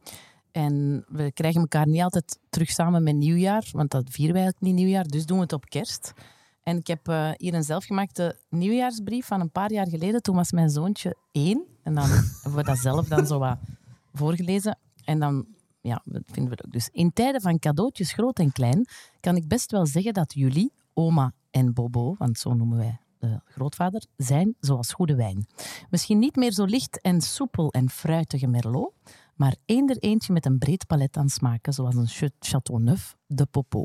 en 0.52 1.04
we 1.08 1.32
krijgen 1.32 1.60
elkaar 1.60 1.86
niet 1.88 2.02
altijd 2.02 2.38
terug 2.50 2.70
samen 2.70 3.02
met 3.02 3.14
nieuwjaar, 3.16 3.68
want 3.72 3.90
dat 3.90 4.10
vieren 4.10 4.34
wij 4.34 4.42
eigenlijk 4.42 4.72
niet 4.72 4.84
nieuwjaar, 4.84 5.04
dus 5.06 5.26
doen 5.26 5.36
we 5.36 5.42
het 5.42 5.52
op 5.52 5.64
kerst. 5.68 6.12
En 6.64 6.76
ik 6.76 6.86
heb 6.86 7.08
eh, 7.08 7.30
hier 7.36 7.54
een 7.54 7.62
zelfgemaakte 7.64 8.38
nieuwjaarsbrief 8.48 9.26
van 9.26 9.40
een 9.40 9.50
paar 9.50 9.72
jaar 9.72 9.88
geleden. 9.88 10.22
Toen 10.22 10.36
was 10.36 10.52
mijn 10.52 10.70
zoontje 10.70 11.16
één. 11.32 11.64
En 11.82 11.94
dan 11.94 12.08
hebben 12.42 12.54
we 12.54 12.62
dat 12.62 12.78
zelf 12.78 13.08
dan 13.08 13.26
zo 13.26 13.38
wat 13.38 13.58
voorgelezen. 14.12 14.78
En 15.04 15.18
dan 15.18 15.46
ja, 15.80 16.02
vinden 16.04 16.44
we 16.44 16.50
het 16.50 16.64
ook. 16.64 16.72
Dus 16.72 16.88
in 16.92 17.12
tijden 17.12 17.40
van 17.40 17.58
cadeautjes 17.58 18.12
groot 18.12 18.38
en 18.38 18.52
klein 18.52 18.86
kan 19.20 19.36
ik 19.36 19.48
best 19.48 19.70
wel 19.70 19.86
zeggen 19.86 20.12
dat 20.14 20.32
jullie, 20.34 20.72
oma 20.94 21.32
en 21.50 21.74
Bobo, 21.74 22.14
want 22.18 22.38
zo 22.38 22.54
noemen 22.54 22.78
wij 22.78 22.98
de 23.18 23.40
grootvader, 23.44 24.04
zijn 24.16 24.54
zoals 24.60 24.92
goede 24.92 25.14
wijn. 25.14 25.46
Misschien 25.90 26.18
niet 26.18 26.36
meer 26.36 26.52
zo 26.52 26.64
licht 26.64 27.00
en 27.00 27.20
soepel 27.20 27.70
en 27.70 27.90
fruitige 27.90 28.46
merlot, 28.46 28.92
maar 29.34 29.56
eender 29.64 29.96
eentje 29.98 30.32
met 30.32 30.46
een 30.46 30.58
breed 30.58 30.86
palet 30.86 31.16
aan 31.16 31.28
smaken, 31.28 31.72
zoals 31.72 31.94
een 31.94 32.06
Ch- 32.08 32.30
Chateauneuf 32.38 33.16
de 33.26 33.46
Popo. 33.46 33.84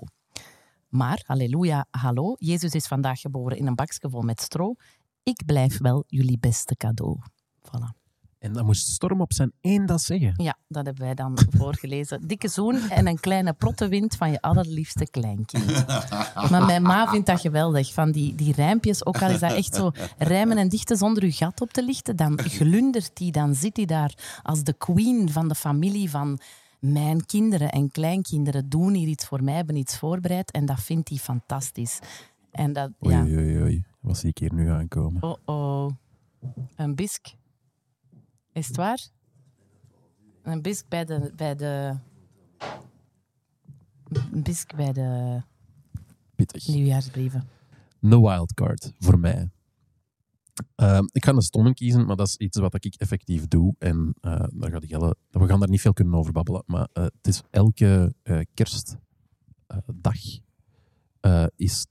Maar, 0.90 1.24
halleluja, 1.26 1.86
hallo, 1.92 2.36
Jezus 2.38 2.74
is 2.74 2.88
vandaag 2.88 3.20
geboren 3.20 3.58
in 3.58 3.68
een 3.68 3.76
bakje 3.76 4.10
vol 4.10 4.22
met 4.22 4.42
stro. 4.42 4.76
Ik 5.24 5.46
blijf 5.46 5.78
wel 5.78 6.04
jullie 6.08 6.38
beste 6.40 6.76
cadeau. 6.76 7.18
Voilà. 7.62 8.00
En 8.40 8.54
dan 8.54 8.66
moest 8.66 8.88
Storm 8.88 9.22
op 9.22 9.34
zijn 9.34 9.52
één 9.62 9.86
dat 9.86 10.02
zeggen. 10.02 10.34
Ja, 10.38 10.58
dat 10.68 10.86
hebben 10.86 11.04
wij 11.04 11.14
dan 11.14 11.38
voorgelezen. 11.58 12.28
Dikke 12.28 12.48
zoen 12.48 12.90
en 12.90 13.08
een 13.08 13.20
kleine 13.20 13.54
prottewind 13.54 14.16
van 14.16 14.32
je 14.32 14.42
allerliefste 14.42 15.08
kleinkind. 15.10 15.86
Maar 16.50 16.66
mijn 16.66 16.82
ma 16.82 17.08
vindt 17.08 17.26
dat 17.26 17.40
geweldig. 17.40 17.94
Van 17.94 18.12
die, 18.12 18.36
die 18.36 18.54
rijmpjes, 18.54 19.06
ook 19.06 19.22
al 19.22 19.30
is 19.30 19.40
dat 19.40 19.54
echt 19.54 19.76
zo 19.76 19.92
rijmen 20.18 20.58
en 20.58 20.70
dichten 20.70 20.98
zonder 20.98 21.24
uw 21.24 21.32
gat 21.32 21.62
op 21.62 21.72
te 21.72 21.84
lichten, 21.84 22.16
dan 22.16 22.40
glundert 22.40 23.12
die, 23.14 23.32
dan 23.32 23.56
zit 23.56 23.78
hij 23.78 23.86
daar 23.86 24.14
als 24.44 24.64
de 24.64 24.74
queen 24.74 25.32
van 25.32 25.48
de 25.48 25.56
familie 25.56 26.10
van 26.10 26.40
mijn 26.80 27.26
kinderen 27.26 27.72
en 27.72 27.92
kleinkinderen 27.92 28.70
doen 28.70 28.94
hier 28.94 29.08
iets 29.08 29.26
voor 29.26 29.44
mij, 29.44 29.56
hebben 29.56 29.76
iets 29.76 29.98
voorbereid 29.98 30.52
en 30.52 30.66
dat 30.66 30.82
vindt 30.82 31.10
hij 31.10 31.18
fantastisch. 31.18 32.00
En 32.52 32.74
dat, 32.74 32.92
Oei, 33.06 33.16
ja, 33.16 33.22
oei, 33.22 33.62
oei. 33.62 33.84
Wat 34.00 34.18
zie 34.18 34.30
ik 34.30 34.38
hier 34.38 34.54
nu 34.54 34.70
aankomen? 34.70 35.24
oh 35.24 35.38
oh, 35.46 35.92
een 36.76 36.96
bisk. 36.96 37.28
Is 38.54 38.68
het 38.68 38.76
waar? 38.76 39.00
Een 40.42 40.62
bisk 40.62 40.88
bij 40.88 41.06
de, 41.06 41.32
bij 41.36 41.56
de, 41.56 41.98
een 44.32 44.44
bisk 44.44 44.76
bij 44.76 44.94
de 44.94 45.42
Pittig. 46.36 46.68
nieuwjaarsbrieven. 46.68 47.50
Een 48.02 48.22
wildcard 48.22 48.94
voor 49.00 49.20
mij. 49.20 49.50
Ehm, 50.80 51.04
ik 51.12 51.26
ga 51.26 51.32
een 51.32 51.42
stomme 51.42 51.74
kiezen, 51.74 52.06
maar 52.06 52.16
dat 52.16 52.28
is 52.28 52.36
iets 52.36 52.58
wat 52.58 52.86
ik 52.86 52.96
effectief 52.96 53.48
doe. 53.48 53.76
En 53.80 54.14
Jelle, 54.80 55.16
we 55.30 55.48
gaan 55.48 55.60
daar 55.60 55.70
niet 55.70 55.82
veel 55.82 55.94
kunnen 55.94 56.14
over 56.14 56.32
babbelen. 56.32 56.64
Maar 56.66 56.88
eh, 56.94 57.04
het 57.04 57.28
is 57.28 57.42
elke 57.50 58.14
eh, 58.24 58.40
kerstdag 58.54 60.18
is 61.56 61.86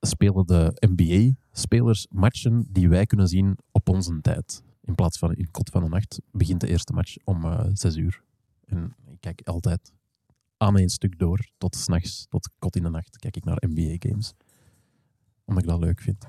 spelen 0.00 0.46
de 0.46 0.72
NBA-spelers 0.88 2.06
matchen 2.10 2.66
die 2.68 2.88
wij 2.88 3.06
kunnen 3.06 3.28
zien 3.28 3.58
op 3.70 3.88
onze 3.88 4.20
tijd. 4.20 4.62
In 4.80 4.94
plaats 4.94 5.18
van 5.18 5.34
in 5.34 5.50
kot 5.50 5.70
van 5.70 5.82
de 5.82 5.88
nacht 5.88 6.20
begint 6.30 6.60
de 6.60 6.68
eerste 6.68 6.92
match 6.92 7.16
om 7.24 7.44
zes 7.72 7.96
uur. 7.96 8.22
En 8.64 8.94
ik 9.10 9.20
kijk 9.20 9.40
altijd 9.44 9.92
aan 10.56 10.76
één 10.76 10.88
stuk 10.88 11.18
door, 11.18 11.48
tot 11.58 11.76
s'nachts, 11.76 12.26
tot 12.28 12.50
kot 12.58 12.76
in 12.76 12.82
de 12.82 12.90
nacht, 12.90 13.16
kijk 13.16 13.36
ik 13.36 13.44
naar 13.44 13.62
NBA-games. 13.66 14.32
Omdat 15.44 15.62
ik 15.62 15.68
dat 15.68 15.80
leuk 15.80 16.00
vind. 16.00 16.26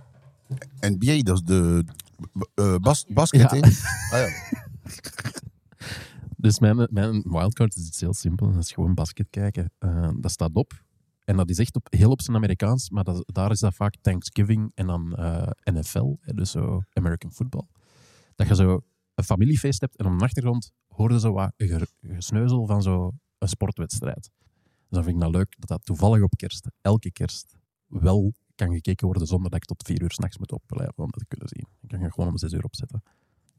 NBA, 0.79 1.21
dat 1.21 1.35
is 1.37 1.43
de 1.43 1.85
eh, 2.53 2.75
bas 2.77 3.05
basket, 3.07 3.51
Ja. 3.51 3.57
Ah, 4.11 4.19
ja. 4.19 4.29
Dus 6.37 6.59
mijn, 6.59 6.87
mijn 6.91 7.21
wildcard 7.25 7.75
is 7.75 7.87
iets 7.87 7.99
heel 7.99 8.13
simpel. 8.13 8.51
Dat 8.51 8.63
is 8.63 8.71
gewoon 8.71 8.93
basket 8.93 9.27
kijken. 9.29 9.71
Eh, 9.77 10.09
dat 10.17 10.31
staat 10.31 10.53
op. 10.53 10.83
En 11.23 11.37
dat 11.37 11.49
is 11.49 11.57
echt 11.59 11.75
op, 11.75 11.87
heel 11.89 12.11
op 12.11 12.21
zijn 12.21 12.37
Amerikaans. 12.37 12.89
Maar 12.89 13.03
dat, 13.03 13.23
daar 13.25 13.51
is 13.51 13.59
dat 13.59 13.73
vaak 13.75 13.95
Thanksgiving 14.01 14.71
en 14.75 14.87
dan 14.87 15.15
eh, 15.15 15.47
NFL. 15.63 16.15
Dus 16.25 16.51
zo 16.51 16.83
American 16.93 17.31
football. 17.31 17.67
Dat 18.35 18.47
je 18.47 18.55
zo 18.55 18.81
een 19.15 19.23
familiefeest 19.23 19.81
hebt 19.81 19.95
en 19.97 20.05
op 20.05 20.17
de 20.19 20.23
achtergrond 20.25 20.71
hoorde 20.87 21.19
zo 21.19 21.33
wat 21.33 21.53
ge- 21.57 21.87
gesneuzel 22.01 22.65
van 22.65 22.81
zo 22.81 23.11
een 23.37 23.47
sportwedstrijd. 23.47 24.31
Dus 24.43 24.87
dan 24.89 25.03
vind 25.03 25.15
ik 25.15 25.21
dat 25.21 25.31
leuk 25.31 25.55
dat 25.59 25.69
dat 25.69 25.85
toevallig 25.85 26.21
op 26.21 26.33
kerst, 26.35 26.67
elke 26.81 27.11
kerst, 27.11 27.55
wel 27.87 28.33
kan 28.55 28.73
gekeken 28.73 29.05
worden 29.07 29.27
zonder 29.27 29.49
dat 29.51 29.59
ik 29.59 29.65
tot 29.65 29.83
vier 29.85 30.01
uur 30.01 30.11
s'nachts 30.11 30.37
moet 30.37 30.51
opblijven 30.51 30.97
om 30.97 31.09
dat 31.11 31.19
te 31.19 31.25
kunnen 31.27 31.47
zien. 31.47 31.67
Ik 31.81 31.89
kan 31.89 31.99
het 31.99 32.13
gewoon 32.13 32.29
om 32.29 32.37
zes 32.37 32.51
uur 32.51 32.63
opzetten. 32.63 33.03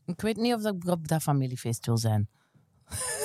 Ik 0.07 0.21
weet 0.21 0.37
niet 0.37 0.55
of 0.55 0.63
dat 0.63 0.75
ik 0.75 0.87
op 0.87 1.09
dat 1.09 1.23
familiefeest 1.23 1.87
wil 1.87 1.99
zijn. 1.99 2.29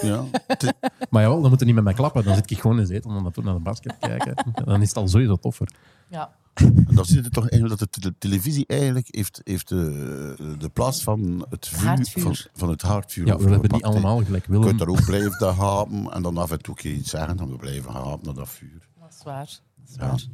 ja. 0.02 0.26
Het- 0.48 0.74
Maar 1.10 1.22
jawel, 1.22 1.42
dan 1.42 1.50
moet 1.50 1.60
je 1.60 1.66
niet 1.66 1.76
met 1.76 1.84
mij 1.84 1.94
klappen. 1.94 2.24
Dan 2.24 2.36
zit 2.36 2.52
ik 2.52 2.60
gewoon 2.60 2.78
in 2.78 2.84
de 2.84 2.88
zetel 2.94 3.12
om 3.12 3.24
dan 3.34 3.44
naar 3.44 3.54
de 3.54 3.60
basket 3.60 4.00
te 4.02 4.08
kijken. 4.08 4.36
Dan 4.66 4.82
is 4.82 4.88
het 4.88 4.98
al 4.98 5.08
sowieso 5.08 5.36
toffer. 5.36 5.74
Ja. 6.10 6.36
En 6.54 6.86
dan 6.90 7.06
zie 7.06 7.24
je 7.24 7.30
toch 7.30 7.50
eigenlijk 7.50 7.80
dat 7.80 7.94
de 7.94 8.00
tele- 8.02 8.16
televisie 8.18 8.64
eigenlijk 8.68 9.08
heeft, 9.16 9.42
heeft 9.44 9.68
de, 9.70 10.56
de 10.60 10.70
plaats 10.70 11.04
van 11.04 11.46
het 11.50 11.68
vuur. 11.68 12.06
Van, 12.24 12.36
van 12.54 12.70
het 12.70 12.82
haardvuur. 12.82 13.26
Ja, 13.26 13.38
we 13.38 13.50
hebben 13.50 13.72
niet 13.72 13.84
allemaal 13.84 14.24
gelijk 14.24 14.46
Je 14.46 14.52
Willem. 14.52 14.68
kunt 14.68 14.82
er 14.82 14.90
ook 14.90 15.06
blijven 15.06 15.54
hapen 15.54 16.12
en 16.12 16.22
dan 16.22 16.38
af 16.38 16.52
en 16.52 16.62
toe 16.62 16.82
iets 16.82 17.10
zeggen 17.10 17.38
en 17.40 17.50
we 17.50 17.56
blijven 17.58 17.92
hapen 17.92 18.26
naar 18.26 18.34
dat 18.34 18.50
vuur. 18.50 18.88
Dat 19.00 19.14
is 19.18 19.24
waar. 19.24 19.46
Dat 19.76 19.90
is 19.90 19.96
Ja. 19.96 20.08
waar. 20.08 20.18
Ja, 20.20 20.28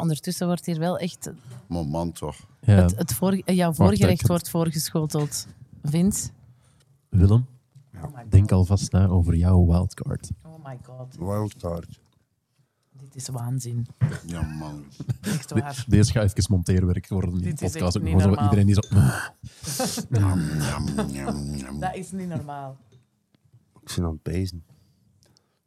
ondertussen 0.00 0.46
wordt 0.46 0.66
hier 0.66 0.78
wel 0.78 0.98
echt 0.98 1.30
man 1.68 2.12
toch. 2.12 2.36
Ja, 2.60 2.74
het, 2.74 2.96
het 2.96 3.14
voor, 3.14 3.32
eh, 3.32 3.56
jouw 3.56 3.72
voorgerecht 3.72 4.26
wordt 4.26 4.50
voorgeschoteld. 4.50 5.46
Vince? 5.82 6.28
Willem, 7.08 7.46
Oh 8.02 8.14
my 8.16 8.28
denk 8.28 8.52
alvast 8.52 8.92
na 8.92 9.06
over 9.06 9.34
jouw 9.34 9.66
wildcard. 9.66 10.30
Oh 10.42 10.64
my 10.64 10.78
god, 10.82 11.16
Wildcard. 11.16 12.00
dit 12.92 13.14
is 13.14 13.28
waanzin. 13.28 13.86
Ja 14.26 14.42
man. 14.42 14.84
Echt 15.20 15.50
waar. 15.50 15.84
Deze 15.86 16.12
gaat 16.12 16.22
even 16.24 16.44
monteerwerk 16.48 17.08
worden, 17.08 17.32
die 17.34 17.42
Dit 17.42 17.62
is 17.62 17.72
podcast. 17.72 17.96
echt 17.96 18.14
Ook 18.14 18.20
zo 18.20 18.42
iedereen 18.42 18.66
die 18.66 18.74
zo... 18.74 18.80
Dat 21.80 21.94
is 21.94 22.10
niet 22.12 22.28
normaal. 22.28 22.76
Ik 23.80 23.88
zit 23.88 24.04
aan 24.04 24.10
het 24.10 24.22
pezen. 24.22 24.64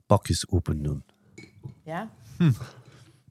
Pakjes 0.06 0.50
open 0.50 0.84
doen. 0.84 1.04
Ja? 1.84 2.10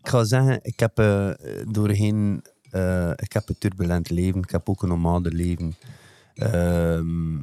Ik 0.04 0.10
ga 0.10 0.24
zeggen, 0.24 0.58
ik 0.62 0.80
heb 0.80 0.98
eh, 0.98 1.30
doorheen... 1.68 2.44
eh, 2.70 3.10
ik 3.10 3.32
heb 3.32 3.48
een 3.48 3.58
turbulent 3.58 4.10
leven. 4.10 4.40
Ik 4.40 4.50
heb 4.50 4.68
ook 4.68 4.82
een 4.82 4.88
nomade 4.88 5.30
leven. 5.30 5.76
Ehm, 6.34 7.38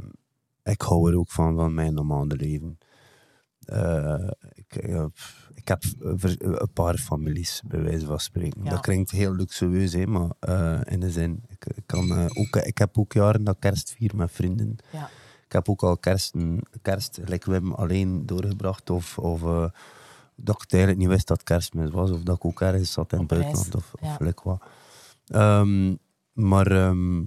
ik 0.63 0.81
hou 0.81 1.11
er 1.11 1.17
ook 1.17 1.29
van, 1.31 1.55
van 1.55 1.73
mijn 1.73 1.93
nomade 1.93 2.35
leven. 2.35 2.77
Eh, 3.65 4.29
ik, 4.53 4.75
ik 5.53 5.67
heb 5.67 5.83
een 5.99 6.71
paar 6.73 6.97
families, 6.97 7.61
bij 7.65 7.81
wijze 7.81 8.05
van 8.05 8.19
spreken. 8.19 8.63
Ja. 8.63 8.69
Dat 8.69 8.79
klinkt 8.79 9.11
heel 9.11 9.35
luxueus, 9.35 9.93
hè, 9.93 10.05
maar 10.05 10.31
in 10.87 10.99
de 10.99 11.11
zin... 11.11 11.43
Ik, 11.47 11.65
ik 11.75 11.83
kan, 11.85 12.29
ook, 12.37 12.55
ik 12.55 12.77
heb 12.77 12.97
ook 12.97 13.13
jaren 13.13 13.43
dat 13.43 13.59
kerst 13.59 13.91
vier 13.91 14.11
met 14.15 14.31
vrienden. 14.31 14.75
Ja. 14.91 15.09
Ik 15.45 15.51
heb 15.51 15.69
ook 15.69 15.83
al 15.83 15.97
kersten, 15.97 16.61
kerst, 16.81 17.19
gelijk 17.23 17.45
Wim, 17.45 17.73
alleen 17.73 18.25
doorgebracht. 18.25 18.89
Of, 18.89 19.17
of 19.17 19.41
dat 20.35 20.55
ik 20.55 20.61
het 20.61 20.73
eigenlijk 20.73 21.01
niet 21.03 21.11
wist 21.11 21.27
dat 21.27 21.37
het 21.37 21.47
kerstmis 21.47 21.89
was. 21.89 22.11
Of 22.11 22.21
dat 22.23 22.35
ik 22.35 22.45
ook 22.45 22.61
ergens 22.61 22.91
zat 22.91 23.11
in 23.13 23.19
het 23.19 23.31
Op 23.31 23.37
buitenland. 23.37 23.75
Of, 23.75 23.93
of 23.93 24.17
ja. 24.19 24.33
wat. 24.43 24.61
Ehm, 25.25 25.95
maar 26.33 26.67
ehm, 26.71 27.19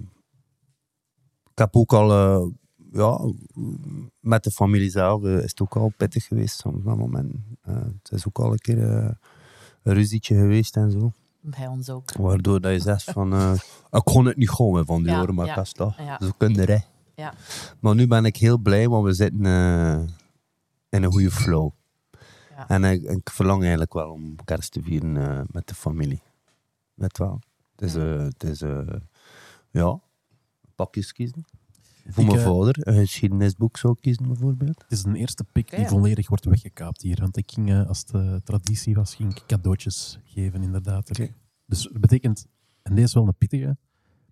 ik 1.43 1.61
heb 1.61 1.75
ook 1.75 1.93
al... 1.93 2.11
eh, 2.11 2.47
ja, 2.91 3.19
met 4.19 4.43
de 4.43 4.51
familie 4.51 4.89
zelf 4.89 5.23
eh, 5.23 5.37
is 5.37 5.49
het 5.49 5.61
ook 5.61 5.75
al 5.75 5.93
pittig 5.97 6.25
geweest 6.25 6.59
soms 6.59 6.83
met 6.83 6.97
momenten. 6.97 7.57
Eh, 7.61 7.75
het 7.75 8.11
is 8.11 8.27
ook 8.27 8.39
al 8.39 8.51
een 8.51 8.57
keer 8.57 8.79
een 9.83 9.93
ruzietje 9.93 10.35
geweest 10.35 10.75
en 10.77 10.91
zo. 10.91 11.11
Bij 11.41 11.67
ons 11.67 11.89
ook. 11.89 12.11
Waardoor 12.13 12.61
dat 12.61 12.71
je 12.71 12.79
zegt 12.79 13.03
van... 13.03 13.33
ik 13.91 14.01
kon 14.03 14.25
het 14.25 14.37
niet 14.37 14.49
gewoon 14.49 14.85
van 14.85 15.03
die 15.03 15.11
Ja, 15.11 15.21
oren 15.21 15.35
met 15.35 15.45
ja, 15.47 15.53
kastdag. 15.53 15.97
ja. 15.97 16.17
Zo 16.21 16.31
kunnen 16.37 16.67
hè. 16.67 16.77
Ja. 17.15 17.33
Maar 17.79 17.95
nu 17.95 18.07
ben 18.07 18.25
ik 18.25 18.37
heel 18.37 18.57
blij, 18.57 18.89
want 18.89 19.05
we 19.05 19.13
zitten 19.13 19.45
in 20.89 21.03
een 21.03 21.11
goede 21.11 21.31
flow. 21.31 21.71
Ja. 22.67 22.75
En 22.75 22.83
ik, 22.83 23.03
ik 23.03 23.29
verlang 23.29 23.61
eigenlijk 23.61 23.93
wel 23.93 24.11
om 24.11 24.35
kerst 24.43 24.71
te 24.71 24.81
vieren 24.81 25.17
eh, 25.17 25.41
met 25.51 25.67
de 25.67 25.75
familie. 25.75 26.21
Met 26.93 27.17
wel. 27.17 27.39
Het 27.75 27.81
is, 27.81 27.95
eh, 27.95 28.23
het 28.23 28.43
is 28.43 28.61
eh, 28.61 28.87
ja, 29.71 29.99
pakjes 30.75 31.11
kiezen. 31.11 31.45
Voor 32.07 32.23
Ik, 32.23 32.29
mijn 32.29 32.43
vader, 32.43 32.87
een 32.87 32.95
geschiedenisboek 32.95 33.77
zou 33.77 33.93
ik 33.93 34.01
kiezen 34.01 34.27
bijvoorbeeld. 34.27 34.81
Het 34.81 34.91
is 34.91 35.03
een 35.03 35.15
eerste 35.15 35.43
pik 35.51 35.75
die 35.75 35.87
volledig 35.87 36.27
wordt 36.27 36.45
weggekaapt 36.45 37.01
hier. 37.01 37.19
Want 37.19 37.37
ik 37.37 37.51
ging, 37.51 37.87
als 37.87 38.05
het 38.07 38.45
traditie 38.45 38.95
was, 38.95 39.15
ging 39.15 39.35
ik 39.35 39.43
cadeautjes 39.47 40.19
geven, 40.23 40.63
inderdaad. 40.63 41.09
Oké. 41.09 41.33
Dus 41.65 41.83
dat 41.83 42.01
betekent, 42.01 42.45
en 42.81 42.91
deze 42.95 43.07
is 43.07 43.13
wel 43.13 43.27
een 43.27 43.37
pittige, 43.37 43.77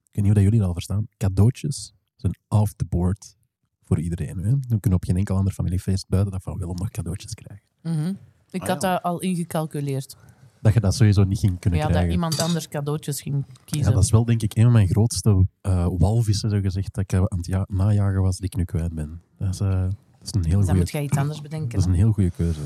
ik 0.03 0.11
weet 0.11 0.23
niet 0.23 0.27
of 0.27 0.33
dat 0.33 0.43
jullie 0.43 0.59
dat 0.59 0.67
al 0.67 0.73
verstaan, 0.73 1.07
cadeautjes 1.17 1.93
zijn 2.15 2.37
off 2.47 2.73
the 2.73 2.85
board 2.85 3.37
voor 3.83 3.99
iedereen. 3.99 4.37
Hè? 4.37 4.51
We 4.51 4.79
kunnen 4.79 4.99
op 4.99 5.03
geen 5.03 5.17
enkel 5.17 5.35
ander 5.35 5.53
familiefeest 5.53 6.07
buiten 6.07 6.31
dat 6.31 6.43
van 6.43 6.57
Willem 6.57 6.75
nog 6.75 6.89
cadeautjes 6.89 7.33
krijgen. 7.33 7.65
Mhm. 7.83 8.13
Ik 8.51 8.61
Ah, 8.61 8.67
had 8.67 8.81
ja. 8.81 8.91
dat 8.93 9.03
al 9.03 9.19
ingecalculeerd. 9.19 10.15
Dat 10.61 10.73
je 10.73 10.79
dat 10.79 10.95
sowieso 10.95 11.23
niet 11.23 11.39
ging 11.39 11.59
kunnen 11.59 11.79
Ja, 11.79 11.85
dat 11.85 11.93
krijgen. 11.93 12.13
iemand 12.13 12.39
anders 12.39 12.67
cadeautjes 12.67 13.21
ging 13.21 13.43
Ja, 13.47 13.53
kiezen. 13.65 13.93
dat 13.93 14.03
is 14.03 14.11
wel 14.11 14.25
denk 14.25 14.41
ik 14.41 14.55
een 14.55 14.63
van 14.63 14.71
mijn 14.71 14.87
grootste 14.87 15.45
eh, 15.61 15.87
walvissen, 15.97 16.49
zo 16.49 16.59
gezegd, 16.59 16.93
dat 16.93 17.03
ik 17.03 17.11
eh, 17.13 17.19
aan 17.19 17.37
het 17.37 17.45
ja- 17.45 17.65
najagen 17.69 18.21
was, 18.21 18.37
die 18.37 18.45
ik 18.45 18.55
nu 18.55 18.63
kwijt 18.65 18.93
ben. 18.93 19.21
Dat 19.37 19.53
is, 19.53 19.59
eh, 19.59 19.69
dat 19.69 19.91
is 20.21 20.31
een 20.33 20.45
heel 20.45 20.57
Dus 20.57 20.67
dan 20.67 20.75
moet 20.77 20.89
goede 20.89 20.97
je 20.97 21.03
iets 21.11 21.17
anders 21.17 21.41
bedenken. 21.41 21.69
dat 21.69 21.79
is 21.79 21.85
een 21.85 21.93
heel 21.93 22.11
goede 22.11 22.31
keuze. 22.31 22.61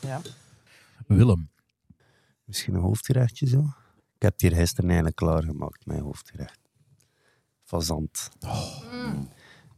Ja. 0.00 0.20
Willem, 1.06 1.48
Misschien 2.44 2.74
een 2.74 2.80
hoofdgerechtje 2.80 3.46
zo. 3.46 3.58
Ik 4.16 4.22
heb 4.22 4.32
het 4.32 4.40
hier 4.40 4.52
gisteren 4.54 4.84
eigenlijk 4.84 5.16
klaargemaakt, 5.18 5.86
mijn 5.86 6.00
hoofdgerecht. 6.02 6.58
Fazant. 7.64 8.28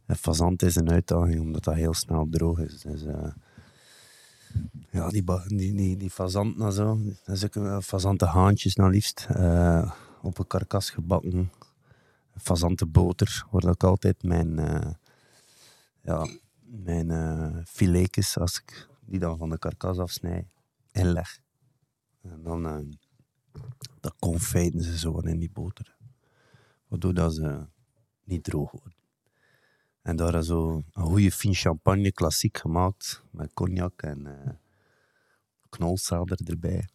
En 0.05 0.15
fazant 0.15 0.61
is 0.61 0.75
een 0.75 0.89
uitdaging, 0.91 1.39
omdat 1.39 1.63
dat 1.63 1.73
heel 1.75 1.93
snel 1.93 2.27
droog 2.29 2.59
is. 2.59 2.81
Dus, 2.81 3.03
eh, 3.05 3.27
ja, 4.91 5.09
die, 5.09 5.23
die, 5.47 5.73
die, 5.75 5.97
die 5.97 6.09
fazant 6.09 6.57
nou 6.57 6.71
zo, 6.71 6.99
dat 7.25 7.35
is 7.35 7.45
ook 7.45 7.55
een 7.55 7.81
fazante 7.81 8.25
haantjes 8.25 8.75
nou 8.75 8.91
liefst, 8.91 9.27
eh, 9.29 9.91
op 10.21 10.37
een 10.39 10.47
karkas 10.47 10.89
gebakken. 10.89 11.51
Fazante 12.37 12.85
boter, 12.85 13.45
waar 13.51 13.71
ik 13.71 13.83
altijd 13.83 14.23
mijn, 14.23 14.59
eh 14.59 14.91
ja, 16.01 16.27
mijn 16.61 17.11
eh 17.11 17.57
filetjes, 17.65 18.37
als 18.37 18.59
ik 18.59 18.87
die 19.05 19.19
dan 19.19 19.37
van 19.37 19.49
de 19.49 19.57
karkas 19.57 19.97
afsnijd, 19.97 20.45
inleg. 20.91 21.39
En 22.21 22.43
dan 22.43 22.65
eh, 22.65 22.77
dat 23.99 24.15
confijten 24.19 24.83
ze 24.83 24.97
zo 24.97 25.19
in 25.19 25.39
die 25.39 25.51
boter. 25.53 25.95
Waardoor 26.87 27.13
dat 27.13 27.33
ze 27.33 27.67
niet 28.23 28.43
droog 28.43 28.71
worden. 28.71 29.02
En 30.03 30.15
daar 30.15 30.35
is 30.35 30.45
zo 30.45 30.83
een 30.93 31.03
goede 31.03 31.31
fine 31.31 31.53
champagne, 31.53 32.11
klassiek 32.11 32.57
gemaakt. 32.57 33.23
Met 33.31 33.53
cognac 33.53 34.01
en 34.01 34.27
eh 34.27 34.53
knolselder 35.69 36.39
erbij. 36.43 36.87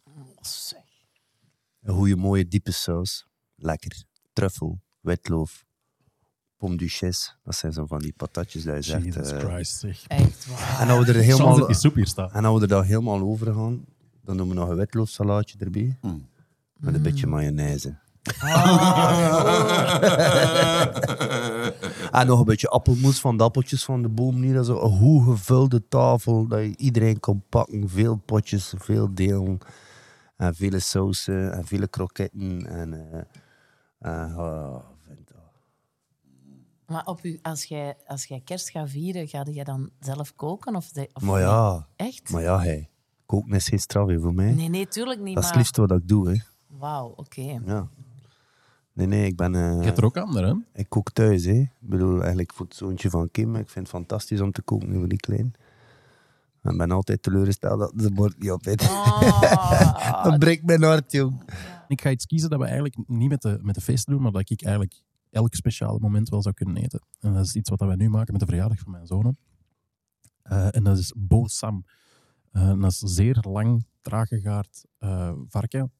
Een 1.81 1.95
goede 1.95 2.15
mooie 2.15 2.47
diepe 2.47 2.71
saus. 2.71 3.27
Lekker. 3.55 4.03
Truffel, 4.33 4.79
witloof, 4.99 5.65
pomme 6.57 6.77
duchesse. 6.77 7.31
Dat 7.43 7.55
zijn 7.55 7.73
zo 7.73 7.85
van 7.85 7.99
die 7.99 8.13
patatjes 8.17 8.63
dat 8.63 8.85
je 8.85 8.91
zegt. 8.91 9.03
Jesus 9.03 9.31
eh, 9.31 9.39
Christ, 9.39 9.79
zeg. 9.79 10.07
Echt 10.07 10.47
waar. 10.47 10.79
en 10.79 10.89
als 10.89 11.05
we 11.05 11.13
er 11.13 11.19
helemaal... 11.19 11.57
dat 11.57 11.67
die 11.67 11.75
soep 11.75 11.95
hier 11.95 12.07
staat. 12.07 12.31
En 12.31 12.45
als 12.45 12.55
we 12.55 12.61
er 12.61 12.67
dan 12.67 12.83
helemaal 12.83 13.21
over 13.21 13.53
gaan, 13.53 13.85
dan 14.23 14.37
doen 14.37 14.47
we 14.47 14.53
nog 14.53 14.69
een 14.69 14.75
witloofsalaatje 14.75 15.57
erbij. 15.59 15.97
Mm. 16.01 16.27
Met 16.77 16.93
een 16.93 17.01
beetje 17.01 17.27
mayonaise. 17.27 17.97
en 22.11 22.27
nog 22.27 22.39
een 22.39 22.45
beetje 22.45 22.69
appelmoes 22.69 23.19
van 23.19 23.37
de 23.37 23.43
appeltjes 23.43 23.83
van 23.83 24.01
de 24.01 24.09
boom 24.09 24.35
hier. 24.35 24.63
Zo 24.63 24.81
een 24.81 24.97
goed 24.97 25.23
gevulde 25.23 25.87
tafel, 25.87 26.47
dat 26.47 26.59
je 26.59 26.77
iedereen 26.77 27.19
kan 27.19 27.43
pakken. 27.49 27.89
Veel 27.89 28.15
potjes, 28.15 28.73
veel 28.77 29.13
delen. 29.13 29.57
En 30.37 30.55
vele 30.55 30.79
sausen 30.79 31.53
en 31.53 31.65
vele 31.65 31.87
kroketten. 31.87 32.65
En, 32.65 32.93
eh, 33.99 34.37
oh, 34.37 34.73
dat. 35.25 35.37
Maar 36.85 37.05
op 37.05 37.23
u, 37.23 37.39
als, 37.41 37.63
jij, 37.63 37.97
als 38.07 38.25
jij 38.25 38.41
kerst 38.43 38.69
gaat 38.69 38.89
vieren, 38.89 39.27
ga 39.27 39.43
jij 39.51 39.63
dan 39.63 39.89
zelf 39.99 40.35
koken? 40.35 40.75
Of 40.75 40.89
de, 40.89 41.09
of 41.13 41.21
Maar 41.21 41.39
ja, 41.39 41.87
Echt? 41.95 42.31
maar 42.31 42.41
ja, 42.41 42.59
hey. 42.59 42.89
Koken 43.25 43.51
is 43.51 43.67
geen 43.67 43.79
straf 43.79 44.11
voor 44.19 44.33
mij. 44.33 44.53
Nee, 44.53 44.69
nee, 44.69 44.87
tuurlijk 44.87 45.19
niet. 45.19 45.35
dat 45.35 45.43
is 45.43 45.49
het 45.49 45.57
liefste 45.57 45.81
wat 45.81 45.91
ik 45.91 46.07
doe. 46.07 46.29
Hè. 46.29 46.35
Wauw, 46.67 47.13
oké. 47.15 47.59
Ja. 47.65 47.89
Nee, 48.99 49.07
nee, 49.07 49.25
ik 49.25 49.35
ben... 49.35 49.55
eh, 49.55 49.77
Je 49.79 49.85
hebt 49.85 49.97
er 49.97 50.05
ook 50.05 50.17
anderen, 50.17 50.49
hè? 50.73 50.79
Ik 50.79 50.89
kook 50.89 51.11
thuis, 51.11 51.45
hè. 51.45 51.51
Ik 51.53 51.71
bedoel, 51.79 52.19
eigenlijk 52.19 52.53
voor 52.53 52.65
het 52.65 52.75
zoontje 52.75 53.09
van 53.09 53.31
Kim. 53.31 53.55
Ik 53.55 53.69
vind 53.69 53.87
het 53.87 53.95
fantastisch 53.95 54.41
om 54.41 54.51
te 54.51 54.61
koken 54.61 54.93
voor 54.93 55.07
die 55.07 55.17
klein. 55.17 55.53
En 56.61 56.71
ik 56.71 56.77
ben 56.77 56.91
altijd 56.91 57.21
teleurgesteld 57.23 57.79
dat 57.79 57.93
ze 57.97 58.11
bord 58.11 58.39
niet 58.39 58.51
op 58.51 58.63
heeft. 58.65 58.81
Ah, 58.89 60.23
dat 60.29 60.39
breekt 60.39 60.65
mijn 60.65 60.83
hart, 60.83 61.11
jong. 61.11 61.41
Ik 61.87 62.01
ga 62.01 62.09
iets 62.09 62.25
kiezen 62.25 62.49
dat 62.49 62.59
we 62.59 62.65
eigenlijk 62.65 62.97
niet 63.07 63.29
met 63.29 63.41
de, 63.41 63.59
met 63.61 63.75
de 63.75 63.81
feesten 63.81 64.13
doen, 64.13 64.21
maar 64.21 64.31
dat 64.31 64.49
ik 64.49 64.61
eigenlijk 64.63 65.01
elk 65.29 65.53
speciale 65.55 65.99
moment 65.99 66.29
wel 66.29 66.41
zou 66.41 66.55
kunnen 66.55 66.77
eten. 66.77 67.01
En 67.19 67.33
dat 67.33 67.45
is 67.45 67.55
iets 67.55 67.69
wat 67.69 67.79
wij 67.79 67.95
nu 67.95 68.09
maken 68.09 68.31
met 68.31 68.41
de 68.41 68.47
verjaardag 68.47 68.79
van 68.79 68.91
mijn 68.91 69.07
zonen. 69.07 69.37
Eh, 70.41 70.75
en 70.75 70.83
dat 70.83 70.97
is 70.97 71.13
Bo 71.17 71.47
Sam. 71.47 71.85
Eh, 72.51 72.79
dat 72.81 72.91
is 72.91 73.01
een 73.01 73.07
zeer 73.07 73.37
lang, 73.49 73.85
traag 74.01 74.27
gegaard 74.27 74.85
eh, 74.97 75.31
varken. 75.47 75.91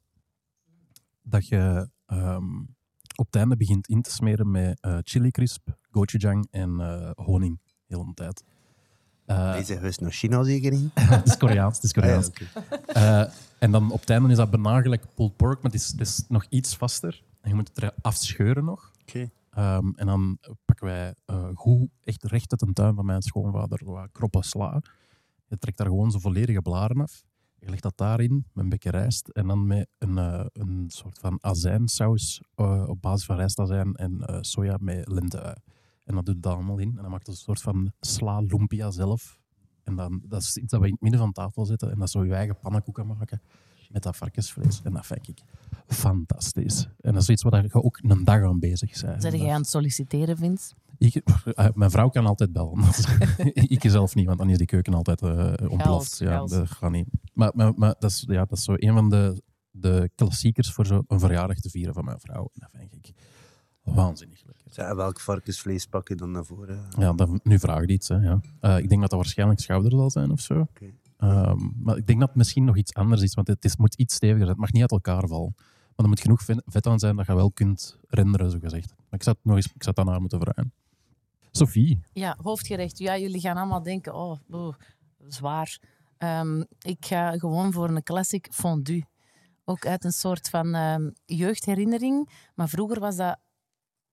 Dat 1.21 1.47
je 1.47 1.89
ehm, 2.05 2.45
op 3.19 3.25
het 3.25 3.35
einde 3.35 3.57
begint 3.57 3.87
in 3.87 4.01
te 4.01 4.11
smeren 4.11 4.51
met 4.51 4.79
eh 4.81 4.97
chili 5.01 5.31
crisp, 5.31 5.67
gochujang 5.91 6.47
en 6.51 6.79
eh, 6.79 7.11
honing. 7.25 7.59
Heel 7.87 8.05
de 8.05 8.13
tijd. 8.13 8.43
Hij 9.25 9.63
zegt, 9.63 9.79
geweest 9.79 10.01
naar 10.01 10.11
China 10.11 10.43
zeker 10.43 10.71
niet? 10.71 10.91
het 10.99 11.27
is 11.27 11.37
Koreaans, 11.37 11.75
het 11.75 11.83
is 11.83 11.93
Ah, 11.93 12.03
ja, 12.03 12.21
Koreaans. 12.33 13.33
en 13.59 13.71
dan 13.71 13.91
op 13.91 13.99
het 13.99 14.09
einde 14.09 14.29
is 14.29 14.37
dat 14.37 14.49
bijna 14.49 14.81
gelijk 14.81 15.05
pulled 15.15 15.35
pork, 15.35 15.61
maar 15.61 15.71
het 15.71 15.81
is, 15.81 15.87
het 15.87 16.01
is 16.01 16.23
nog 16.27 16.45
iets 16.49 16.75
vaster. 16.75 17.23
En 17.41 17.49
je 17.49 17.55
moet 17.55 17.67
het 17.67 17.83
er 17.83 17.93
afscheuren 18.01 18.65
nog. 18.65 18.91
Oké. 19.01 19.29
Ehm, 19.49 19.89
en 19.95 20.05
dan 20.05 20.37
pakken 20.65 20.85
wij 20.85 21.13
goed, 21.53 21.89
echt 22.03 22.23
recht 22.23 22.51
uit 22.51 22.59
de 22.59 22.73
tuin 22.73 22.95
van 22.95 23.05
mijn 23.05 23.21
schoonvader, 23.21 23.85
wat 23.85 24.09
kroppen 24.11 24.43
sla. 24.43 24.81
Je 25.47 25.57
trekt 25.57 25.77
daar 25.77 25.87
gewoon 25.87 26.11
zo 26.11 26.19
volledige 26.19 26.61
blaren 26.61 27.01
af. 27.01 27.23
Je 27.59 27.69
legt 27.69 27.83
dat 27.83 27.97
daarin 27.97 28.45
met 28.53 28.63
een 28.63 28.69
beetje 28.69 28.89
rijst 28.89 29.27
en 29.27 29.47
dan 29.47 29.67
met 29.67 29.87
een, 29.97 30.17
eh, 30.17 30.45
een 30.53 30.85
soort 30.87 31.19
van 31.19 31.37
azijnsaus 31.41 32.41
eh, 32.55 32.83
op 32.87 33.01
basis 33.01 33.25
van 33.25 33.35
rijstazijn 33.35 33.95
en 33.95 34.21
eh, 34.21 34.37
soja 34.41 34.77
met 34.79 35.07
lente. 35.07 35.57
En 36.03 36.15
dat 36.15 36.25
doet 36.25 36.43
dat 36.43 36.53
allemaal 36.53 36.77
in. 36.77 36.89
En 36.89 37.01
dan 37.01 37.11
maakt 37.11 37.27
het 37.27 37.35
een 37.35 37.41
soort 37.41 37.61
van 37.61 37.91
sla 37.99 38.39
lumpia 38.39 38.91
zelf. 38.91 39.39
En 39.83 39.95
dan, 39.95 40.21
dat 40.27 40.41
is 40.41 40.57
iets 40.57 40.71
dat 40.71 40.79
we 40.79 40.85
in 40.85 40.93
het 40.93 41.01
midden 41.01 41.19
van 41.19 41.31
tafel 41.31 41.65
zetten 41.65 41.91
en 41.91 41.99
dat 41.99 42.09
zo 42.09 42.25
je 42.25 42.33
eigen 42.33 42.59
pannenkoeken 42.59 43.07
maken 43.07 43.41
met 43.89 44.03
dat 44.03 44.17
varkensvlees. 44.17 44.81
En 44.83 44.93
dat 44.93 45.05
vind 45.05 45.27
ik 45.27 45.41
fantastisch. 45.87 46.87
En 47.01 47.13
dat 47.13 47.21
is 47.21 47.29
iets 47.29 47.43
waar 47.43 47.63
je 47.63 47.73
ook 47.73 47.99
een 48.01 48.23
dag 48.23 48.43
aan 48.43 48.59
bezig 48.59 49.01
bent. 49.01 49.21
Zijn 49.21 49.37
jij 49.37 49.53
aan 49.53 49.61
het 49.61 49.69
solliciteren, 49.69 50.37
Vince? 50.37 50.73
Ik, 50.97 51.15
eh, 51.15 51.67
mijn 51.73 51.91
vrouw 51.91 52.09
kan 52.09 52.25
altijd 52.25 52.51
bellen. 52.51 52.83
ik 53.53 53.83
zelf 53.87 54.15
niet, 54.15 54.25
want 54.25 54.37
dan 54.37 54.49
is 54.49 54.57
die 54.57 54.67
keuken 54.67 54.93
altijd 54.93 55.21
eh 55.21 55.53
ontploft. 55.69 56.17
Ja, 56.17 56.45
dat 56.45 56.69
gaat 56.71 56.91
niet. 56.91 57.07
Maar, 57.33 57.51
maar, 57.55 57.73
maar 57.75 57.95
dat, 57.99 58.09
is, 58.09 58.23
ja, 58.27 58.45
dat 58.45 58.57
is 58.57 58.63
zo 58.63 58.73
een 58.75 58.93
van 58.93 59.09
de, 59.09 59.41
de 59.71 60.09
klassiekers 60.15 60.71
voor 60.71 60.85
zo 60.85 61.03
een 61.07 61.19
verjaardag 61.19 61.59
te 61.59 61.69
vieren 61.69 61.93
van 61.93 62.05
mijn 62.05 62.19
vrouw. 62.19 62.49
En 62.53 62.59
dat 62.59 62.69
vind 62.73 62.93
ik 62.93 63.13
waanzinnig. 63.83 64.43
Zeg, 64.69 64.93
welk 64.93 65.19
varkensvlees 65.19 65.85
pak 65.85 66.07
je 66.07 66.15
dan 66.15 66.31
naar 66.31 66.45
voren? 66.45 66.85
Ja, 66.97 67.13
dat, 67.13 67.43
nu 67.43 67.59
vraag 67.59 67.81
je 67.81 67.87
iets. 67.87 68.07
Hè, 68.07 68.15
ja. 68.15 68.39
Eh, 68.59 68.77
ik 68.77 68.89
denk 68.89 69.01
dat 69.01 69.09
dat 69.09 69.19
waarschijnlijk 69.19 69.59
schouder 69.59 69.91
zal 69.91 70.09
zijn 70.09 70.31
of 70.31 70.39
zo. 70.39 70.59
Oké. 70.59 70.93
Ehm, 71.19 71.57
maar 71.83 71.97
ik 71.97 72.07
denk 72.07 72.19
dat 72.19 72.27
het 72.27 72.37
misschien 72.37 72.63
nog 72.63 72.77
iets 72.77 72.93
anders 72.93 73.21
is, 73.21 73.33
want 73.33 73.47
het 73.47 73.65
is, 73.65 73.77
moet 73.77 73.95
iets 73.95 74.15
steviger 74.15 74.39
zijn. 74.39 74.51
Het 74.51 74.59
mag 74.59 74.71
niet 74.71 74.81
uit 74.81 74.91
elkaar 74.91 75.27
vallen. 75.27 75.53
Maar 75.55 76.05
er 76.05 76.07
moet 76.07 76.19
genoeg 76.19 76.43
vet 76.65 76.87
aan 76.87 76.99
zijn 76.99 77.15
dat 77.15 77.25
je 77.25 77.35
wel 77.35 77.51
kunt 77.51 77.97
renderen, 78.07 78.51
zo 78.51 78.57
gezegd. 78.61 78.93
Maar 78.97 79.19
ik 79.19 79.25
het 79.25 79.37
nog 79.41 79.55
eens, 79.55 79.73
ik 79.73 79.95
haar 79.95 80.21
moeten 80.21 80.39
vragen. 80.39 80.73
Sophie, 81.51 81.99
Ja, 82.13 82.37
hoofdgerecht. 82.41 82.97
Ja, 82.97 83.17
jullie 83.17 83.39
gaan 83.39 83.57
allemaal 83.57 83.83
denken, 83.83 84.13
oh, 84.13 84.37
oh, 84.49 84.73
zwaar. 85.27 85.79
Ehm, 86.17 86.63
ik 86.81 87.05
ga 87.05 87.37
gewoon 87.37 87.71
voor 87.71 87.89
een 87.89 88.03
classic 88.03 88.47
fondue. 88.51 89.05
Ook 89.65 89.85
uit 89.85 90.03
een 90.03 90.11
soort 90.11 90.49
van 90.49 90.75
ehm, 90.75 91.09
jeugdherinnering. 91.25 92.29
Maar 92.55 92.69
vroeger 92.69 92.99
was 92.99 93.15
dat... 93.15 93.39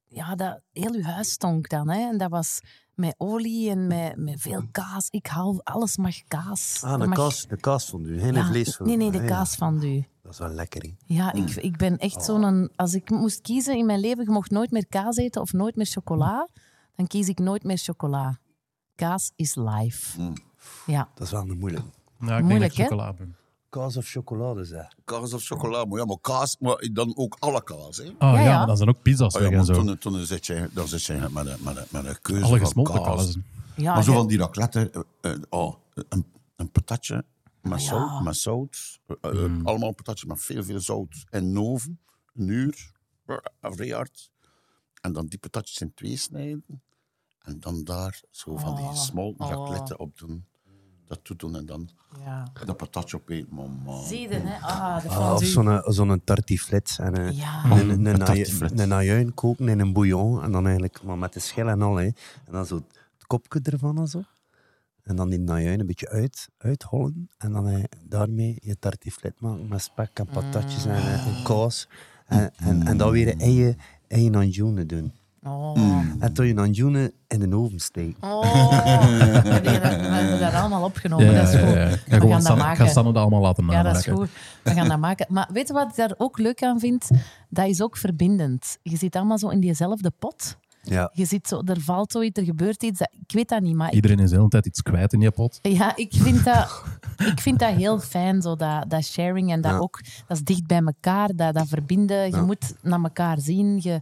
Ja, 0.09 0.35
dat, 0.35 0.61
heel 0.73 0.93
uw 0.95 1.03
huis 1.03 1.31
stonk 1.31 1.69
dan. 1.69 1.89
Hè? 1.89 2.09
En 2.09 2.19
dat 2.19 2.31
was 2.31 2.61
met 2.95 3.15
olie 3.19 3.71
en 3.71 3.87
met, 3.87 4.17
met 4.17 4.41
veel 4.41 4.63
kaas. 4.71 5.09
Ik 5.11 5.27
hou... 5.27 5.61
Alles 5.63 5.97
mag 5.97 6.15
kaas. 6.29 6.81
Ah, 6.85 6.99
mag- 6.99 7.15
kaas, 7.15 7.47
de 7.47 7.57
kaas 7.57 7.85
van 7.91 8.05
u, 8.05 8.21
geen 8.21 8.35
Ja, 8.35 8.47
vlees 8.47 8.77
van 8.77 8.87
Nee, 8.87 8.97
nee, 8.97 9.11
de 9.11 9.19
Ah, 9.19 9.23
ja. 9.25 9.31
kaas 9.31 9.55
fondue. 9.55 10.09
Dat 10.23 10.33
is 10.33 10.39
wel 10.39 10.49
lekker, 10.49 10.83
hè. 10.83 10.95
Ja, 11.07 11.33
ik, 11.33 11.51
ik 11.51 11.77
ben 11.77 11.99
echt 11.99 12.25
zo'n... 12.25 12.71
Als 12.77 12.95
ik 12.95 13.11
moest 13.11 13.41
kiezen 13.41 13.77
in 13.77 13.87
mijn 13.87 14.01
leven, 14.01 14.25
je 14.25 14.31
mocht 14.31 14.51
nooit 14.51 14.71
meer 14.71 14.87
kaas 14.87 15.17
eten 15.17 15.41
of 15.41 15.53
nooit 15.53 15.77
meer 15.77 15.87
chocola, 15.87 16.49
dan 16.95 17.07
kies 17.07 17.29
ik 17.29 17.39
nooit 17.39 17.65
meer 17.65 17.79
chocola. 17.79 18.39
Kaas 18.95 19.33
is 19.37 19.55
life. 19.55 20.33
Ja. 20.87 21.09
Dat 21.15 21.27
is 21.27 21.33
wel 21.33 21.41
een 21.49 21.59
moeilijke. 21.59 21.89
ja, 22.21 22.37
ik 22.37 22.45
Moeilijk, 22.45 22.49
denk 22.49 22.61
dat 22.61 22.77
hè? 22.77 22.83
ik 22.83 22.89
chocola 22.89 23.13
ben. 23.13 23.37
Kaas 23.77 23.97
of 23.97 24.07
chocolade, 24.09 24.65
zeg. 24.65 24.93
Kaas 25.05 25.33
of 25.33 25.45
chocola, 25.45 25.85
maar 25.85 25.99
ja, 25.99 26.05
maar 26.05 26.21
kaas, 26.21 26.57
maar 26.59 26.89
dan 26.93 27.17
ook 27.17 27.37
alle 27.39 27.63
kaas. 27.65 27.97
Hè? 27.97 28.05
Oh 28.05 28.15
Ja, 28.19 28.35
ja, 28.35 28.41
ja. 28.41 28.59
maar 28.59 28.67
dan 28.67 28.77
zijn 28.77 28.89
ook 28.89 29.03
pizza's 29.03 29.35
Oh, 29.35 29.41
ja, 29.41 29.49
weg 29.49 29.59
en 29.59 29.65
zo. 29.65 29.73
toen, 29.73 29.99
toen 29.99 30.27
zit 30.27 30.47
je, 30.47 30.71
dan 30.73 30.89
zit 30.89 31.05
je 31.05 31.13
met 31.31 31.47
een, 31.47 31.57
met 31.61 31.77
een, 31.77 31.85
met 31.91 32.05
een 32.05 32.21
keuze 32.21 32.45
Alle 32.45 32.57
van 32.59 32.67
gesmolten 32.67 33.03
kaas. 33.03 33.17
kaas. 33.17 33.37
ja 33.77 33.95
maar 33.95 34.05
zo 34.05 34.13
van 34.13 34.27
die 34.27 34.39
raclette, 34.39 35.07
eh, 35.21 35.33
eh, 35.33 35.39
oh, 35.49 35.75
een, 35.95 36.27
een 36.57 36.71
patatje 36.71 37.25
met 37.61 37.83
zout, 37.83 38.23
met 38.23 38.37
zout 38.37 39.01
eh, 39.21 39.45
eh, 39.45 39.65
allemaal 39.65 39.93
patatje 39.93 40.27
met 40.27 40.41
veel, 40.41 40.65
veel 40.65 40.81
zout 40.81 41.25
en 41.31 41.45
een 41.45 41.59
oven, 41.59 42.01
een 42.35 42.49
uur, 42.49 42.93
vrij 43.61 43.89
hard. 43.89 44.31
En 45.01 45.13
dan 45.13 45.27
die 45.27 45.39
patatjes 45.39 45.81
in 45.81 45.95
twee 45.95 46.17
snijden. 46.17 46.83
En 47.39 47.61
dan 47.61 47.85
daar 47.85 48.23
zo 48.31 48.57
van 48.57 48.77
die 48.77 48.87
gesmolten 48.87 49.45
oh. 49.45 49.51
raclette 49.51 49.99
op 49.99 50.19
doen. 50.19 50.47
Dat 51.07 51.19
toedoen 51.23 51.57
en 51.57 51.67
dan 51.67 51.89
ja. 52.25 52.53
dat 52.65 52.77
patatje 52.77 53.17
opeten. 53.17 53.55
Mama. 53.55 54.03
Zie 54.03 54.21
je, 54.21 54.29
hè? 54.29 54.61
Ah, 54.61 55.03
de 55.03 55.09
Ah, 55.09 55.33
of 55.33 55.45
zo'n 55.45 55.83
zo'n 55.85 56.21
tartiflet. 56.25 56.97
En 57.01 57.19
een, 57.21 57.37
Ja. 57.37 57.65
een, 57.65 57.89
een, 57.91 58.07
een, 58.07 58.19
tartiflet. 58.19 58.79
een 58.81 58.93
ajuin 58.93 59.35
koken 59.35 59.69
in 59.69 59.81
een 59.81 59.93
bouillon. 59.93 60.43
En 60.43 60.53
dan 60.53 60.65
eigenlijk 60.65 61.03
maar 61.03 61.19
met 61.19 61.33
de 61.33 61.41
schil 61.41 61.69
en 61.69 61.83
al. 61.83 61.97
Hè. 61.97 62.05
En 62.05 62.53
dan 62.53 62.67
zo 62.67 62.75
het 62.77 63.27
kopje 63.27 63.61
ervan 63.63 63.99
en 63.99 64.07
zo. 64.07 64.23
En 65.03 65.17
dan 65.17 65.29
die 65.31 65.51
ajuin 65.51 65.81
een 65.81 65.87
beetje 65.87 66.09
uit, 66.09 66.49
uithollen. 66.59 67.31
En 67.39 67.53
dan 67.53 67.69
eh, 67.69 67.85
daarmee 68.05 68.59
je 68.61 68.79
tartiflet 68.79 69.41
maken 69.41 69.69
met 69.69 69.83
spek 69.83 70.11
en 70.19 70.27
patatjes 70.27 70.85
en, 70.85 70.95
eh, 70.95 71.27
en 71.27 71.43
kaas. 71.43 71.89
En, 72.27 72.53
en, 72.57 72.87
en 72.87 72.97
dan 72.97 73.11
weer 73.11 73.41
eigen, 73.41 73.77
eigen 74.09 74.35
anjoenen 74.35 74.87
doen. 74.87 75.13
Oh. 75.47 75.79
En 76.19 76.33
toen 76.33 76.47
je 76.47 76.57
anjoenen 76.57 77.13
in 77.29 77.51
de 77.51 77.57
oven 77.57 77.79
steken. 77.81 78.23
Oh. 78.23 78.71
We 79.63 79.71
hebben 79.71 80.41
dat- 80.41 80.53
allemaal 80.55 80.85
opgenomen. 80.85 81.35
dat 81.35 81.49
is 81.49 81.61
goed. 81.61 81.69
We 81.75 82.01
gaan 82.09 82.29
dat 82.31 82.43
Sanne, 82.43 82.43
ik 82.43 82.47
ga 82.47 82.55
maken. 82.57 82.89
Sanne 82.89 83.13
dat 83.13 83.23
allemaal 83.23 83.41
laten 83.41 83.67
Ja, 83.67 83.83
dat 83.83 83.97
is 83.97 84.07
goed. 84.07 84.29
We 84.63 84.71
gaan 84.71 84.89
dat 84.89 84.99
maken. 84.99 85.27
Maar 85.29 85.49
weet 85.53 85.67
je 85.69 85.73
wat 85.75 85.89
ik 85.89 85.97
daar 85.97 86.15
ook 86.19 86.39
leuk 86.39 86.63
aan 86.63 86.81
vind? 86.81 87.11
Dat 87.49 87.67
is 87.67 87.83
ook 87.83 87.97
verbindend. 87.97 88.79
Je 88.83 88.97
zit 88.97 89.17
allemaal 89.17 89.39
zo 89.39 89.49
in 89.49 89.61
diezelfde 89.61 90.11
pot. 90.19 90.57
Ja. 90.83 91.11
Je 91.13 91.25
ziet 91.25 91.49
zo, 91.49 91.63
er 91.65 91.81
valt 91.81 92.13
zoiets, 92.13 92.39
er 92.41 92.45
gebeurt 92.47 92.83
iets. 92.83 92.99
Dat, 92.99 93.09
ik 93.27 93.33
weet 93.33 93.49
dat 93.49 93.61
niet, 93.63 93.75
maar 93.77 93.93
Iedereen 93.93 94.19
is 94.19 94.31
de 94.31 94.37
hele 94.37 94.49
tijd 94.49 94.67
iets 94.67 94.83
kwijt 94.83 95.13
in 95.13 95.21
die 95.21 95.31
pot. 95.31 95.59
ja, 95.63 95.97
ik, 95.97 96.13
vind 96.15 96.45
dat, 96.45 96.83
ik 97.33 97.41
vind 97.41 97.59
dat 97.59 97.71
heel 97.75 97.99
fijn, 98.01 98.43
zo 98.43 98.57
dat, 98.57 98.85
dat 98.91 99.05
sharing. 99.05 99.53
En 99.53 99.61
dat 99.61 99.73
Ja. 99.73 99.79
ook, 99.79 100.01
dat 100.27 100.37
is 100.37 100.43
dicht 100.43 100.67
bij 100.67 100.83
elkaar, 100.85 101.31
dat, 101.37 101.55
dat 101.55 101.69
verbinden. 101.69 102.25
Je 102.27 102.37
Ja. 102.37 102.43
moet 102.43 102.75
naar 102.83 103.03
elkaar 103.03 103.41
zien. 103.41 103.79
Je, 103.83 104.01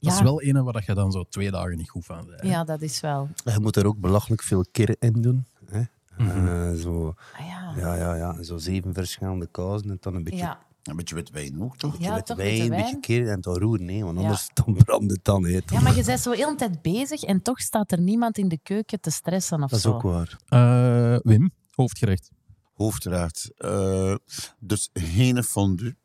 Dat 0.00 0.12
is 0.12 0.20
wel 0.20 0.42
een 0.42 0.64
waar 0.64 0.82
je 0.86 0.94
dan 0.94 1.12
zo 1.12 1.24
twee 1.28 1.50
dagen 1.50 1.76
niet 1.76 1.88
goed 1.90 2.04
van 2.04 2.26
bent. 2.26 2.42
ja, 2.42 2.64
dat 2.64 2.82
is 2.82 3.00
wel. 3.00 3.28
Je 3.44 3.58
moet 3.60 3.76
er 3.76 3.86
ook 3.86 3.98
belachelijk 3.98 4.42
veel 4.42 4.64
keren 4.72 4.96
in 4.98 5.12
doen. 5.22 5.46
Hè. 5.66 5.82
Eh, 6.18 6.72
zo, 6.80 7.14
Ah, 7.38 7.46
ja. 7.46 7.72
ja, 7.76 7.94
ja, 7.94 8.14
ja, 8.14 8.42
zo 8.42 8.56
zeven 8.56 8.94
verschillende 8.94 9.46
kazen 9.50 9.90
en 9.90 9.96
dan 10.00 10.14
een 10.14 10.24
beetje 10.24 10.38
Ja. 10.38 10.66
Een 10.82 10.96
beetje 10.96 11.14
wit 11.14 11.30
wijn 11.30 11.62
ook, 11.62 11.76
toch? 11.76 11.98
Ja, 11.98 12.14
met 12.14 12.26
toch, 12.26 12.36
wijn, 12.36 12.60
een 12.60 12.68
beetje 12.70 13.00
keren 13.00 13.32
en 13.32 13.40
dan 13.40 13.56
roeren, 13.58 13.88
hè, 13.88 14.02
want 14.04 14.18
anders 14.18 14.50
dan 14.64 14.74
brandt 14.84 15.10
het 15.12 15.24
dan. 15.24 15.44
Hè. 15.44 15.60
ja, 15.66 15.80
maar 15.80 15.96
je 15.96 16.04
bent 16.04 16.20
zo 16.20 16.30
heel 16.30 16.50
de 16.50 16.56
tijd 16.56 16.82
bezig 16.82 17.22
en 17.22 17.42
toch 17.42 17.60
staat 17.60 17.92
er 17.92 18.00
niemand 18.00 18.38
in 18.38 18.48
de 18.48 18.58
keuken 18.62 19.00
te 19.00 19.10
stressen 19.10 19.62
of 19.62 19.70
Dat 19.70 19.78
is 19.78 19.84
zo. 19.84 19.92
ook 19.94 20.02
waar. 20.02 20.38
Eh, 20.48 21.18
Wim, 21.22 21.50
hoofdgerecht. 21.74 22.30
Hoofdgerecht. 22.74 23.50
Eh, 23.56 24.14
dus 24.58 24.90
geen 24.92 25.42
fondue. 25.44 25.96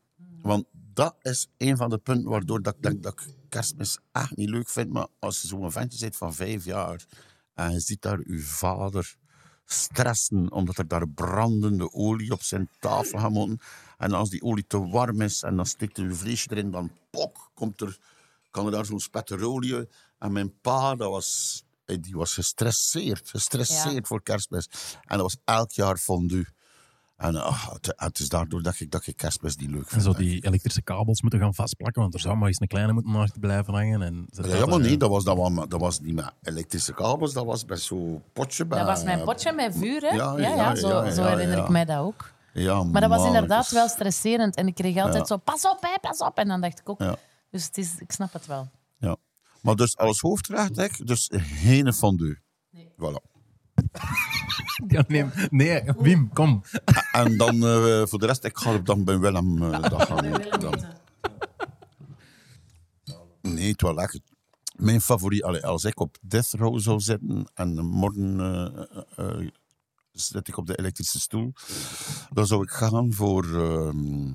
Want 0.42 0.66
dat 0.94 1.16
is 1.22 1.48
een 1.58 1.78
van 1.78 1.90
de 1.90 1.98
punten 1.98 2.30
waardoor 2.30 2.62
dat 2.62 2.76
ik 2.76 2.82
denk 2.82 3.04
dat 3.04 3.12
ik 3.14 3.28
kerstmis 3.54 3.98
echt 4.12 4.36
niet 4.36 4.50
leuk 4.50 4.70
vind. 4.70 4.90
Maar 4.90 5.08
als 5.20 5.42
je 5.42 5.48
zo'n 5.48 5.72
ventje 5.72 5.98
zit 5.98 6.18
van 6.18 6.34
vijf 6.34 6.66
jaar 6.66 7.06
en 7.54 7.72
je 7.72 7.80
ziet 7.80 8.02
daar 8.02 8.20
uw 8.24 8.42
vader 8.42 9.16
stressen 9.66 10.52
omdat 10.52 10.78
er 10.78 10.88
daar 10.88 11.10
brandende 11.10 11.94
olie 11.94 12.32
op 12.32 12.42
zijn 12.42 12.70
tafel 12.80 13.20
gaat 13.20 13.32
moeten. 13.32 13.60
En 13.98 14.12
als 14.12 14.30
die 14.30 14.42
olie 14.44 14.68
te 14.68 14.88
warm 14.88 15.22
is 15.22 15.44
en 15.44 15.56
dan 15.56 15.66
stikt 15.66 15.98
er 15.98 16.04
uw 16.04 16.16
vleesje 16.16 16.48
erin, 16.52 16.72
dan 16.72 16.92
pok, 17.10 17.52
komt 17.54 17.82
er, 17.82 17.98
kan 18.52 18.66
er 18.66 18.72
daar 18.72 18.86
zo'n 18.86 19.00
spetter 19.00 19.44
olie 19.48 19.76
uit. 19.76 19.94
En 20.20 20.32
mijn 20.32 20.60
pa, 20.62 20.96
dat 20.96 21.10
was, 21.10 21.64
eh, 21.86 21.98
die 22.02 22.16
was 22.16 22.34
gestresseerd. 22.34 23.30
Gestresseerd 23.30 23.94
Ja. 23.94 24.02
voor 24.04 24.24
kerstmis. 24.24 24.68
En 25.02 25.18
dat 25.18 25.22
was 25.22 25.38
elk 25.46 25.72
jaar 25.72 25.98
fondue. 25.98 26.46
En 27.24 27.36
ah, 27.44 27.72
het, 27.74 27.94
het 27.96 28.20
is 28.20 28.30
daardoor 28.30 28.62
dat 28.62 28.80
ik, 28.80 28.92
dat 28.92 29.08
ik 29.08 29.18
kerstmis 29.18 29.56
niet 29.56 29.70
leuk 29.70 29.82
En 29.84 29.88
vind. 29.88 30.04
zo 30.04 30.14
die 30.14 30.46
elektrische 30.46 30.82
kabels 30.82 31.22
moeten 31.22 31.40
gaan 31.40 31.54
vastplakken, 31.54 32.02
want 32.02 32.14
er 32.14 32.20
zou 32.20 32.38
maar 32.38 32.48
eens 32.48 32.60
een 32.62 32.68
kleine 32.68 32.94
moeten 32.94 33.12
naast 33.12 33.40
blijven 33.40 33.74
hangen. 33.74 34.02
En 34.02 34.26
Ja, 34.30 34.44
helemaal 34.48 34.80
er, 34.80 34.90
niet. 34.90 35.00
Dat 35.00 35.10
was, 35.10 35.24
dat, 35.24 35.38
was, 35.38 35.52
dat 35.68 35.80
was 35.80 36.00
niet 36.00 36.16
met 36.16 36.32
elektrische 36.42 36.94
kabels. 36.94 37.34
Dat 37.34 37.46
was 37.46 37.66
bij 37.66 37.78
zo'n 37.78 38.24
potje. 38.34 38.66
Bij, 38.66 38.78
Dat 38.78 38.88
was 38.88 39.04
mijn 39.04 39.24
potje 39.24 39.52
met 39.52 39.76
vuur, 39.78 40.02
hè? 40.02 40.08
Ja, 40.08 40.16
Ja, 40.16 40.38
ja, 40.38 40.50
ja, 40.50 40.56
ja, 40.56 40.76
zo, 40.76 40.88
ja, 40.88 41.12
zo 41.12 41.24
herinner 41.24 41.58
ja. 41.58 41.64
ik 41.64 41.70
mij 41.70 41.86
dat 41.86 41.98
ook. 42.00 42.32
Ja, 42.54 42.84
Maar 42.84 43.02
dat 43.02 43.10
was 43.10 43.26
inderdaad 43.26 43.70
wel 43.72 43.88
stresserend. 43.88 44.56
En 44.56 44.68
ik 44.68 44.76
kreeg 44.76 44.98
altijd 44.98 45.16
Ja. 45.18 45.26
zo, 45.26 45.38
pas 45.38 45.66
op, 45.66 45.78
hè, 45.82 45.96
pas 46.02 46.18
op. 46.20 46.38
En 46.38 46.48
dan 46.48 46.62
dacht 46.62 46.80
ik 46.80 46.90
ook, 46.90 47.00
Ja. 47.02 47.16
dus 47.50 47.66
het 47.66 47.78
is, 47.78 47.96
ik 47.98 48.12
snap 48.12 48.34
het 48.34 48.46
wel. 48.46 48.70
Ja. 48.98 49.16
Maar 49.62 49.76
dus 49.76 49.98
als 49.98 50.20
hoofdgerecht, 50.22 50.76
hè, 50.76 50.88
dus 51.06 51.30
geen 51.34 51.94
fondue. 51.94 52.38
Voilà. 52.76 53.32
Ja, 54.88 55.04
nee, 55.08 55.26
nee, 55.50 55.84
Wim, 55.98 56.30
kom. 56.34 56.62
En 57.12 57.38
dan 57.38 57.66
eh, 57.66 58.06
voor 58.06 58.20
de 58.20 58.26
rest, 58.26 58.44
ik 58.44 58.58
ga 58.58 58.78
dan 58.78 59.04
bij 59.04 59.20
Willem 59.20 59.64
eh, 59.64 59.82
dat 59.90 60.02
gaan. 60.04 60.24
Nee, 63.42 63.72
het 63.72 63.82
was 63.82 63.96
lekker. 63.96 64.20
Mijn 64.76 65.02
favoriet, 65.02 65.44
allee, 65.44 65.66
als 65.66 65.84
ik 65.84 66.00
op 66.00 66.18
Death 66.22 66.52
Row 66.52 66.80
zou 66.80 67.00
zitten 67.00 67.52
en 67.54 67.86
morgen 67.86 68.40
eh, 68.40 68.86
eh, 69.16 69.48
zit 70.12 70.48
ik 70.48 70.58
op 70.58 70.68
de 70.68 70.76
elektrische 70.78 71.20
stoel, 71.20 71.54
dan 72.32 72.48
zou 72.48 72.64
ik 72.64 72.70
gaan 72.70 73.14
voor 73.14 73.44
ehm 73.44 74.32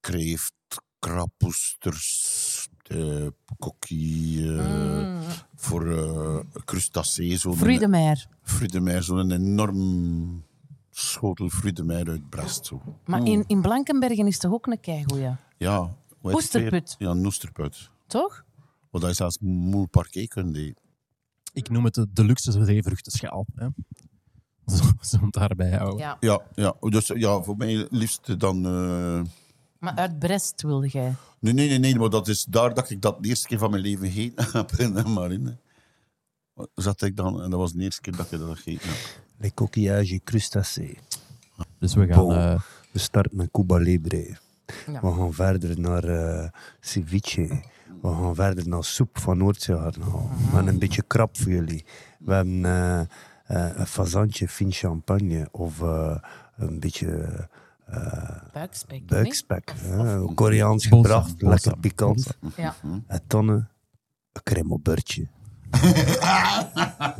kreeft, 0.00 0.54
krapoesters, 0.98 2.39
eh 2.90 3.26
kokkie, 3.58 4.56
eh, 4.58 5.20
voor 5.54 5.92
eh 5.96 6.38
crustacee, 6.64 7.36
de 7.78 7.88
de 8.72 8.80
mer, 8.80 9.02
zo'n 9.02 9.30
enorm 9.30 10.44
schotel 10.90 11.48
fruit 11.48 11.76
de 11.76 11.84
mer 11.84 12.08
uit 12.08 12.28
Brest. 12.30 12.66
Zo. 12.66 12.82
Maar 13.04 13.26
in, 13.26 13.44
in 13.46 13.60
Blankenbergen 13.60 14.26
is 14.26 14.38
toch 14.38 14.52
ook 14.52 14.66
een 14.66 14.80
keigoeie, 14.80 15.36
Ja, 15.56 15.78
hoe 15.78 15.88
heet 15.88 16.22
het 16.22 16.34
Oesterput. 16.34 16.96
weer? 16.98 17.08
Ja, 17.08 17.14
een 17.14 17.24
oesterput. 17.26 17.90
toch? 18.06 18.44
Wat 18.90 19.02
hij 19.02 19.14
zelfs 19.14 19.38
moe 19.40 19.86
parquet 19.86 20.28
kunt 20.28 20.54
doen. 20.54 20.76
Ik 21.52 21.70
noem 21.70 21.84
het 21.84 21.94
de 21.94 22.06
deluxe 22.12 22.64
zeevruchtenschaal. 22.64 23.46
Hè. 23.54 23.66
Zo, 24.76 24.84
zo 25.00 25.18
het 25.24 25.32
daarbij 25.32 25.70
houden. 25.70 25.98
Ja. 25.98 26.16
Ja, 26.20 26.40
ja, 26.54 26.74
dus 26.80 27.06
ja, 27.14 27.42
voor 27.42 27.56
mij 27.56 27.86
liefst 27.90 28.40
dan... 28.40 28.66
Maar 29.80 29.94
uit 29.94 30.18
Brest 30.18 30.62
wilde 30.62 30.88
jij. 30.88 31.14
Nee, 31.38 31.52
nee, 31.52 31.68
nee, 31.68 31.78
nee, 31.78 31.96
maar 31.96 32.10
dat 32.10 32.28
is 32.28 32.44
daar 32.44 32.74
dat 32.74 32.90
ik 32.90 33.02
dat 33.02 33.22
de 33.22 33.28
eerste 33.28 33.46
keer 33.48 33.58
van 33.58 33.70
mijn 33.70 33.82
leven 33.82 34.10
gegeten 34.10 34.48
heb 34.52 34.70
in. 35.30 35.58
Zat 36.74 37.02
ik 37.02 37.16
dan, 37.16 37.42
en 37.42 37.50
dat 37.50 37.58
was 37.58 37.72
de 37.72 37.82
eerste 37.82 38.00
keer 38.00 38.16
dat 38.16 38.32
ik 38.32 38.38
dat 38.38 38.56
gegeten 38.56 38.88
heb. 38.88 39.20
Les 39.38 39.54
coquillages 39.54 40.20
crustacés. 40.24 40.94
Dus 41.78 41.94
we 41.94 42.06
gaan... 42.06 42.18
Bon. 42.24 42.34
eh, 42.34 42.60
We 42.92 42.98
starten 42.98 43.36
met 43.36 43.50
Cuba 43.50 43.76
Libre. 43.76 44.36
Ja. 44.86 45.00
We 45.00 45.12
gaan 45.12 45.32
verder 45.32 45.80
naar 45.80 46.04
eh 46.04 46.48
ceviche. 46.80 47.46
We 48.02 48.08
gaan 48.08 48.34
verder 48.34 48.68
naar 48.68 48.84
soep 48.84 49.18
van 49.18 49.38
Noordzeegarnaal. 49.38 50.30
Met 50.52 50.66
een 50.66 50.78
beetje 50.78 51.02
krap 51.02 51.36
voor 51.38 51.52
jullie. 51.52 51.84
We 52.18 52.32
hebben 52.32 52.64
eh, 52.64 53.70
een 53.76 53.86
fazantje 53.86 54.48
fin 54.48 54.72
champagne 54.72 55.48
of 55.50 55.78
een 56.56 56.80
beetje 56.80 57.48
Buikspek. 58.52 59.06
buikspek. 59.06 59.72
hè. 59.76 60.34
Koreaans 60.34 60.86
gebracht, 60.86 61.42
lekker 61.42 61.76
pikant. 61.78 62.36
Ja. 62.56 62.74
En 63.06 63.20
tonnen 63.26 63.68
een 64.32 64.42
crème 64.42 64.78
beurtje. 64.82 65.28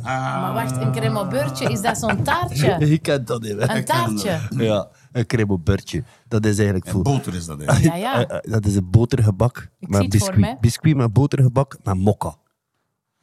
Maar 0.03 0.53
wacht, 0.53 0.77
een 0.77 0.91
crème 0.91 1.17
au 1.17 1.29
beurtje, 1.29 1.69
is 1.71 1.81
dat 1.81 1.97
zo'n 1.97 2.23
taartje? 2.23 2.77
Ik 2.93 3.01
ken 3.01 3.25
dat 3.25 3.41
niet. 3.41 3.51
hè. 3.51 3.75
Een 3.75 3.85
taartje? 3.85 4.39
Ja, 4.49 4.87
een 5.11 5.25
crème 5.25 5.49
au 5.49 5.59
beurtje. 5.59 6.03
Dat 6.27 6.45
is 6.45 6.55
eigenlijk 6.55 6.85
En 6.85 6.91
voor... 6.91 7.01
boter 7.01 7.35
is 7.35 7.45
dat 7.45 7.61
eigenlijk. 7.61 7.95
Ja, 8.01 8.11
ja. 8.19 8.27
Eh, 8.27 8.37
eh, 8.37 8.51
dat 8.51 8.65
is 8.65 8.75
een 8.75 8.89
botergebak 8.89 9.69
zie 9.79 9.89
met 9.89 10.09
biscuit. 10.09 10.59
Biscuit 10.59 10.95
met 10.95 11.13
botergebak 11.13 11.77
met 11.83 11.97
mokka. 11.97 12.35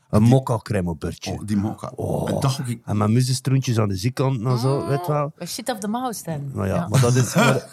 Een 0.08 0.22
mokka 0.22 0.58
crème 0.58 0.96
beurtje. 0.96 1.32
Oh, 1.32 1.40
die 1.44 1.56
mokka. 1.56 1.92
Oh. 1.94 2.30
En 2.30 2.40
dacht 2.40 2.68
ik, 2.68 2.80
En 2.84 2.96
met 2.96 3.08
muzzenstroentjes 3.10 3.78
aan 3.78 3.88
de 3.88 3.96
zijkant 3.96 4.44
en 4.44 4.58
zo, 4.58 4.86
weet 4.86 5.06
je 5.06 5.12
wel. 5.12 5.32
Shit 5.46 5.70
of 5.70 5.78
the 5.78 5.88
mouse 5.88 6.22
dan. 6.24 6.50
Maar 6.54 6.66
ja, 6.66 6.88
maar 6.88 7.00
dat 7.00 7.14
is... 7.14 7.34
Maar, 7.38 7.68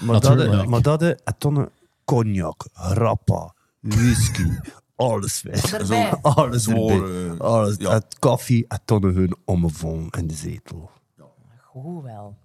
maar 0.00 0.20
dat, 0.20 0.66
maar 0.66 0.82
dat 0.82 1.02
is 1.02 1.14
een 1.24 1.34
tonne 1.38 1.70
cognac, 2.04 2.66
rappa, 2.72 3.54
whisky, 3.80 4.46
alles 4.96 5.42
weg. 5.42 5.72
Erbij. 5.72 6.10
Alles 6.22 6.66
erbij. 6.68 7.02
eh, 7.30 7.38
Alles. 7.40 7.76
ja. 7.78 7.92
Het 7.92 8.18
koffie, 8.18 8.64
een 8.68 8.78
tonne 8.84 9.12
hun 9.12 9.36
omvong 9.44 10.16
in 10.16 10.26
de 10.26 10.34
zetel. 10.34 10.90
Goed 11.64 12.02
wel. 12.02 12.36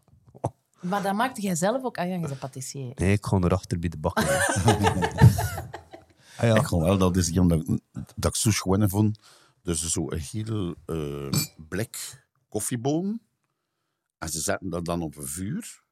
Maar 0.82 1.02
dat 1.02 1.14
maakte 1.14 1.41
jij 1.41 1.56
zelf 1.56 1.84
ook? 1.84 1.98
Ah 1.98 2.08
ja, 2.08 2.16
je 2.16 2.36
patissier. 2.39 2.91
Nee, 2.96 3.12
ik 3.12 3.26
ga 3.26 3.38
erachter 3.38 3.80
bij 3.80 3.89
de 3.89 3.98
bakker. 3.98 4.24
ah, 6.38 6.44
ja. 6.44 6.56
ik 6.56 6.68
wel, 6.68 6.98
dat 6.98 7.18
is 7.18 7.26
die 7.26 7.40
omdat 7.40 7.66
dat 8.16 8.36
ik 8.36 8.36
zo 8.36 8.52
schoon 8.52 8.90
vond. 8.90 9.20
Dus 9.62 9.92
zo 9.92 10.12
een 10.12 10.20
heel 10.20 10.76
eh, 10.86 11.30
blik 11.68 12.26
koffieboon. 12.48 13.20
En 14.18 14.30
ze 14.30 14.40
zetten 14.40 14.70
dat 14.70 14.86
dan 14.86 15.02
op 15.02 15.16
een 15.16 15.28
vuur. 15.28 15.84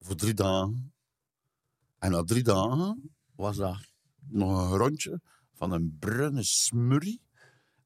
Voor 0.00 0.14
drie 0.14 0.34
dagen. 0.34 0.92
En 1.98 2.10
na 2.10 2.22
drie 2.22 2.42
dagen 2.42 3.16
was 3.34 3.56
dat 3.56 3.76
nog 4.28 4.50
een 4.50 4.78
rondje 4.78 5.20
van 5.52 5.72
een 5.72 5.96
bruine 5.98 6.42
smurrie. 6.42 7.20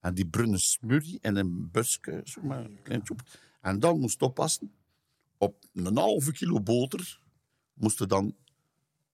En 0.00 0.14
die 0.14 0.26
bruine 0.26 0.58
smurrie 0.58 1.18
in 1.20 1.36
een 1.36 1.70
busje, 1.70 2.20
zo 2.24 2.42
maar 2.42 2.64
een 2.64 2.82
klein 2.82 3.02
tjoep. 3.02 3.22
En 3.60 3.80
dan 3.80 4.00
moest 4.00 4.22
oppassen. 4.22 4.72
Op 5.36 5.64
een 5.72 5.96
halve 5.96 6.32
kilo 6.32 6.60
boter 6.60 7.20
moesten 7.72 8.08
dan 8.08 8.36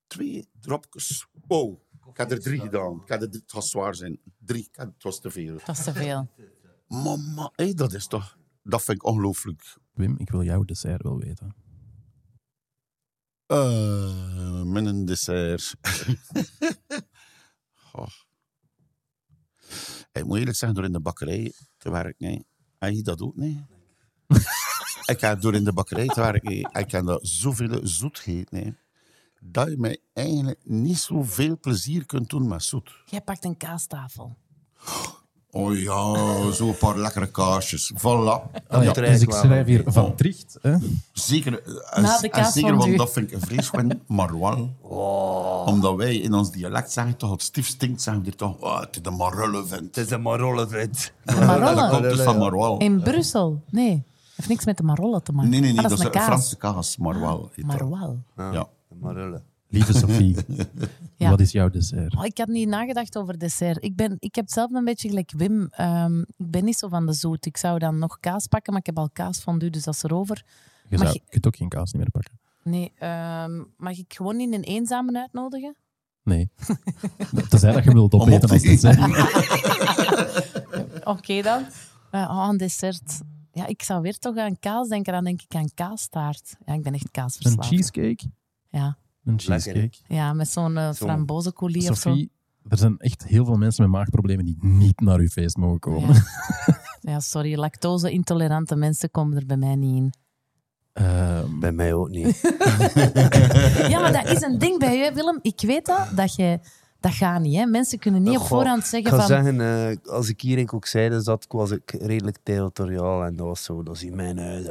twee 0.06 0.48
dropjes. 0.60 1.26
Wow, 1.46 1.80
ik 2.10 2.16
had 2.16 2.30
er 2.30 2.40
drie 2.40 2.60
gedaan. 2.60 3.00
Ik 3.02 3.08
had 3.08 3.22
er 3.22 3.28
drie, 3.28 3.42
het 3.42 3.52
gaat 3.52 3.66
zwaar 3.66 3.94
zijn. 3.94 4.20
Drie, 4.38 4.62
ik 4.62 4.76
had- 4.76 4.86
het 4.94 5.02
was 5.02 5.20
te 5.20 5.30
veel. 5.30 5.58
Dat 5.64 5.78
is 5.78 5.84
te 5.84 5.92
veel. 5.92 6.28
Mama, 6.88 7.52
hé, 7.54 7.72
dat 7.74 7.92
is 7.92 8.06
toch... 8.06 8.38
Dat 8.62 8.82
vind 8.84 8.96
ik 8.96 9.04
ongelooflijk. 9.04 9.76
Wim, 9.92 10.18
ik 10.18 10.30
wil 10.30 10.42
jouw 10.42 10.62
dessert 10.64 11.02
wel 11.02 11.18
weten. 11.18 11.54
Eh, 13.46 14.60
een 14.74 15.04
dessert. 15.04 15.74
Goh. 17.90 18.08
Ik 20.12 20.24
moet 20.24 20.38
eerlijk 20.38 20.56
zeggen, 20.56 20.74
door 20.74 20.86
in 20.86 20.92
de 20.92 21.00
bakkerij 21.00 21.52
te 21.76 21.90
werken, 21.90 22.26
nee. 22.78 22.94
je 22.96 23.02
dat 23.02 23.20
ook 23.20 23.36
niet? 23.36 23.60
ik 25.14 25.20
heb 25.20 25.40
door 25.40 25.54
in 25.54 25.64
de 25.64 25.72
bakkerij 25.72 26.06
te 26.06 26.20
werken, 26.20 26.52
ik 26.72 26.90
heb 26.90 27.04
dat 27.04 27.26
zoveel 27.26 27.86
zoetheid, 27.86 28.50
nee. 28.50 28.76
Dat 29.46 29.68
je 29.68 29.76
mij 29.78 29.98
eigenlijk 30.12 30.60
niet 30.64 30.98
zoveel 30.98 31.58
plezier 31.60 32.06
kunt 32.06 32.30
doen 32.30 32.48
met 32.48 32.62
zoet. 32.62 32.90
Jij 33.06 33.20
pakt 33.20 33.44
een 33.44 33.56
kaastafel. 33.56 34.36
Oh 35.50 35.78
ja, 35.78 36.50
zo'n 36.50 36.76
paar 36.76 36.98
lekkere 36.98 37.26
kaarsjes. 37.30 37.92
Voilà. 37.96 38.62
Ja, 38.70 38.92
dus 38.92 39.20
ik 39.20 39.32
schrijf 39.32 39.66
hier 39.66 39.82
van 39.86 40.14
Tricht. 40.14 40.58
Hè. 40.62 40.76
Zeker, 41.12 41.62
eh, 41.62 42.02
Na 42.02 42.16
en, 42.16 42.20
de 42.20 42.30
en 42.30 42.52
zeker 42.52 42.76
want 42.76 42.96
dat 42.96 43.12
vind 43.12 43.32
ik 43.32 43.72
een 43.72 44.02
maar 44.16 44.38
wel. 44.38 44.74
Omdat 45.66 45.96
wij 45.96 46.16
in 46.16 46.34
ons 46.34 46.50
dialect 46.50 46.92
zeggen 46.92 47.16
toch, 47.16 47.30
het 47.30 47.42
stief 47.42 47.66
stinkt, 47.66 48.02
zeggen 48.02 48.22
we 48.22 48.28
hier 48.28 48.38
toch, 48.38 48.56
oh, 48.60 48.80
het 48.80 48.96
is 48.96 49.02
de 49.02 49.10
marulle 49.10 49.66
vent. 49.66 49.96
Het 49.96 49.96
is 49.96 50.10
een 50.10 50.22
marolle. 50.22 50.66
Dat 51.24 51.36
Marolle? 51.36 51.88
komt 51.90 52.02
dus 52.02 52.20
van 52.20 52.38
Marwal. 52.38 52.78
In 52.78 53.02
Brussel? 53.02 53.62
Nee. 53.70 54.02
Heeft 54.34 54.48
niks 54.48 54.64
met 54.64 54.76
de 54.76 54.82
Marolle 54.82 55.22
te 55.22 55.32
maken. 55.32 55.50
Nee, 55.50 55.60
nee, 55.60 55.72
nee, 55.72 55.84
Ah, 55.84 55.90
dat 55.90 55.98
is 55.98 56.04
een. 56.04 56.12
Franse 56.12 56.56
kaas, 56.56 56.96
Marwal. 56.96 57.50
Marwal. 57.56 58.18
Marolle. 59.00 59.42
Lieve 59.68 59.92
Sophie, 59.98 60.36
Ja. 61.16 61.30
wat 61.30 61.40
is 61.40 61.52
jouw 61.52 61.68
dessert? 61.70 62.16
Oh, 62.16 62.24
ik 62.24 62.38
had 62.38 62.48
niet 62.48 62.68
nagedacht 62.68 63.18
over 63.18 63.38
dessert. 63.38 63.84
Ik, 63.84 63.96
ben, 63.96 64.16
ik 64.18 64.34
heb 64.34 64.48
zelf 64.50 64.70
een 64.72 64.84
beetje 64.84 65.08
gelijk 65.08 65.32
Wim. 65.36 65.68
Ehm, 65.70 66.20
ik 66.20 66.50
ben 66.50 66.64
niet 66.64 66.76
zo 66.78 66.88
van 66.88 67.06
de 67.06 67.12
zoet. 67.12 67.46
Ik 67.46 67.56
zou 67.56 67.78
dan 67.78 67.98
nog 67.98 68.20
kaas 68.20 68.46
pakken, 68.46 68.72
maar 68.72 68.80
ik 68.80 68.86
heb 68.86 68.98
al 68.98 69.10
kaas 69.12 69.40
van 69.40 69.58
dus 69.58 69.82
dat 69.84 69.94
is 69.94 70.02
erover. 70.02 70.44
Je, 70.88 70.96
Mag 70.98 71.06
zou, 71.06 71.12
je 71.24 71.30
kunt 71.30 71.46
ook 71.46 71.56
geen 71.56 71.68
kaas 71.68 71.92
niet 71.92 72.02
meer 72.02 72.10
pakken. 72.10 72.38
Nee, 72.62 72.92
ehm, 72.98 73.62
mag 73.76 73.98
ik 73.98 74.14
gewoon 74.14 74.40
in 74.40 74.54
een 74.54 74.62
eenzame 74.62 75.18
uitnodigen? 75.20 75.76
Nee. 76.22 76.50
Tenzij 77.48 77.72
dat 77.72 77.84
je 77.84 77.92
wilt 77.92 78.12
opeten 78.14 78.40
te 78.48 78.52
als 78.52 78.62
dessert. 78.62 78.98
Oké 81.04 81.42
dan. 81.42 81.64
Eh, 82.10 82.20
oh, 82.30 82.46
een 82.50 82.56
dessert. 82.56 83.20
Ja, 83.52 83.66
ik 83.66 83.82
zou 83.82 84.02
weer 84.02 84.18
toch 84.18 84.36
aan 84.36 84.58
kaas 84.58 84.88
denken. 84.88 85.12
Dan 85.12 85.24
denk 85.24 85.42
ik 85.42 85.54
aan 85.54 85.70
kaastaart. 85.74 86.56
Ja, 86.66 86.74
ik 86.74 86.82
ben 86.82 86.92
echt 86.94 87.04
Een 87.04 87.10
kaasverslaafd. 87.10 87.68
cheesecake? 87.68 88.24
Ja. 88.74 88.96
Een 89.24 89.40
cheesecake. 89.40 89.96
ja, 90.08 90.32
met 90.32 90.48
zo'n 90.48 90.72
uh, 90.76 90.92
frambozencoulis 90.92 91.90
of 91.90 91.98
zo. 91.98 92.16
Er 92.68 92.78
zijn 92.78 92.98
echt 92.98 93.24
heel 93.24 93.44
veel 93.44 93.56
mensen 93.56 93.82
met 93.82 93.92
maagproblemen 93.92 94.44
die 94.44 94.56
niet 94.60 95.00
naar 95.00 95.18
uw 95.18 95.28
feest 95.28 95.56
mogen 95.56 95.78
komen. 95.78 96.14
Ja. 96.14 96.22
ja, 97.12 97.20
sorry. 97.20 97.58
Lactose-intolerante 97.58 98.76
mensen 98.76 99.10
komen 99.10 99.36
er 99.36 99.46
bij 99.46 99.56
mij 99.56 99.74
niet 99.76 99.96
in. 99.96 100.12
Ehm, 100.92 101.58
Bij 101.60 101.72
mij 101.72 101.94
ook 101.94 102.08
niet. 102.08 102.40
Ja, 103.88 104.00
maar 104.00 104.12
dat 104.12 104.28
is 104.28 104.42
een 104.42 104.58
ding 104.58 104.78
bij 104.78 104.96
je, 104.96 105.12
Willem. 105.14 105.38
Ik 105.42 105.60
weet 105.60 105.86
dat, 105.86 106.08
dat 106.16 106.34
je... 106.34 106.58
Dat 107.00 107.12
gaat 107.12 107.40
niet, 107.40 107.56
hè. 107.56 107.66
Mensen 107.66 107.98
kunnen 107.98 108.22
niet 108.22 108.38
op 108.38 108.46
voorhand 108.46 108.82
Ik 108.82 108.88
zeggen 108.88 109.10
ga 109.10 109.16
van... 109.16 109.26
zeggen, 109.26 109.60
eh, 109.60 110.12
als 110.12 110.28
ik 110.28 110.40
hierin 110.40 110.72
ook 110.72 110.86
zei, 110.86 111.08
dus 111.08 111.24
dat 111.24 111.46
was 111.48 111.70
ik 111.70 111.90
redelijk 111.90 112.38
territoriaal 112.42 113.24
en 113.24 113.36
dat 113.36 113.46
was 113.46 113.64
zo, 113.64 113.82
dat 113.82 113.94
is 113.94 114.04
in 114.04 114.16
mijn 114.16 114.38
huis. 114.38 114.66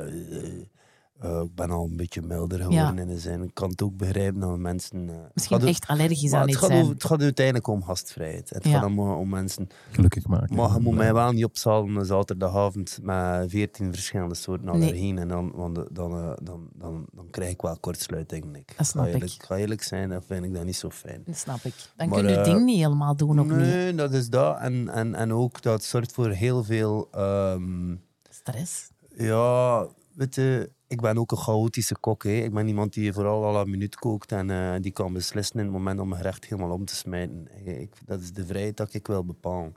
Eh, 1.19 1.41
ik 1.43 1.55
ben 1.55 1.69
al 1.69 1.85
een 1.85 1.97
beetje 1.97 2.21
milder 2.21 2.59
geworden 2.59 2.97
in 2.97 3.07
de 3.07 3.19
zin. 3.19 3.43
Ik 3.43 3.53
kan 3.53 3.69
het 3.69 3.81
ook 3.81 3.97
begrijpen 3.97 4.39
dat 4.39 4.57
mensen... 4.57 5.09
eh, 5.09 5.15
het 5.15 5.31
Misschien 5.33 5.59
gaat- 5.59 5.67
echt 5.69 5.87
allergisch 5.87 6.33
aan 6.33 6.41
het 6.41 6.49
iets 6.49 6.57
gaat, 6.57 6.67
zijn. 6.67 6.81
over- 6.81 6.93
het 6.93 7.03
gaat 7.03 7.21
uiteindelijk 7.21 7.67
om 7.67 7.83
gastvrijheid. 7.83 8.49
Het 8.49 8.63
Ja. 8.65 8.71
gaat 8.71 8.83
om, 8.85 8.99
om 8.99 9.29
mensen... 9.29 9.67
Gelukkig 9.91 10.27
maken. 10.27 10.55
Maar 10.55 10.73
je 10.73 10.79
moet 10.79 10.95
mij 10.95 11.13
wel 11.13 11.31
niet 11.31 11.45
opzalen 11.45 11.95
een 11.95 12.05
zaterdagavond 12.05 12.99
met 13.01 13.49
veertien 13.49 13.93
verschillende 13.93 14.35
soorten 14.35 14.65
Nee. 14.65 14.75
allergieën. 14.75 15.17
En 15.17 15.27
dan, 15.27 15.51
want 15.55 15.75
de- 15.75 15.89
dan, 15.91 16.11
eh, 16.17 16.31
dan, 16.43 16.67
dan, 16.73 17.05
dan 17.13 17.27
krijg 17.29 17.51
ik 17.51 17.61
wel 17.61 17.77
kortsluiting. 17.79 18.43
denk 18.43 18.69
Ik 18.71 18.77
Dat 18.77 18.87
snap 18.87 19.03
ga 19.05 19.09
eerlijk, 19.11 19.31
ik. 19.31 19.43
ga 19.43 19.55
eerlijk 19.57 19.83
zijn, 19.83 20.09
dan 20.09 20.23
vind 20.23 20.45
ik 20.45 20.53
dat 20.53 20.65
niet 20.65 20.75
zo 20.75 20.89
fijn. 20.89 21.21
Dat 21.25 21.37
snap 21.37 21.59
ik. 21.63 21.73
Dan 21.95 22.09
Maar, 22.09 22.19
kun 22.19 22.27
je 22.29 22.35
het 22.37 22.47
eh, 22.47 22.53
ding 22.53 22.65
niet 22.65 22.77
helemaal 22.77 23.15
doen 23.15 23.39
ook 23.39 23.45
niet. 23.47 23.57
Nee, 23.57 23.95
dat 23.95 24.11
is 24.13 24.29
dat. 24.29 24.57
En, 24.59 24.89
en, 24.89 25.15
en 25.15 25.33
ook 25.33 25.61
dat 25.61 25.83
zorgt 25.83 26.11
voor 26.11 26.29
heel 26.29 26.63
veel... 26.63 27.07
ehm, 27.11 27.95
Stress. 28.29 28.89
ja, 29.17 29.87
weet 30.13 30.35
je, 30.35 30.71
ik 30.87 31.01
ben 31.01 31.17
ook 31.17 31.31
een 31.31 31.37
chaotische 31.37 31.97
kok. 31.99 32.23
Hè. 32.23 32.29
Ik 32.29 32.53
ben 32.53 32.67
iemand 32.67 32.93
die 32.93 33.13
vooral 33.13 33.43
al 33.45 33.61
een 33.61 33.69
minuut 33.69 33.95
kookt 33.95 34.31
en 34.31 34.49
eh, 34.49 34.75
die 34.81 34.91
kan 34.91 35.13
beslissen 35.13 35.57
in 35.59 35.63
het 35.65 35.73
moment 35.73 35.99
om 35.99 36.11
een 36.11 36.17
gerecht 36.17 36.45
helemaal 36.45 36.71
om 36.71 36.85
te 36.85 36.95
smijten. 36.95 37.47
Ik, 37.65 37.65
ik- 37.79 37.95
dat 38.05 38.21
is 38.21 38.33
de 38.33 38.45
vrijheid 38.45 38.77
dat 38.77 38.93
ik 38.93 39.07
wil 39.07 39.25
bepalen. 39.25 39.75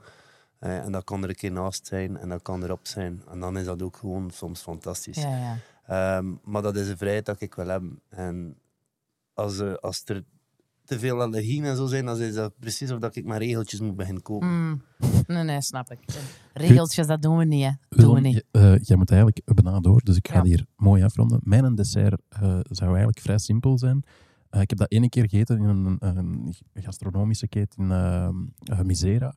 Eh, 0.59 0.77
en 0.77 0.91
dat 0.91 1.03
kan 1.03 1.23
er 1.23 1.29
een 1.29 1.35
keer 1.35 1.51
naast 1.51 1.87
zijn 1.87 2.17
en 2.17 2.29
dat 2.29 2.41
kan 2.41 2.63
erop 2.63 2.87
zijn. 2.87 3.23
En 3.29 3.39
dan 3.39 3.57
is 3.57 3.65
dat 3.65 3.81
ook 3.81 3.97
gewoon 3.97 4.29
soms 4.31 4.61
fantastisch. 4.61 5.21
Ja, 5.21 5.37
ja. 5.37 5.57
Ehm, 6.17 6.33
maar 6.43 6.61
dat 6.61 6.75
is 6.75 6.87
een 6.89 6.97
vrijheid 6.97 7.25
dat 7.25 7.41
ik 7.41 7.55
wil 7.55 7.67
hebben. 7.67 8.01
En 8.09 8.57
als, 9.33 9.59
eh, 9.59 9.73
als 9.73 10.01
er 10.05 10.23
te 10.87 10.99
veel 10.99 11.21
allergieën 11.21 11.63
en 11.63 11.75
zo 11.75 11.85
zijn, 11.85 12.05
dan 12.05 12.19
is 12.21 12.33
dat 12.33 12.53
precies 12.59 12.91
of 12.91 12.99
dat 12.99 13.15
ik 13.15 13.25
maar 13.25 13.37
regeltjes 13.37 13.79
moet 13.79 13.95
beginnen 13.95 14.21
kopen. 14.21 14.47
Mm. 14.69 14.81
Nee, 15.27 15.43
nee, 15.43 15.61
snap 15.61 15.91
ik. 15.91 15.99
Regeltjes, 16.53 17.07
dat 17.07 17.21
doen 17.21 17.37
we 17.37 17.45
niet, 17.45 17.63
hè. 17.63 17.69
Doen 17.69 17.99
we 17.99 18.05
Willem, 18.05 18.21
niet. 18.21 18.35
j- 18.35 18.57
eh, 18.57 18.77
jij 18.81 18.97
moet 18.97 19.11
eigenlijk 19.11 19.41
bijna 19.63 19.79
door, 19.79 20.01
dus 20.03 20.15
ik 20.15 20.27
ga 20.27 20.33
Ja. 20.33 20.39
het 20.39 20.47
hier 20.47 20.65
mooi 20.75 21.03
afronden. 21.03 21.39
Mijn 21.43 21.75
dessert 21.75 22.21
eh, 22.29 22.59
zou 22.63 22.89
eigenlijk 22.89 23.19
vrij 23.19 23.37
simpel 23.37 23.77
zijn. 23.77 24.03
Eh, 24.49 24.61
ik 24.61 24.69
heb 24.69 24.79
dat 24.79 24.91
ene 24.91 25.09
keer 25.09 25.29
gegeten 25.29 25.57
in 25.57 25.63
een, 25.67 25.97
een 25.99 26.53
gastronomische 26.73 27.47
keten 27.47 27.91
in 27.91 28.85
Misera. 28.85 29.35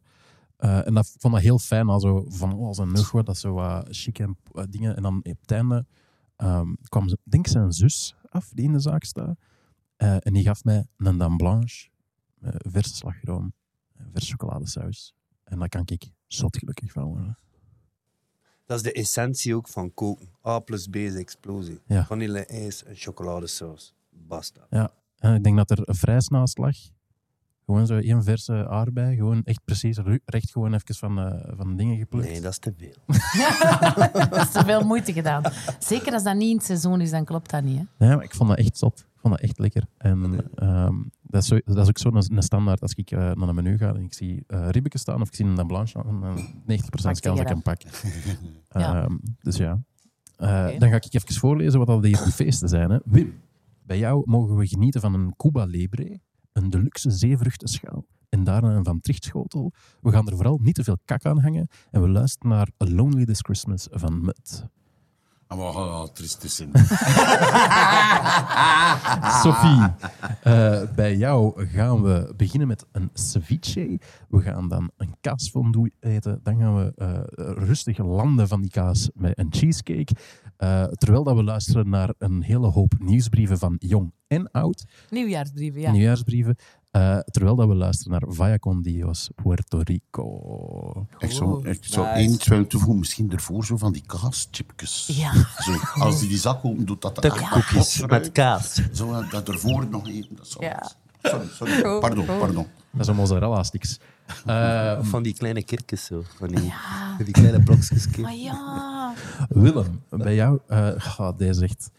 Eh, 0.56 0.86
en 0.86 0.94
dat 0.94 1.06
ik 1.14 1.20
vond 1.20 1.34
dat 1.34 1.42
heel 1.42 1.58
fijn, 1.58 1.88
al 1.88 2.00
zo 2.00 2.24
van 2.28 2.52
oh, 2.54 2.66
als 2.66 2.78
een 2.78 2.92
nugget, 2.92 3.26
dat 3.26 3.36
zo 3.36 3.52
wat 3.52 3.86
chic 3.90 4.18
en 4.18 4.36
dingen. 4.70 4.96
En 4.96 5.02
dan 5.02 5.16
op 5.16 5.40
het 5.40 5.50
einde 5.50 5.86
ehm, 6.36 6.68
kwam 6.88 7.08
ze, 7.08 7.18
denk 7.22 7.46
ik 7.46 7.52
zijn 7.52 7.72
zus 7.72 8.14
af, 8.28 8.50
die 8.54 8.64
in 8.64 8.72
de 8.72 8.80
zaak 8.80 9.04
staat. 9.04 9.38
Eh, 10.00 10.16
en 10.20 10.32
die 10.32 10.42
gaf 10.42 10.64
mij 10.64 10.86
een 10.96 11.18
dame 11.18 11.36
blanche, 11.36 11.88
met 12.38 12.64
verse 12.68 12.94
slagroom, 12.94 13.52
en 13.96 14.10
verse 14.12 14.30
chocoladesaus. 14.30 15.14
En 15.44 15.58
daar 15.58 15.68
kan 15.68 15.82
ik 15.84 16.10
zot 16.26 16.56
gelukkig 16.56 16.92
van 16.92 17.04
worden. 17.04 17.38
Dat 18.66 18.76
is 18.76 18.82
de 18.82 18.92
essentie 18.92 19.54
ook 19.54 19.68
van 19.68 19.94
koken. 19.94 20.28
A 20.46 20.58
plus 20.58 20.86
B 20.86 20.96
is 20.96 21.14
explosie. 21.14 21.80
Ja. 21.86 22.04
Vanille, 22.04 22.46
ijs 22.46 22.84
en 22.84 22.96
chocoladesaus. 22.96 23.94
Basta. 24.10 24.66
Ja, 24.70 24.92
en 25.18 25.34
ik 25.34 25.42
denk 25.42 25.56
dat 25.56 25.70
er 25.70 25.88
een 25.88 25.94
vrijs 25.94 26.28
naast 26.28 26.58
lag. 26.58 26.76
Gewoon 27.64 27.86
zo 27.86 27.98
één 27.98 28.22
verse 28.24 28.68
aardbei. 28.68 29.16
Gewoon 29.16 29.44
echt 29.44 29.64
precies 29.64 29.98
recht 30.24 30.50
gewoon 30.50 30.74
even 30.74 30.94
van, 30.94 31.18
eh, 31.18 31.52
van 31.56 31.70
de 31.70 31.74
dingen 31.74 31.98
geplukt. 31.98 32.28
Nee, 32.28 32.40
dat 32.40 32.52
is 32.52 32.58
te 32.58 32.74
veel. 32.76 32.94
Dat 34.30 34.46
is 34.46 34.50
te 34.50 34.64
veel 34.64 34.84
moeite 34.84 35.12
gedaan. 35.12 35.42
Zeker 35.78 36.12
als 36.12 36.22
dat 36.22 36.34
niet 36.34 36.50
in 36.50 36.56
het 36.56 36.64
seizoen 36.64 37.00
is, 37.00 37.10
dan 37.10 37.24
klopt 37.24 37.50
dat 37.50 37.62
niet, 37.62 37.78
hè. 37.78 38.06
Ja, 38.06 38.14
maar 38.14 38.24
ik 38.24 38.34
vond 38.34 38.48
dat 38.48 38.58
echt 38.58 38.78
zot. 38.78 39.08
Ik 39.20 39.26
vond 39.26 39.40
dat 39.40 39.48
echt 39.48 39.58
lekker. 39.58 39.86
En 39.96 40.50
ehm, 40.54 40.94
dat, 41.22 41.42
is 41.42 41.48
zo, 41.48 41.58
dat 41.64 41.76
is 41.76 41.88
ook 41.88 41.98
zo 41.98 42.10
een, 42.12 42.42
standaard 42.42 42.80
als 42.80 42.94
ik 42.94 43.10
eh, 43.10 43.18
naar 43.18 43.48
een 43.48 43.54
menu 43.54 43.78
ga 43.78 43.94
en 43.94 44.04
ik 44.04 44.14
zie 44.14 44.44
eh 44.46 44.68
ribbeken 44.68 44.98
staan 44.98 45.20
of 45.20 45.28
ik 45.28 45.34
zie 45.34 45.44
een 45.44 45.66
blanche 45.66 45.88
staan, 45.88 46.20
dan 46.20 46.38
90% 46.38 46.44
kans 47.00 47.20
dat 47.20 47.40
ik 47.40 47.48
hem 47.48 47.62
pak. 47.62 47.80
Ja. 48.68 49.02
Ehm, 49.02 49.16
dus 49.38 49.56
ja. 49.56 49.82
Eh. 50.36 50.78
Dan 50.78 50.88
ga 50.88 50.96
ik 50.96 51.14
even 51.14 51.34
voorlezen 51.34 51.78
wat 51.78 51.88
al 51.88 52.00
die 52.00 52.16
feesten 52.16 52.68
zijn. 52.68 52.90
Hè. 52.90 52.98
Wim, 53.04 53.40
bij 53.82 53.98
jou 53.98 54.22
mogen 54.24 54.56
we 54.56 54.66
genieten 54.66 55.00
van 55.00 55.14
een 55.14 55.36
Cuba 55.36 55.64
Libre, 55.64 56.20
een 56.52 56.70
deluxe 56.70 57.10
zeevruchtenschaal 57.10 58.06
en 58.28 58.44
daarna 58.44 58.76
een 58.76 58.84
Van 58.84 59.00
Trichtschotel. 59.00 59.72
We 60.00 60.10
gaan 60.10 60.28
er 60.28 60.36
vooral 60.36 60.58
niet 60.62 60.74
te 60.74 60.84
veel 60.84 60.98
kak 61.04 61.24
aan 61.24 61.40
hangen 61.40 61.68
en 61.90 62.02
we 62.02 62.08
luisteren 62.08 62.48
naar 62.48 62.68
A 62.84 62.86
Lonely 62.86 63.24
This 63.24 63.40
Christmas 63.40 63.88
van 63.90 64.20
Mut. 64.20 64.68
En 65.50 65.56
we 65.56 65.62
gaan 65.62 65.90
al 65.90 66.12
trieste. 66.12 66.48
Sophie, 69.42 69.82
eh, 70.42 70.82
bij 70.94 71.16
jou 71.16 71.66
gaan 71.66 72.02
we 72.02 72.32
beginnen 72.36 72.68
met 72.68 72.86
een 72.92 73.10
ceviche. 73.12 74.00
We 74.28 74.40
gaan 74.40 74.68
dan 74.68 74.90
een 74.96 75.14
kaasfondue 75.20 75.92
eten. 76.00 76.40
Dan 76.42 76.58
gaan 76.58 76.76
we 76.76 76.92
eh, 76.96 77.20
rustig 77.66 77.98
landen 77.98 78.48
van 78.48 78.60
die 78.60 78.70
kaas 78.70 79.10
met 79.14 79.38
een 79.38 79.48
cheesecake. 79.50 80.14
Eh, 80.56 80.84
terwijl 80.84 81.24
dat 81.24 81.36
we 81.36 81.42
luisteren 81.42 81.88
naar 81.88 82.14
een 82.18 82.42
hele 82.42 82.66
hoop 82.66 82.94
nieuwsbrieven 82.98 83.58
van 83.58 83.76
jong 83.78 84.12
en 84.26 84.50
oud. 84.50 84.84
Nieuwjaarsbrieven, 85.08 85.80
ja. 85.80 85.90
Nieuwjaarsbrieven. 85.90 86.56
Eh, 86.90 87.18
terwijl 87.18 87.56
dat 87.56 87.68
we 87.68 87.74
luisteren 87.74 88.12
naar 88.20 88.34
Vaya 88.34 88.56
con 88.58 88.82
Dios, 88.82 89.30
Puerto 89.34 89.78
Rico. 89.84 91.06
Ik 91.18 91.30
zou, 91.30 91.68
ik 91.68 91.84
zou 91.84 92.06
Nice. 92.06 92.18
één 92.18 92.38
willen 92.48 92.66
toevoegen, 92.66 92.98
misschien 92.98 93.30
ervoor 93.32 93.64
zo 93.64 93.76
van 93.76 93.92
die 93.92 94.02
kaaschipjes. 94.06 95.10
Ja. 95.12 95.32
Zo, 95.58 95.72
als 96.00 96.20
die 96.20 96.28
die 96.28 96.38
zak 96.38 96.64
open 96.64 96.84
doet, 96.86 97.02
dat 97.02 97.14
dat 97.14 97.24
Tukkoekjes 97.24 98.06
met 98.06 98.32
kaas. 98.32 98.80
Zo, 98.92 99.24
dat 99.30 99.48
ervoor 99.48 99.86
nog 99.90 100.08
even. 100.08 100.36
Dat 100.36 100.48
zou 100.48 100.64
Ja. 100.64 100.90
Sorry, 101.22 101.46
sorry. 101.52 101.98
Pardon, 102.00 102.24
pardon. 102.26 102.66
Dat 102.90 103.04
zijn 103.04 103.16
mozzarella 103.16 103.62
sticks. 103.62 103.98
Eh, 104.46 104.96
Of 105.00 105.08
van 105.08 105.22
die 105.22 105.34
kleine 105.34 105.62
kirkjes 105.62 106.04
zo. 106.04 106.22
Van 106.38 106.48
die, 106.48 106.72
die 107.24 107.32
kleine 107.32 107.62
blokjes. 107.62 108.06
Maar 108.16 108.34
ja. 108.34 109.14
Willem, 109.48 110.02
bij 110.08 110.34
jou... 110.34 110.58
eh 110.66 111.18
ah, 111.18 111.36
deze 111.38 111.62
echt... 111.64 111.90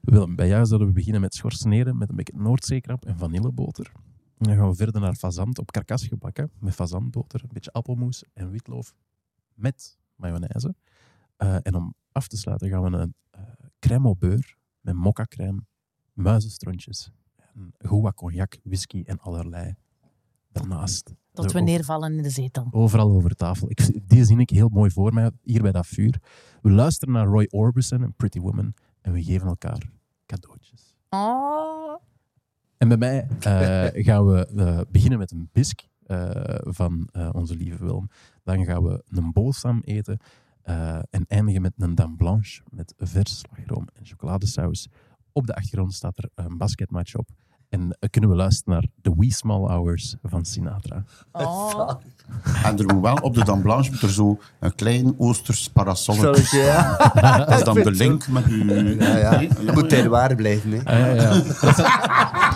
Willem, 0.00 0.34
bij 0.36 0.48
jou 0.48 0.66
zullen 0.66 0.86
we 0.86 0.92
beginnen 0.92 1.20
met 1.20 1.34
schorseneren 1.34 1.98
met 1.98 2.08
een 2.08 2.16
beetje 2.16 2.32
Noordzeekrab 2.36 3.04
en 3.04 3.18
vanilleboter. 3.18 3.92
En 4.38 4.48
dan 4.48 4.56
gaan 4.56 4.68
we 4.68 4.74
verder 4.74 5.00
naar 5.00 5.14
fazant 5.14 5.58
op 5.58 5.70
karkas 5.70 6.06
gebakken 6.06 6.50
met 6.58 6.74
fazantboter, 6.74 7.42
een 7.42 7.50
beetje 7.52 7.72
appelmoes 7.72 8.24
en 8.32 8.50
witloof 8.50 8.94
met 9.54 9.98
mayonaise. 10.16 10.74
Eh, 11.36 11.56
en 11.62 11.74
om 11.74 11.94
af 12.12 12.28
te 12.28 12.36
sluiten 12.36 12.68
gaan 12.68 12.82
we 12.82 12.96
een 12.98 13.14
eh 13.30 13.40
crème 13.78 14.06
au 14.06 14.16
beurre 14.18 14.54
met 14.80 14.94
mokka 14.94 15.24
crème, 15.24 15.60
muizenstrontjes, 16.12 17.10
wat 17.78 18.14
cognac, 18.14 18.58
whisky 18.62 19.02
en 19.06 19.18
allerlei. 19.18 19.74
Daarnaast. 20.52 21.14
Tot 21.32 21.52
we 21.52 21.60
neervallen 21.60 22.16
in 22.16 22.22
de 22.22 22.30
zetel. 22.30 22.68
Overal 22.70 23.10
over 23.10 23.34
tafel. 23.34 23.70
Ik, 23.70 24.08
die 24.08 24.24
zie 24.24 24.38
ik 24.38 24.50
heel 24.50 24.68
mooi 24.68 24.90
voor 24.90 25.14
mij, 25.14 25.30
hier 25.42 25.62
bij 25.62 25.72
dat 25.72 25.86
vuur. 25.86 26.22
We 26.62 26.70
luisteren 26.70 27.14
naar 27.14 27.26
Roy 27.26 27.46
Orbison 27.50 28.02
en 28.02 28.14
Pretty 28.14 28.40
Woman 28.40 28.74
en 29.00 29.12
we 29.12 29.22
geven 29.22 29.48
elkaar 29.48 29.90
cadeautjes. 30.26 30.94
Oh. 31.08 31.96
En 32.78 32.88
bij 32.88 32.96
mij 32.96 33.26
eh, 33.40 34.04
gaan 34.04 34.26
we 34.26 34.46
eh, 34.46 34.80
beginnen 34.90 35.18
met 35.18 35.30
een 35.30 35.48
bisk 35.52 35.88
eh, 36.06 36.30
van 36.60 37.08
onze 37.32 37.56
lieve 37.56 37.84
Willem. 37.84 38.08
Dan 38.44 38.64
gaan 38.64 38.82
we 38.82 39.02
een 39.08 39.32
boosam 39.32 39.80
eten 39.84 40.18
en 41.10 41.24
eindigen 41.28 41.62
met 41.62 41.72
een 41.76 41.94
dame 41.94 42.16
blanche 42.16 42.62
met 42.70 42.94
vers 42.98 43.38
slagroom 43.38 43.86
en 43.94 44.06
chocoladesaus. 44.06 44.88
Op 45.32 45.46
de 45.46 45.54
achtergrond 45.54 45.94
staat 45.94 46.18
er 46.18 46.30
een 46.34 46.56
basketmatch 46.56 47.14
op. 47.14 47.28
En 47.68 47.96
eh, 47.98 48.10
kunnen 48.10 48.30
we 48.30 48.36
luisteren 48.36 48.72
naar 48.74 48.86
The 49.02 49.14
Wee 49.16 49.32
Small 49.32 49.68
Hours 49.68 50.16
van 50.22 50.44
Sinatra. 50.44 51.04
Oh. 51.32 51.90
En 52.64 52.78
er 52.78 52.94
moet 52.94 53.02
wel 53.02 53.14
op 53.14 53.34
de 53.34 53.44
Dame 53.44 53.62
Blanche 53.62 53.90
moet 53.90 54.02
er 54.02 54.10
zo 54.12 54.38
een 54.60 54.74
klein 54.74 55.14
Oosters 55.18 55.68
parasol. 55.68 56.14
Zolletje, 56.14 56.58
ja. 56.58 56.96
Dat 57.46 57.58
is 57.58 57.64
dan 57.74 57.74
de 57.74 57.90
link 57.90 58.28
met 58.28 58.46
u. 58.46 58.98
Ja, 59.00 59.16
ja. 59.16 59.40
Je 59.40 59.70
moet 59.74 59.88
terwaar 59.88 60.34
blijven. 60.34 60.70
Hè. 60.70 60.78
Ah, 60.78 60.98
ja, 60.98 61.06
ja. 61.06 61.28
Dat, 61.60 61.74
zijn, 61.74 61.90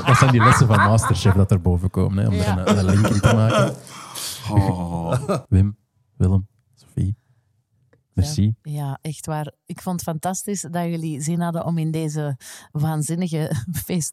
dat 0.07 0.17
zijn 0.17 0.31
die 0.31 0.43
lessen 0.45 0.67
van 0.67 0.77
Masterchef 0.77 1.33
dat 1.35 1.51
er 1.51 1.61
boven 1.61 1.91
komen, 1.91 2.23
hè, 2.25 2.29
om 2.29 2.35
Ja. 2.35 2.59
er 2.59 2.69
een, 2.69 2.79
een 2.79 2.85
link 2.85 3.07
in 3.07 3.21
te 3.21 3.35
maken. 3.35 3.75
Oh. 4.51 5.15
Wim, 5.49 5.77
Willem, 6.17 6.49
Sophie, 6.75 7.17
merci. 8.13 8.55
Ja, 8.63 8.99
echt 9.01 9.27
waar. 9.27 9.53
Ik 9.67 9.81
vond 9.81 10.01
het 10.01 10.09
fantastisch 10.09 10.61
dat 10.71 10.85
jullie 10.85 11.21
zin 11.21 11.41
hadden 11.41 11.65
om 11.65 11.79
in 11.79 11.91
deze 11.91 12.37
waanzinnige 12.73 13.53
feest, 13.85 14.13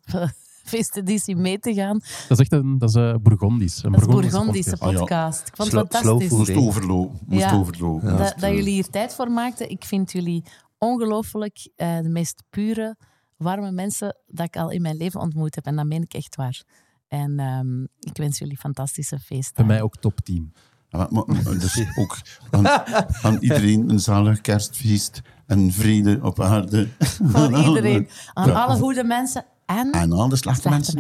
feesteditie 0.70 1.36
mee 1.36 1.60
te 1.60 1.74
gaan. 1.74 2.00
Dat 2.28 2.40
is 2.40 2.40
echt 2.40 2.52
een, 2.52 2.78
dat 2.78 2.90
is, 2.90 2.96
eh, 2.96 3.14
Bourgondisch. 3.22 3.84
Een 3.84 3.92
Dat 3.92 4.02
is 4.02 4.08
Bourgondische 4.08 4.78
Bourgondische 4.78 4.78
podcast. 4.78 5.40
Ah, 5.42 5.46
ja. 5.46 5.52
Ik 5.52 5.56
vond 5.56 5.72
het 5.72 5.80
fantastisch. 5.98 6.30
Moest 6.32 6.56
overlopen. 6.56 7.20
Moest 7.26 7.42
Ja. 7.42 7.54
overlopen. 7.54 8.18
dat, 8.18 8.34
dat 8.38 8.50
jullie 8.50 8.74
hier 8.74 8.90
tijd 8.90 9.14
voor 9.14 9.32
maakten. 9.32 9.70
Ik 9.70 9.84
vind 9.86 10.12
jullie 10.12 10.44
ongelooflijk 10.78 11.70
eh, 11.76 11.98
de 12.00 12.10
meest 12.10 12.44
pure, 12.50 12.96
warme 13.38 13.72
mensen 13.72 14.18
dat 14.28 14.46
ik 14.46 14.58
al 14.58 14.70
in 14.70 14.82
mijn 14.82 14.98
leven 14.98 15.20
ontmoet 15.20 15.56
heb. 15.56 15.66
En 15.66 15.76
dat 15.76 15.86
meen 15.86 16.02
ik 16.04 16.14
echt 16.14 16.36
waar. 16.36 16.64
En 17.08 17.40
ehm, 17.40 17.84
ik 17.84 18.18
wens 18.18 18.38
jullie 18.38 18.58
fantastische 18.58 19.20
feesten. 19.20 19.54
Bij 19.56 19.66
mij 19.66 19.82
ook 19.82 19.96
top 19.98 20.20
10. 20.22 20.54
Ja, 20.90 20.98
maar- 20.98 21.26
maar- 21.28 21.44
maar 21.44 21.60
dus 21.60 21.86
ook 21.96 22.18
aan, 22.50 22.68
aan 23.26 23.38
iedereen 23.40 23.90
een 23.90 24.00
zalig 24.00 24.42
kerstfeest 24.42 25.22
en 25.46 25.72
vrede 25.72 26.20
op 26.22 26.42
aarde. 26.42 26.88
Voor 27.24 27.58
iedereen. 27.68 28.10
Aan 28.34 28.56
alle 28.56 28.76
goede 28.78 29.04
mensen 29.04 29.46
en, 29.70 29.92
en 29.92 30.12
al 30.12 30.30
de 30.30 30.36
slechte, 30.36 30.70
mensen, 30.70 30.96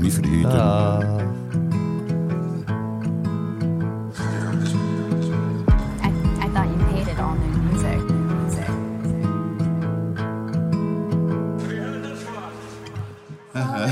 Niet 0.00 0.12
vergeten. 0.12 0.50
I, 6.02 6.48
thought 6.52 6.68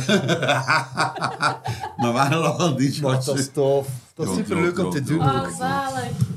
maar 1.97 2.13
waarom 2.13 2.45
al 2.45 2.77
die 2.77 3.03
Maar 3.03 3.25
dat 3.25 3.39
is 3.39 3.51
tof. 3.53 3.89
Dat 4.15 4.29
is 4.29 4.35
super 4.35 4.57
leuk 4.57 4.79
om 4.79 4.91
te 4.91 5.03
doen. 5.03 5.21
Oh. 5.21 6.34